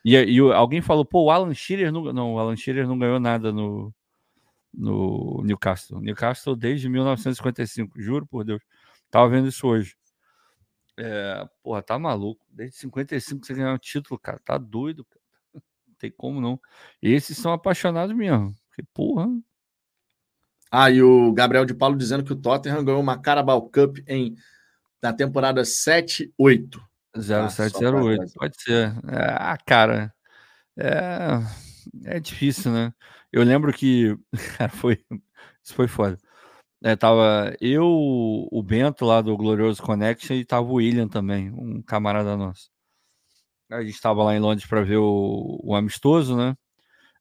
[0.04, 3.18] E, e, alguém falou, pô, o Alan Shearer não, não, o Alan Shearer não ganhou
[3.18, 3.92] nada no,
[4.72, 6.00] no Newcastle.
[6.00, 8.62] Newcastle desde 1955, juro por Deus.
[9.10, 9.96] Tava vendo isso hoje.
[10.98, 12.44] É, porra, tá maluco.
[12.50, 14.40] Desde 55 você ganhou um título, cara.
[14.44, 15.22] Tá doido, cara.
[15.54, 16.60] Não tem como não.
[17.00, 18.54] Esses são apaixonados mesmo.
[18.68, 19.28] Porque, porra,
[20.70, 24.36] ah, e o Gabriel de Paulo dizendo que o Tottenham ganhou uma Carabao Cup em,
[25.02, 26.80] na temporada 7-8.
[27.16, 28.92] 0708, ah, pode ser.
[29.08, 30.14] É, ah, cara,
[30.76, 31.40] é,
[32.04, 32.92] é difícil, né?
[33.32, 34.16] Eu lembro que
[34.58, 35.02] cara, foi,
[35.64, 36.18] isso foi foda.
[36.82, 41.82] É, tava eu, o Bento lá do Glorioso Connection e tava o William também, um
[41.82, 42.70] camarada nosso.
[43.70, 46.56] A gente estava lá em Londres para ver o, o amistoso, né?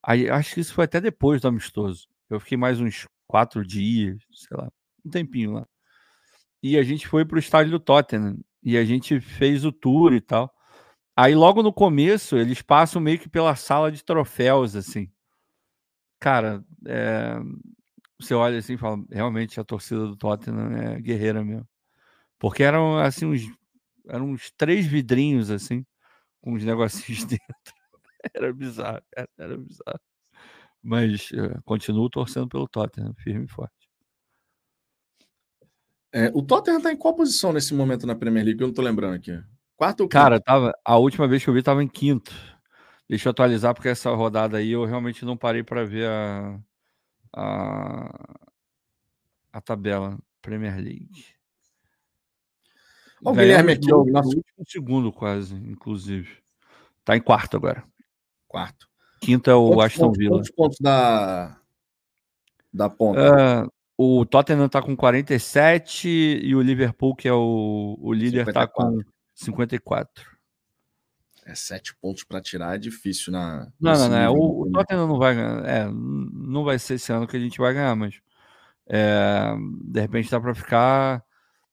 [0.04, 2.08] Aí acho que isso foi até depois do amistoso.
[2.30, 4.70] Eu fiquei mais uns quatro dias, sei lá,
[5.06, 5.68] um tempinho lá.
[6.64, 10.14] E a gente foi para o estádio do Tottenham e a gente fez o tour
[10.14, 10.54] e tal.
[11.16, 15.12] Aí logo no começo eles passam meio que pela sala de troféus, assim.
[16.20, 17.38] Cara, é...
[18.20, 21.68] você olha assim e fala, realmente a torcida do Tottenham é guerreira mesmo.
[22.40, 23.42] Porque eram assim uns,
[24.08, 25.86] eram uns três vidrinhos assim,
[26.42, 27.74] com uns negocinhos dentro.
[28.34, 30.00] Era bizarro, era, era bizarro.
[30.82, 33.74] Mas uh, continuo torcendo pelo Tottenham, firme e forte.
[36.14, 38.62] É, o Tottenham está em qual posição nesse momento na Premier League?
[38.62, 39.32] Eu não estou lembrando aqui.
[39.76, 40.14] Quarto ou quinto?
[40.22, 42.34] Cara, tava, a última vez que eu vi estava em quinto.
[43.10, 46.60] Deixa eu atualizar, porque essa rodada aí eu realmente não parei para ver a,
[47.34, 48.40] a,
[49.52, 51.26] a tabela Premier League.
[53.22, 56.38] o Guilherme aqui, o nosso último segundo, quase, inclusive.
[57.04, 57.84] Tá em quarto agora.
[58.48, 58.88] Quarto.
[59.22, 60.36] Quinto é o quantos Aston pontos, Villa.
[60.36, 61.60] Quantos pontos da,
[62.72, 63.66] da ponta?
[63.66, 68.68] Uh, o Tottenham está com 47 e o Liverpool, que é o, o líder, está
[68.68, 69.00] com
[69.34, 70.37] 54.
[71.48, 73.72] É sete pontos para tirar é difícil na.
[73.80, 74.34] Não, não, não.
[74.34, 75.66] O, o, Tottenham não vai ganhar.
[75.66, 78.20] É, não vai ser esse ano que a gente vai ganhar, mas
[78.86, 81.24] é, de repente dá para ficar.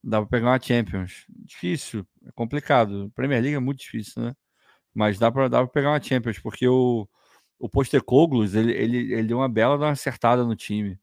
[0.02, 1.26] Dá para pegar uma Champions.
[1.28, 3.10] Difícil, é complicado.
[3.16, 4.36] Premier League é muito difícil, né?
[4.94, 7.08] Mas dá para dá pegar uma Champions, porque o
[7.58, 10.98] o Postecoglou, ele, ele, ele deu uma bela uma acertada no time.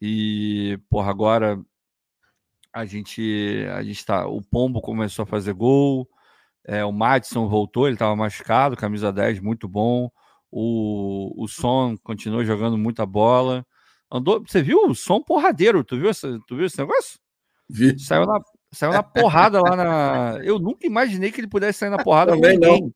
[0.00, 1.62] E, porra, agora
[2.72, 4.26] a gente, a gente tá.
[4.26, 6.08] O Pombo começou a fazer gol.
[6.66, 10.10] É, o Madison voltou, ele estava machucado, camisa 10, muito bom.
[10.50, 13.64] O, o Son continuou jogando muita bola.
[14.10, 15.84] Andou, você viu o Som porradeiro?
[15.84, 17.18] Tu viu, essa, tu viu esse negócio?
[17.68, 17.98] Vi.
[17.98, 18.40] Saiu na,
[18.72, 20.38] saiu na porrada lá na.
[20.42, 22.92] Eu nunca imaginei que ele pudesse sair na porrada Também ninguém.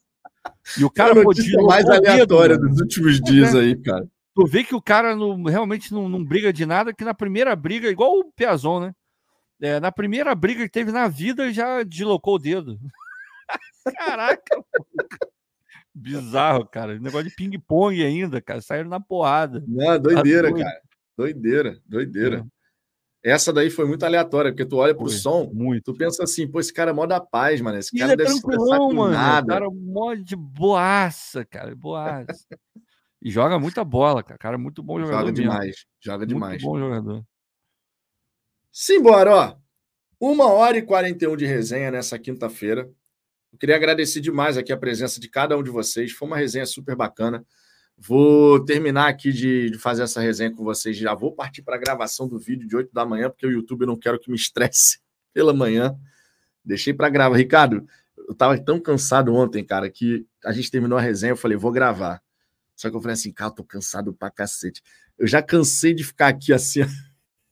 [0.78, 3.60] E o cara a notícia mais aleatória dos últimos dias É.
[3.60, 4.06] aí, cara.
[4.34, 7.54] Tu vê que o cara não- realmente não, não briga de nada, que na primeira
[7.54, 8.92] briga, igual o Piazon, né?
[9.62, 12.76] É, na primeira briga que teve na vida, já deslocou o dedo.
[13.96, 14.64] Caraca,
[15.94, 16.98] bizarro, cara.
[16.98, 18.60] Negócio de ping-pong ainda, cara.
[18.60, 19.62] Saíram na porrada.
[19.66, 20.64] Não, doideira, doido.
[20.64, 20.80] cara.
[21.16, 22.46] Doideira, doideira.
[23.22, 25.14] Essa daí foi muito aleatória, porque tu olha pro Foi.
[25.16, 25.92] som, Muito.
[25.92, 27.78] tu pensa assim, pô, esse cara é mó da paz, mano.
[27.78, 29.14] Esse cara ele é deve estressar tranquilão, mano.
[29.14, 29.46] nada.
[29.54, 31.74] Cara, mó de boaça, cara.
[31.74, 32.46] Boaça.
[33.22, 34.36] E joga muita bola, cara.
[34.38, 35.20] Cara, é muito bom jogador.
[35.20, 35.42] Joga mesmo.
[35.42, 36.62] demais, joga Muito demais.
[36.62, 37.24] bom jogador.
[38.70, 39.56] Simbora, ó.
[40.20, 42.90] Uma hora e 41 de resenha nessa quinta-feira.
[43.54, 46.10] Eu queria agradecer demais aqui a presença de cada um de vocês.
[46.10, 47.46] Foi uma resenha super bacana.
[47.96, 50.96] Vou terminar aqui de, de fazer essa resenha com vocês.
[50.96, 53.86] Já vou partir para a gravação do vídeo de 8 da manhã, porque o YouTube
[53.86, 54.98] não quero que me estresse
[55.32, 55.96] pela manhã.
[56.64, 57.36] Deixei para gravar.
[57.36, 57.86] Ricardo,
[58.16, 61.30] eu tava tão cansado ontem, cara, que a gente terminou a resenha.
[61.30, 62.20] Eu falei, vou gravar.
[62.74, 64.82] Só que eu falei assim, cara, eu tô cansado pra cacete.
[65.16, 66.80] Eu já cansei de ficar aqui assim.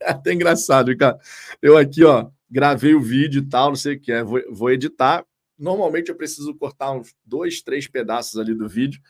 [0.01, 1.17] É até engraçado, cara.
[1.63, 4.25] Eu aqui, ó, gravei o vídeo e tal, não sei o que é.
[4.25, 5.25] Vou, vou editar.
[5.63, 9.01] Normalmente eu preciso cortar uns dois, três pedaços ali do vídeo,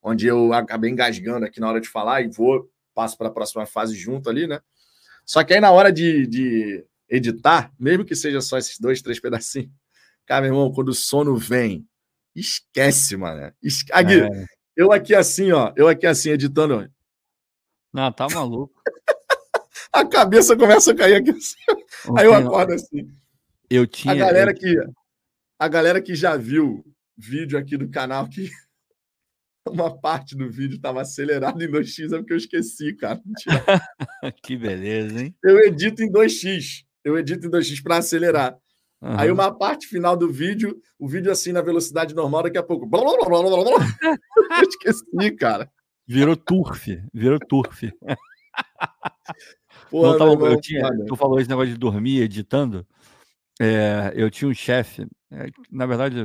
[0.00, 3.66] onde eu acabei engasgando aqui na hora de falar e vou, passo para a próxima
[3.66, 4.60] fase junto ali, né?
[5.24, 9.18] Só que aí na hora de, de editar, mesmo que seja só esses dois, três
[9.18, 9.68] pedacinhos,
[10.24, 11.84] cara, meu irmão, quando o sono vem,
[12.36, 13.52] esquece, mano.
[13.60, 13.92] Esque...
[13.92, 14.46] Aqui, É.
[14.76, 16.88] eu aqui assim, ó, eu aqui assim, editando,
[17.92, 18.80] Não, tá maluco.
[19.92, 21.56] a cabeça começa a cair aqui assim.
[22.16, 23.12] Aí eu acordo assim.
[23.68, 24.12] Eu tinha.
[24.12, 24.76] A galera eu- que
[25.58, 26.84] a galera que já viu
[27.16, 28.50] vídeo aqui do canal que
[29.68, 33.20] uma parte do vídeo estava acelerado em 2x é porque eu esqueci, cara.
[34.42, 35.34] Que beleza, hein?
[35.42, 36.84] Eu edito em 2x.
[37.04, 38.56] Eu edito em 2x para acelerar.
[39.00, 39.34] Aí Aham.
[39.34, 42.88] uma parte final do vídeo, o vídeo assim na velocidade normal, daqui a pouco.
[44.58, 45.70] Eu esqueci, cara.
[46.08, 46.86] Virou turf.
[47.12, 47.82] Virou turf.
[49.90, 52.86] Porra, Não, tá meu louco, eu tinha, tu falou esse negócio de dormir editando.
[53.60, 55.06] É, eu tinha um chefe.
[55.30, 56.16] é, na verdade,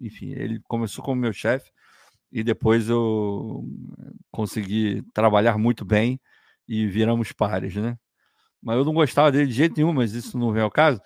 [0.00, 1.70] enfim, ele começou como meu chefe
[2.32, 3.64] e depois eu
[4.30, 6.20] consegui trabalhar muito bem
[6.68, 7.96] e viramos pares, né?
[8.62, 11.00] Mas eu não gostava dele de jeito nenhum, mas isso não vem ao caso.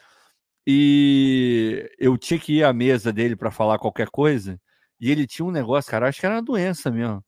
[0.66, 4.60] E eu tinha que ir à mesa dele para falar qualquer coisa
[5.00, 7.24] e ele tinha um negócio, cara, acho que era uma doença mesmo.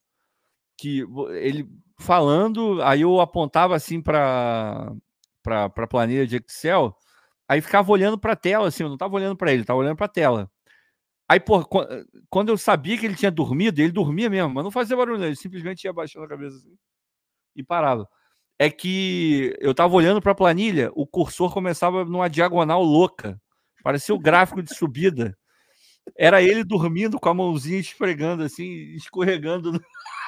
[0.78, 1.68] Que ele
[1.98, 4.92] falando, aí eu apontava assim para
[5.42, 6.96] para planilha de Excel,
[7.48, 9.96] aí ficava olhando para a tela, assim, eu não estava olhando para ele, estava olhando
[9.96, 10.50] para a tela.
[11.28, 11.86] Aí, pô, quan-
[12.30, 15.36] quando eu sabia que ele tinha dormido, ele dormia mesmo, mas não fazia barulho, ele
[15.36, 16.76] simplesmente ia baixando a cabeça assim
[17.56, 18.08] e parava.
[18.58, 23.40] É que eu estava olhando para a planilha, o cursor começava numa diagonal louca,
[23.84, 25.36] parecia o gráfico de subida.
[26.18, 28.66] Era ele dormindo com a mãozinha esfregando assim,
[28.96, 29.72] escorregando.
[29.72, 29.80] no-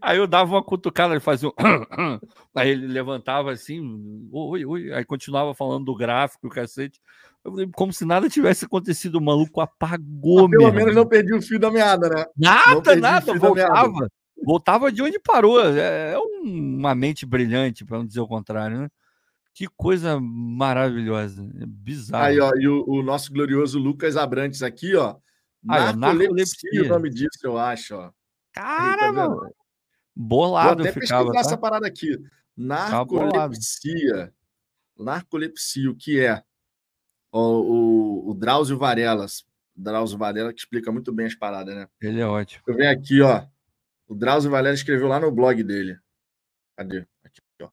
[0.00, 1.52] Aí eu dava uma cutucada, ele fazia um...
[2.54, 3.80] Aí ele levantava assim,
[4.30, 7.00] oi, oi, aí continuava falando do gráfico, o cacete.
[7.42, 11.02] Falei, como se nada tivesse acontecido, o maluco apagou, Pelo meu menos irmão.
[11.04, 12.24] não perdi o fio da meada, né?
[12.36, 14.08] Nada, nada, voltava.
[14.44, 15.60] Voltava de onde parou.
[15.64, 18.88] É é um- uma mente brilhante, para não dizer o contrário, né?
[19.54, 21.42] Que coisa maravilhosa.
[21.60, 22.24] É bizarro.
[22.24, 25.16] Aí, ó, e o, o nosso glorioso Lucas Abrantes aqui, ó.
[25.62, 26.82] Narcolepsia, narcolepsia.
[26.84, 28.04] o nome disso, eu acho, ó.
[28.04, 28.12] Aí,
[28.54, 29.50] Cara, tá mano?
[30.14, 31.56] Bolado Vou até ficava, pesquisar essa tá?
[31.58, 32.18] parada aqui.
[32.56, 34.32] Narcolepsia.
[34.98, 36.42] Narcolepsia, o que é?
[37.32, 39.44] O, o, o Drauzio Varelas.
[39.74, 41.88] Drauzio Varela que explica muito bem as paradas, né?
[42.00, 42.62] Ele é ótimo.
[42.66, 43.44] Eu venho aqui, ó.
[44.06, 45.98] O Drauzio Varela escreveu lá no blog dele.
[46.76, 47.06] Cadê?
[47.24, 47.70] Aqui, ó.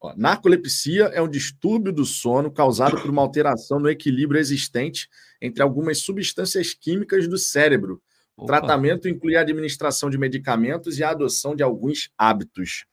[0.00, 0.14] Ó.
[0.16, 5.08] Narcolepsia é um distúrbio do sono causado por uma alteração no equilíbrio existente
[5.40, 8.02] entre algumas substâncias químicas do cérebro.
[8.38, 12.84] Opa, tratamento inclui a administração de medicamentos e a adoção de alguns hábitos.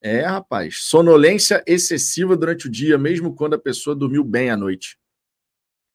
[0.00, 0.78] É, rapaz.
[0.80, 4.98] Sonolência excessiva durante o dia, mesmo quando a pessoa dormiu bem à noite.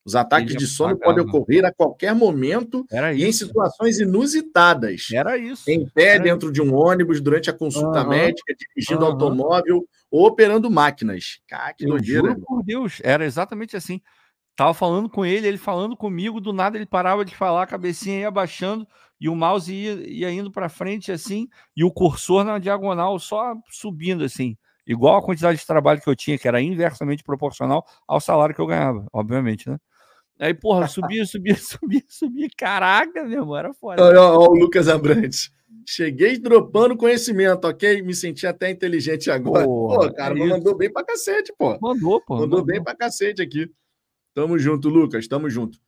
[0.05, 1.37] Os ataques de sono podem apagava.
[1.37, 3.45] ocorrer a qualquer momento e em isso.
[3.45, 5.09] situações inusitadas.
[5.11, 5.69] Era isso.
[5.69, 8.09] Em pé, Era dentro de um ônibus, durante a consulta Aham.
[8.11, 9.11] médica, dirigindo Aham.
[9.15, 11.41] automóvel ou operando máquinas.
[11.45, 12.29] Cara, que doideira.
[12.29, 14.01] juro por Deus, era exatamente assim.
[14.57, 18.21] Tava falando com ele, ele falando comigo, do nada ele parava de falar, a cabecinha
[18.21, 18.87] ia abaixando
[19.21, 23.53] e o mouse ia, ia indo para frente assim, e o cursor na diagonal só
[23.69, 24.57] subindo assim.
[24.85, 28.59] igual a quantidade de trabalho que eu tinha, que era inversamente proporcional ao salário que
[28.59, 29.77] eu ganhava, obviamente, né?
[30.39, 32.47] Aí, porra, subia, subia, subia, subia.
[32.57, 34.03] Caraca, meu irmão, era foda.
[34.03, 35.51] Olha, olha o Lucas Abrantes.
[35.85, 38.01] Cheguei dropando conhecimento, ok?
[38.01, 39.65] Me senti até inteligente agora.
[39.65, 41.77] Porra, pô, cara, é mandou bem pra cacete, pô.
[41.79, 42.33] Mandou, pô.
[42.33, 43.71] Mandou, mandou bem pra cacete aqui.
[44.37, 45.79] Tamo junto, Lucas, tamo junto.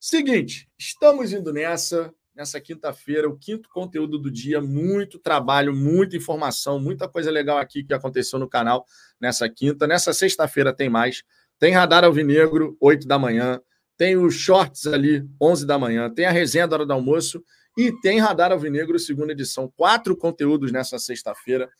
[0.00, 6.80] Seguinte, estamos indo nessa, nessa quinta-feira, o quinto conteúdo do dia, muito trabalho, muita informação,
[6.80, 8.84] muita coisa legal aqui que aconteceu no canal
[9.20, 9.86] nessa quinta.
[9.86, 11.22] Nessa sexta-feira tem mais.
[11.60, 13.60] Tem Radar Alvinegro, 8 da manhã.
[13.96, 16.10] Tem os shorts ali, 11 da manhã.
[16.12, 17.40] Tem a resenha da hora do almoço
[17.78, 19.72] e tem Radar Alvinegro, segunda edição.
[19.76, 21.70] Quatro conteúdos nessa sexta-feira.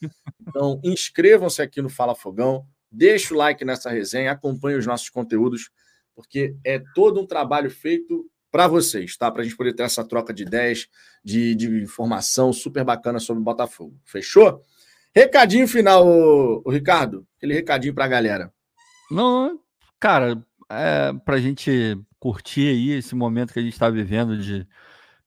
[0.41, 5.69] Então, inscrevam-se aqui no Fala Fogão, deixe o like nessa resenha, acompanhe os nossos conteúdos,
[6.23, 9.31] porque é todo um trabalho feito para vocês, tá?
[9.31, 10.87] Para a gente poder ter essa troca de ideias,
[11.25, 13.99] de, de informação super bacana sobre o Botafogo.
[14.05, 14.63] Fechou?
[15.15, 17.27] Recadinho final, ô Ricardo.
[17.37, 18.53] Aquele recadinho para a galera.
[19.11, 19.61] Não,
[19.99, 24.67] cara, é, para a gente curtir aí esse momento que a gente está vivendo de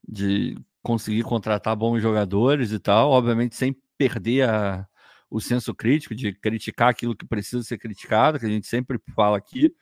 [0.08, 4.88] de conseguir contratar bons jogadores e tal, obviamente sem perder a,
[5.30, 9.38] o senso crítico, de criticar aquilo que precisa ser criticado, que a gente sempre fala
[9.38, 9.74] aqui,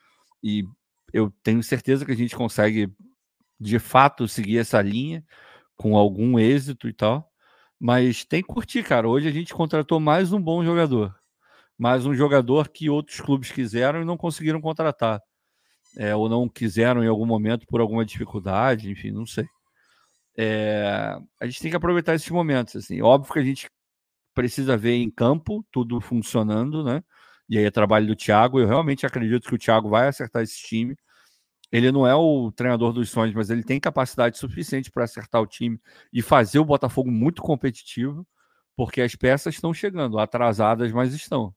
[0.41, 0.63] e
[1.13, 2.91] eu tenho certeza que a gente consegue
[3.59, 5.23] de fato seguir essa linha
[5.77, 7.31] com algum êxito e tal.
[7.79, 9.07] Mas tem que curtir, cara.
[9.07, 11.15] Hoje a gente contratou mais um bom jogador.
[11.77, 15.21] Mais um jogador que outros clubes quiseram e não conseguiram contratar.
[15.97, 19.45] É, ou não quiseram em algum momento por alguma dificuldade, enfim, não sei
[20.37, 22.75] é, a gente tem que aproveitar esses momentos.
[22.75, 23.01] Assim.
[23.01, 23.69] Óbvio que a gente
[24.33, 27.03] precisa ver em campo tudo funcionando, né?
[27.49, 28.59] E aí é trabalho do Thiago.
[28.59, 30.95] Eu realmente acredito que o Thiago vai acertar esse time.
[31.73, 35.47] Ele não é o treinador dos sonhos, mas ele tem capacidade suficiente para acertar o
[35.47, 35.81] time
[36.13, 38.27] e fazer o Botafogo muito competitivo,
[38.75, 41.51] porque as peças estão chegando, atrasadas, mas estão.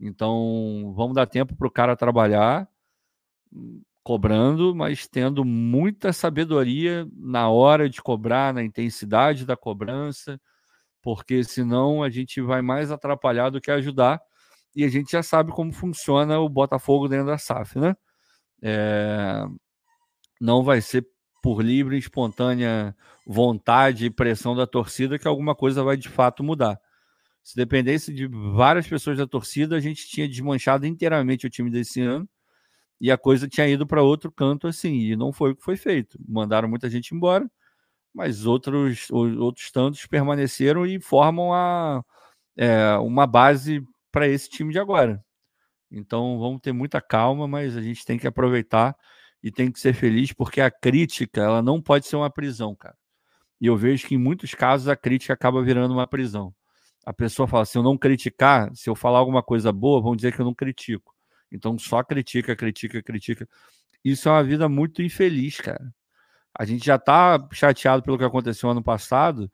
[0.00, 2.68] Então, vamos dar tempo para o cara trabalhar
[4.02, 10.40] cobrando, mas tendo muita sabedoria na hora de cobrar, na intensidade da cobrança,
[11.02, 14.20] porque senão a gente vai mais atrapalhar do que ajudar.
[14.74, 17.94] E a gente já sabe como funciona o Botafogo dentro da SAF, né?
[18.62, 19.44] É...
[20.40, 21.06] Não vai ser
[21.42, 26.80] por livre espontânea vontade e pressão da torcida que alguma coisa vai de fato mudar.
[27.42, 32.00] Se dependesse de várias pessoas da torcida, a gente tinha desmanchado inteiramente o time desse
[32.00, 32.28] ano
[33.00, 35.76] e a coisa tinha ido para outro canto assim, e não foi o que foi
[35.76, 36.16] feito.
[36.28, 37.50] Mandaram muita gente embora,
[38.14, 42.04] mas outros, outros tantos permaneceram e formam a,
[42.56, 43.82] é, uma base
[44.12, 45.24] para esse time de agora.
[45.92, 48.96] Então vamos ter muita calma, mas a gente tem que aproveitar
[49.42, 52.96] e tem que ser feliz, porque a crítica ela não pode ser uma prisão, cara.
[53.60, 56.54] E eu vejo que em muitos casos a crítica acaba virando uma prisão.
[57.04, 60.32] A pessoa fala: se eu não criticar, se eu falar alguma coisa boa, vão dizer
[60.34, 61.14] que eu não critico.
[61.50, 63.48] Então só critica, critica, critica.
[64.04, 65.92] Isso é uma vida muito infeliz, cara.
[66.54, 69.50] A gente já tá chateado pelo que aconteceu ano passado.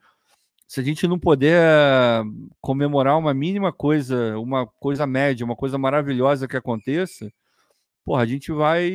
[0.69, 2.23] Se a gente não puder
[2.61, 7.33] comemorar uma mínima coisa, uma coisa média, uma coisa maravilhosa que aconteça,
[8.05, 8.91] porra, a gente vai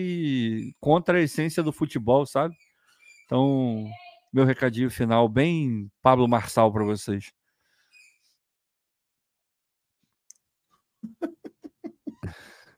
[0.79, 2.55] contra a essência do futebol, sabe?
[3.25, 3.89] Então,
[4.31, 7.33] meu recadinho final, bem Pablo Marçal para vocês.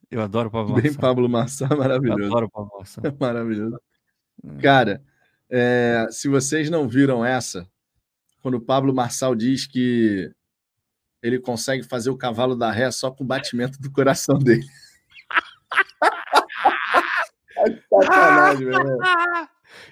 [0.09, 2.21] Eu adoro Pablo Bem Pablo Massa, maravilhoso.
[2.21, 3.01] Eu adoro Pablo Massa.
[3.19, 3.77] maravilhoso.
[4.41, 4.61] É.
[4.61, 5.03] Cara,
[5.49, 7.69] é, se vocês não viram essa,
[8.45, 10.31] quando o Pablo Marçal diz que
[11.19, 14.63] ele consegue fazer o cavalo da ré só com o batimento do coração dele.
[17.89, 18.79] sacanagem, meu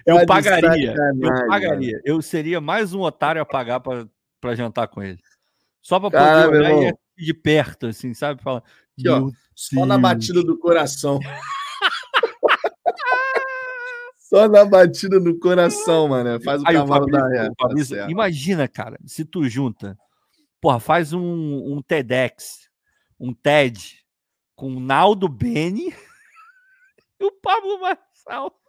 [0.06, 0.94] Eu tá pagaria.
[1.20, 2.00] Eu pagaria.
[2.04, 5.18] Eu seria mais um otário a pagar para jantar com ele.
[5.82, 8.40] Só para poder olhar de perto, assim, sabe?
[8.40, 8.62] Fala,
[8.96, 11.18] Aqui, ó, só na batida do coração.
[14.34, 16.42] Só na batida do coração, mano.
[16.42, 17.50] Faz o Aí, cavalo o da.
[17.50, 19.96] Tá imagina, cara, se tu junta,
[20.60, 22.68] porra, faz um, um TEDx,
[23.18, 24.04] um TED
[24.56, 25.94] com o Naldo Beni
[27.20, 28.60] e o Pablo Marçal.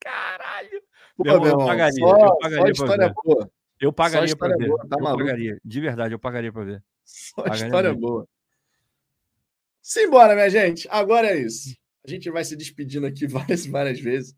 [0.00, 0.82] Caralho.
[1.18, 3.50] Pô, meu, eu pagaria, só, eu pagaria só história boa.
[3.78, 4.68] Eu pagaria pra ver.
[4.68, 5.60] Boa, tá eu pagaria.
[5.62, 6.82] De verdade, eu pagaria pra ver.
[7.04, 8.08] Só pagaria história mesmo.
[8.08, 8.28] boa.
[9.82, 10.88] Simbora, minha gente.
[10.90, 11.76] Agora é isso.
[12.06, 14.34] A gente vai se despedindo aqui várias várias vezes.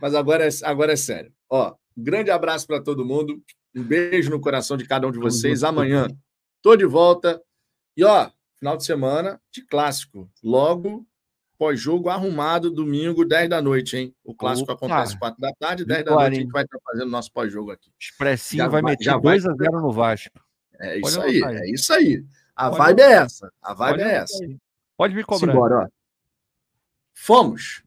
[0.00, 1.32] Mas agora é, agora é sério.
[1.48, 3.42] Ó, grande abraço para todo mundo.
[3.74, 5.62] Um beijo no coração de cada um de vocês.
[5.62, 6.08] Amanhã
[6.62, 7.40] tô de volta.
[7.96, 10.30] E ó, final de semana de clássico.
[10.42, 11.06] Logo
[11.58, 14.14] pós-jogo arrumado, domingo, 10 da noite, hein?
[14.24, 14.86] O clássico Opa.
[14.86, 17.92] acontece 4 da tarde, 10 da noite a gente vai estar fazendo nosso pós-jogo aqui.
[18.00, 20.40] Expressinho já vai meter 2 a 0 no Vasco.
[20.80, 22.24] É isso aí, é isso aí.
[22.56, 23.52] A Pode vibe é essa.
[23.60, 24.38] A vibe Pode é essa.
[24.96, 25.52] Pode me cobrar.
[25.52, 25.88] Simbora, ó.
[27.12, 27.82] Fomos.